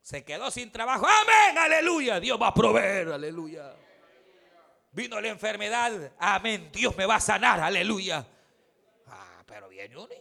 Se 0.00 0.24
quedó 0.24 0.50
sin 0.50 0.72
trabajo. 0.72 1.06
Amén, 1.06 1.58
aleluya. 1.58 2.20
Dios 2.20 2.40
va 2.40 2.48
a 2.48 2.54
proveer, 2.54 3.08
aleluya. 3.08 3.76
Vino 4.92 5.20
la 5.20 5.28
enfermedad. 5.28 6.12
Amén. 6.18 6.70
Dios 6.72 6.96
me 6.96 7.06
va 7.06 7.16
a 7.16 7.20
sanar, 7.20 7.60
aleluya. 7.60 8.26
Ah, 9.06 9.42
pero 9.46 9.68
viene 9.68 9.96
uno 9.96 10.14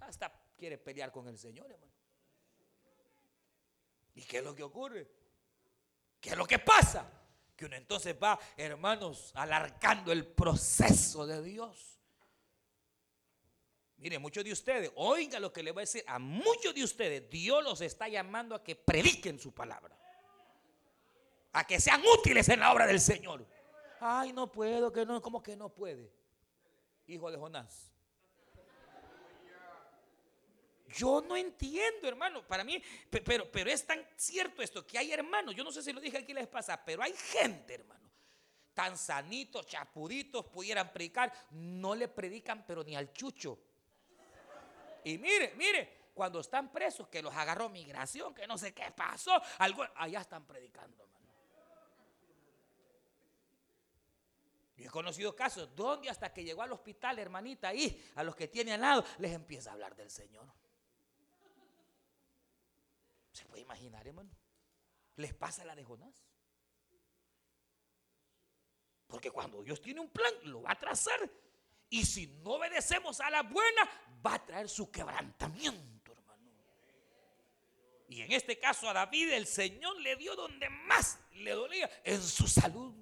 hasta 0.00 0.32
quiere 0.56 0.76
pelear 0.76 1.12
con 1.12 1.28
el 1.28 1.38
Señor, 1.38 1.70
hermano. 1.70 1.92
¿Y 4.14 4.24
qué 4.24 4.38
es 4.38 4.44
lo 4.44 4.54
que 4.54 4.64
ocurre? 4.64 5.08
¿Qué 6.20 6.30
es 6.30 6.36
lo 6.36 6.44
que 6.46 6.58
pasa? 6.58 7.08
Que 7.56 7.66
uno 7.66 7.76
entonces 7.76 8.16
va, 8.20 8.38
hermanos, 8.56 9.32
alargando 9.36 10.10
el 10.12 10.26
proceso 10.26 11.26
de 11.26 11.42
Dios. 11.42 11.99
Mire, 14.00 14.18
muchos 14.18 14.42
de 14.42 14.50
ustedes, 14.50 14.90
oiga 14.94 15.38
lo 15.38 15.52
que 15.52 15.62
le 15.62 15.72
voy 15.72 15.82
a 15.82 15.84
decir, 15.84 16.02
a 16.06 16.18
muchos 16.18 16.74
de 16.74 16.82
ustedes 16.82 17.28
Dios 17.28 17.62
los 17.62 17.82
está 17.82 18.08
llamando 18.08 18.54
a 18.54 18.64
que 18.64 18.74
prediquen 18.74 19.38
su 19.38 19.52
palabra. 19.52 19.94
A 21.52 21.66
que 21.66 21.78
sean 21.78 22.02
útiles 22.06 22.48
en 22.48 22.60
la 22.60 22.72
obra 22.72 22.86
del 22.86 22.98
Señor. 22.98 23.46
Ay, 24.00 24.32
no 24.32 24.50
puedo, 24.50 24.90
que 24.90 25.04
no, 25.04 25.20
¿cómo 25.20 25.42
que 25.42 25.54
no 25.54 25.68
puede? 25.68 26.10
Hijo 27.06 27.30
de 27.30 27.36
Jonás. 27.36 27.92
Yo 30.96 31.20
no 31.20 31.36
entiendo, 31.36 32.08
hermano. 32.08 32.46
Para 32.46 32.64
mí, 32.64 32.82
pero, 33.10 33.50
pero 33.52 33.70
es 33.70 33.86
tan 33.86 34.02
cierto 34.16 34.62
esto 34.62 34.86
que 34.86 34.96
hay 34.96 35.12
hermanos. 35.12 35.54
Yo 35.54 35.62
no 35.62 35.70
sé 35.70 35.82
si 35.82 35.92
lo 35.92 36.00
dije 36.00 36.16
aquí 36.16 36.32
les 36.32 36.48
pasa, 36.48 36.82
pero 36.82 37.02
hay 37.02 37.12
gente, 37.12 37.74
hermano. 37.74 38.10
Tan 38.72 38.96
sanitos, 38.96 39.66
chapuditos, 39.66 40.46
pudieran 40.46 40.90
predicar. 40.90 41.32
No 41.50 41.94
le 41.94 42.08
predican, 42.08 42.64
pero 42.66 42.82
ni 42.82 42.96
al 42.96 43.12
chucho. 43.12 43.58
Y 45.04 45.18
mire, 45.18 45.54
mire, 45.56 46.10
cuando 46.14 46.40
están 46.40 46.70
presos, 46.70 47.08
que 47.08 47.22
los 47.22 47.34
agarró 47.34 47.68
migración, 47.68 48.34
que 48.34 48.46
no 48.46 48.58
sé 48.58 48.74
qué 48.74 48.90
pasó, 48.94 49.40
allá 49.58 50.20
están 50.20 50.46
predicando, 50.46 51.02
hermano. 51.02 51.20
Yo 54.76 54.86
he 54.86 54.90
conocido 54.90 55.36
casos 55.36 55.74
donde 55.76 56.08
hasta 56.08 56.32
que 56.32 56.42
llegó 56.42 56.62
al 56.62 56.72
hospital, 56.72 57.18
hermanita, 57.18 57.68
ahí, 57.68 58.10
a 58.16 58.22
los 58.22 58.34
que 58.34 58.48
tiene 58.48 58.72
al 58.72 58.80
lado, 58.80 59.04
les 59.18 59.32
empieza 59.32 59.70
a 59.70 59.72
hablar 59.74 59.94
del 59.94 60.10
Señor. 60.10 60.46
¿Se 63.32 63.44
puede 63.44 63.62
imaginar, 63.62 64.06
hermano? 64.06 64.30
Les 65.16 65.34
pasa 65.34 65.64
la 65.64 65.74
de 65.74 65.84
Jonás. 65.84 66.24
Porque 69.06 69.30
cuando 69.30 69.62
Dios 69.62 69.82
tiene 69.82 70.00
un 70.00 70.08
plan, 70.08 70.32
lo 70.44 70.62
va 70.62 70.72
a 70.72 70.78
trazar. 70.78 71.30
Y 71.90 72.06
si 72.06 72.28
no 72.28 72.52
obedecemos 72.52 73.20
a 73.20 73.28
la 73.30 73.42
buena, 73.42 73.82
va 74.24 74.34
a 74.34 74.46
traer 74.46 74.68
su 74.68 74.90
quebrantamiento, 74.92 76.12
hermano. 76.12 76.52
Y 78.08 78.22
en 78.22 78.30
este 78.30 78.58
caso 78.60 78.88
a 78.88 78.92
David 78.92 79.32
el 79.32 79.46
Señor 79.46 80.00
le 80.00 80.14
dio 80.14 80.36
donde 80.36 80.70
más 80.70 81.18
le 81.32 81.50
dolía, 81.50 81.90
en 82.04 82.22
su 82.22 82.46
salud. 82.46 82.94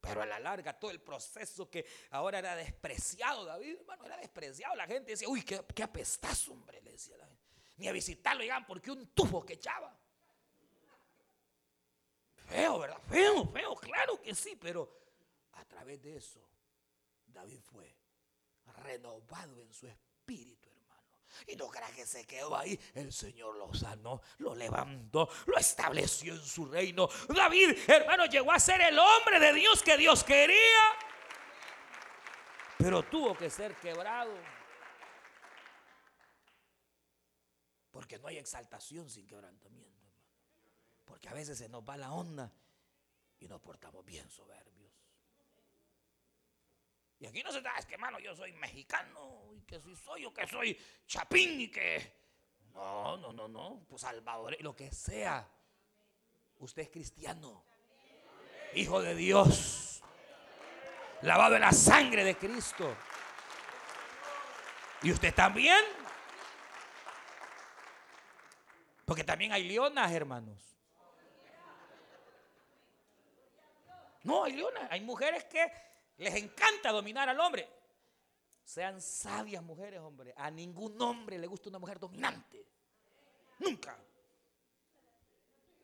Pero 0.00 0.22
a 0.22 0.26
la 0.26 0.38
larga 0.38 0.78
todo 0.78 0.90
el 0.90 1.00
proceso 1.00 1.68
que 1.68 1.86
ahora 2.10 2.38
era 2.38 2.56
despreciado, 2.56 3.44
David, 3.44 3.76
hermano, 3.80 4.06
era 4.06 4.16
despreciado. 4.16 4.74
La 4.76 4.86
gente 4.86 5.12
decía, 5.12 5.28
uy, 5.28 5.42
qué, 5.42 5.62
qué 5.74 5.82
apestazo, 5.82 6.52
hombre, 6.52 6.80
le 6.80 6.92
decía 6.92 7.18
la 7.18 7.26
gente. 7.26 7.42
Ni 7.76 7.88
a 7.88 7.92
visitarlo 7.92 8.42
llegaban 8.42 8.66
porque 8.66 8.90
un 8.90 9.08
tufo 9.08 9.44
que 9.44 9.54
echaba. 9.54 9.94
Feo, 12.46 12.78
¿verdad? 12.78 13.00
Feo, 13.08 13.46
feo, 13.46 13.74
claro 13.76 14.20
que 14.20 14.34
sí, 14.34 14.56
pero 14.56 15.03
a 15.56 15.64
través 15.64 16.02
de 16.02 16.16
eso, 16.16 16.40
David 17.26 17.60
fue 17.60 17.94
renovado 18.82 19.60
en 19.60 19.72
su 19.72 19.86
espíritu, 19.86 20.68
hermano. 20.70 20.84
Y 21.46 21.56
no 21.56 21.68
crea 21.68 21.90
que 21.90 22.06
se 22.06 22.26
quedó 22.26 22.56
ahí. 22.56 22.78
El 22.94 23.12
Señor 23.12 23.56
lo 23.56 23.72
sanó, 23.74 24.22
lo 24.38 24.54
levantó, 24.54 25.28
lo 25.46 25.56
estableció 25.56 26.34
en 26.34 26.44
su 26.44 26.66
reino. 26.66 27.08
David, 27.28 27.78
hermano, 27.88 28.26
llegó 28.26 28.52
a 28.52 28.60
ser 28.60 28.80
el 28.80 28.98
hombre 28.98 29.40
de 29.40 29.52
Dios 29.52 29.82
que 29.82 29.96
Dios 29.96 30.22
quería. 30.24 30.56
Pero 32.78 33.02
tuvo 33.02 33.36
que 33.36 33.50
ser 33.50 33.76
quebrado. 33.76 34.34
Porque 37.90 38.18
no 38.18 38.26
hay 38.26 38.38
exaltación 38.38 39.08
sin 39.08 39.26
quebrantamiento, 39.26 40.00
hermano. 40.00 40.24
Porque 41.04 41.28
a 41.28 41.32
veces 41.32 41.58
se 41.58 41.68
nos 41.68 41.82
va 41.82 41.96
la 41.96 42.12
onda 42.12 42.52
y 43.38 43.46
nos 43.46 43.60
portamos 43.60 44.04
bien 44.04 44.28
soberbios. 44.30 44.83
Y 47.24 47.26
aquí 47.26 47.42
no 47.42 47.50
se 47.50 47.62
trata, 47.62 47.78
es 47.78 47.86
que 47.86 47.94
hermano, 47.94 48.18
yo 48.18 48.36
soy 48.36 48.52
mexicano, 48.52 49.50
y 49.56 49.62
que 49.62 49.80
si 49.80 49.96
soy, 49.96 50.26
o 50.26 50.34
que 50.34 50.46
soy 50.46 50.78
chapín, 51.06 51.58
y 51.58 51.70
que. 51.70 52.12
No, 52.74 53.16
no, 53.16 53.32
no, 53.32 53.48
no, 53.48 53.86
pues 53.88 54.02
salvador, 54.02 54.54
lo 54.60 54.76
que 54.76 54.92
sea. 54.92 55.48
Usted 56.58 56.82
es 56.82 56.90
cristiano, 56.90 57.64
hijo 58.74 59.00
de 59.00 59.14
Dios. 59.14 60.02
lavado 61.22 61.54
en 61.54 61.62
la 61.62 61.72
sangre 61.72 62.24
de 62.24 62.36
Cristo. 62.36 62.94
¿Y 65.00 65.10
usted 65.10 65.32
también? 65.34 65.82
Porque 69.06 69.24
también 69.24 69.50
hay 69.52 69.64
leonas, 69.64 70.12
hermanos. 70.12 70.58
No, 74.24 74.44
hay 74.44 74.52
leonas. 74.52 74.88
Hay 74.90 75.00
mujeres 75.00 75.44
que 75.44 75.72
les 76.18 76.34
encanta 76.34 76.90
dominar 76.92 77.28
al 77.28 77.38
hombre. 77.40 77.68
Sean 78.64 79.00
sabias 79.00 79.62
mujeres, 79.62 80.00
hombre. 80.00 80.32
A 80.36 80.50
ningún 80.50 81.00
hombre 81.02 81.38
le 81.38 81.46
gusta 81.46 81.68
una 81.68 81.78
mujer 81.78 81.98
dominante. 81.98 82.64
Nunca. 83.58 83.98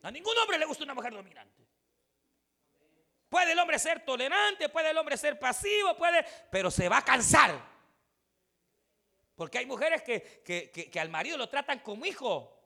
A 0.03 0.11
ningún 0.11 0.37
hombre 0.37 0.57
le 0.57 0.65
gusta 0.65 0.83
una 0.83 0.93
mujer 0.93 1.13
dominante. 1.13 1.67
Puede 3.29 3.53
el 3.53 3.59
hombre 3.59 3.79
ser 3.79 4.03
tolerante, 4.03 4.67
puede 4.69 4.89
el 4.89 4.97
hombre 4.97 5.15
ser 5.15 5.39
pasivo, 5.39 5.95
puede, 5.95 6.25
pero 6.49 6.69
se 6.71 6.89
va 6.89 6.97
a 6.97 7.05
cansar. 7.05 7.69
Porque 9.35 9.59
hay 9.59 9.65
mujeres 9.65 10.01
que, 10.01 10.43
que 10.91 10.99
al 10.99 11.09
marido 11.09 11.37
lo 11.37 11.47
tratan 11.47 11.79
como 11.79 12.05
hijo. 12.05 12.57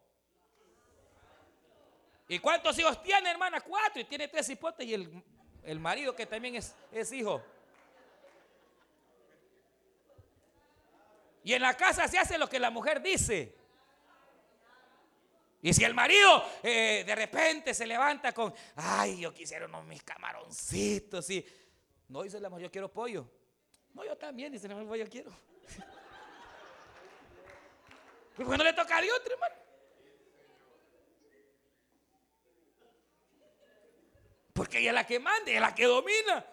¿Y 2.28 2.40
cuántos 2.40 2.78
hijos 2.80 3.02
tiene, 3.04 3.30
hermana? 3.30 3.62
Cuatro. 3.62 4.02
Y 4.02 4.06
tiene 4.06 4.28
tres 4.28 4.50
hipotes 4.50 4.86
y 4.86 4.94
el, 4.94 5.24
el 5.64 5.80
marido 5.80 6.16
que 6.16 6.26
también 6.26 6.56
es, 6.56 6.76
es 6.92 7.12
hijo. 7.12 7.44
Y 11.46 11.54
en 11.54 11.62
la 11.62 11.74
casa 11.76 12.08
se 12.08 12.18
hace 12.18 12.40
lo 12.40 12.50
que 12.50 12.58
la 12.58 12.72
mujer 12.72 13.04
dice. 13.04 13.56
Y 15.62 15.72
si 15.74 15.84
el 15.84 15.94
marido 15.94 16.44
eh, 16.64 17.04
de 17.06 17.14
repente 17.14 17.76
se 17.76 17.86
levanta 17.86 18.34
con, 18.34 18.52
ay, 18.76 19.20
yo 19.20 19.32
quisiera 19.32 19.68
unos 19.68 19.86
mis 19.86 20.02
camaroncitos, 20.02 21.30
y 21.30 21.46
no 22.08 22.24
dice 22.24 22.40
la 22.40 22.50
mujer, 22.50 22.64
yo 22.64 22.72
quiero 22.72 22.92
pollo. 22.92 23.30
No, 23.94 24.04
yo 24.04 24.18
también, 24.18 24.52
dice 24.52 24.68
la 24.68 24.74
mujer, 24.74 25.06
yo 25.06 25.10
quiero. 25.10 25.30
¿Por 28.36 28.50
qué 28.50 28.58
no 28.58 28.64
le 28.64 28.74
toca 28.74 28.98
a 28.98 29.02
Dios, 29.02 29.22
hermano? 29.32 29.56
Porque 34.52 34.80
ella 34.80 34.90
es 34.90 34.96
la 34.96 35.06
que 35.06 35.20
manda, 35.20 35.52
ella 35.52 35.58
es 35.58 35.62
la 35.62 35.76
que 35.76 35.86
domina. 35.86 36.44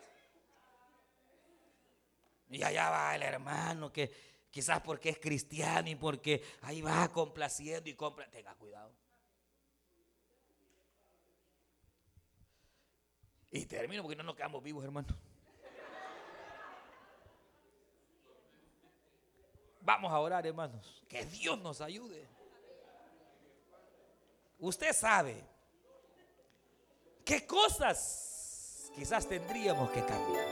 Y 2.51 2.63
allá 2.63 2.91
va 2.91 3.15
el 3.15 3.23
hermano 3.23 3.91
que 3.91 4.32
quizás 4.53 4.81
porque 4.83 5.09
es 5.09 5.19
cristiano 5.19 5.89
y 5.89 5.97
porque 5.97 6.45
ahí 6.61 6.81
va 6.81 7.09
complaciendo 7.09 7.91
y 7.91 7.95
compra. 7.95 8.31
Tenga 8.31 8.55
cuidado. 8.55 8.95
Y 13.51 13.67
termino 13.67 14.03
porque 14.03 14.17
no 14.17 14.23
nos 14.23 14.37
quedamos 14.37 14.63
vivos, 14.63 14.85
hermano. 14.85 15.09
Vamos 19.81 20.13
a 20.13 20.21
orar, 20.21 20.47
hermanos. 20.47 21.03
Que 21.09 21.25
Dios 21.25 21.59
nos 21.59 21.81
ayude. 21.81 22.29
Usted 24.61 24.93
sabe 24.93 25.45
¿Qué 27.25 27.47
cosas 27.47 28.91
quizás 28.95 29.29
tendríamos 29.29 29.91
que 29.91 30.05
cambiar? 30.05 30.52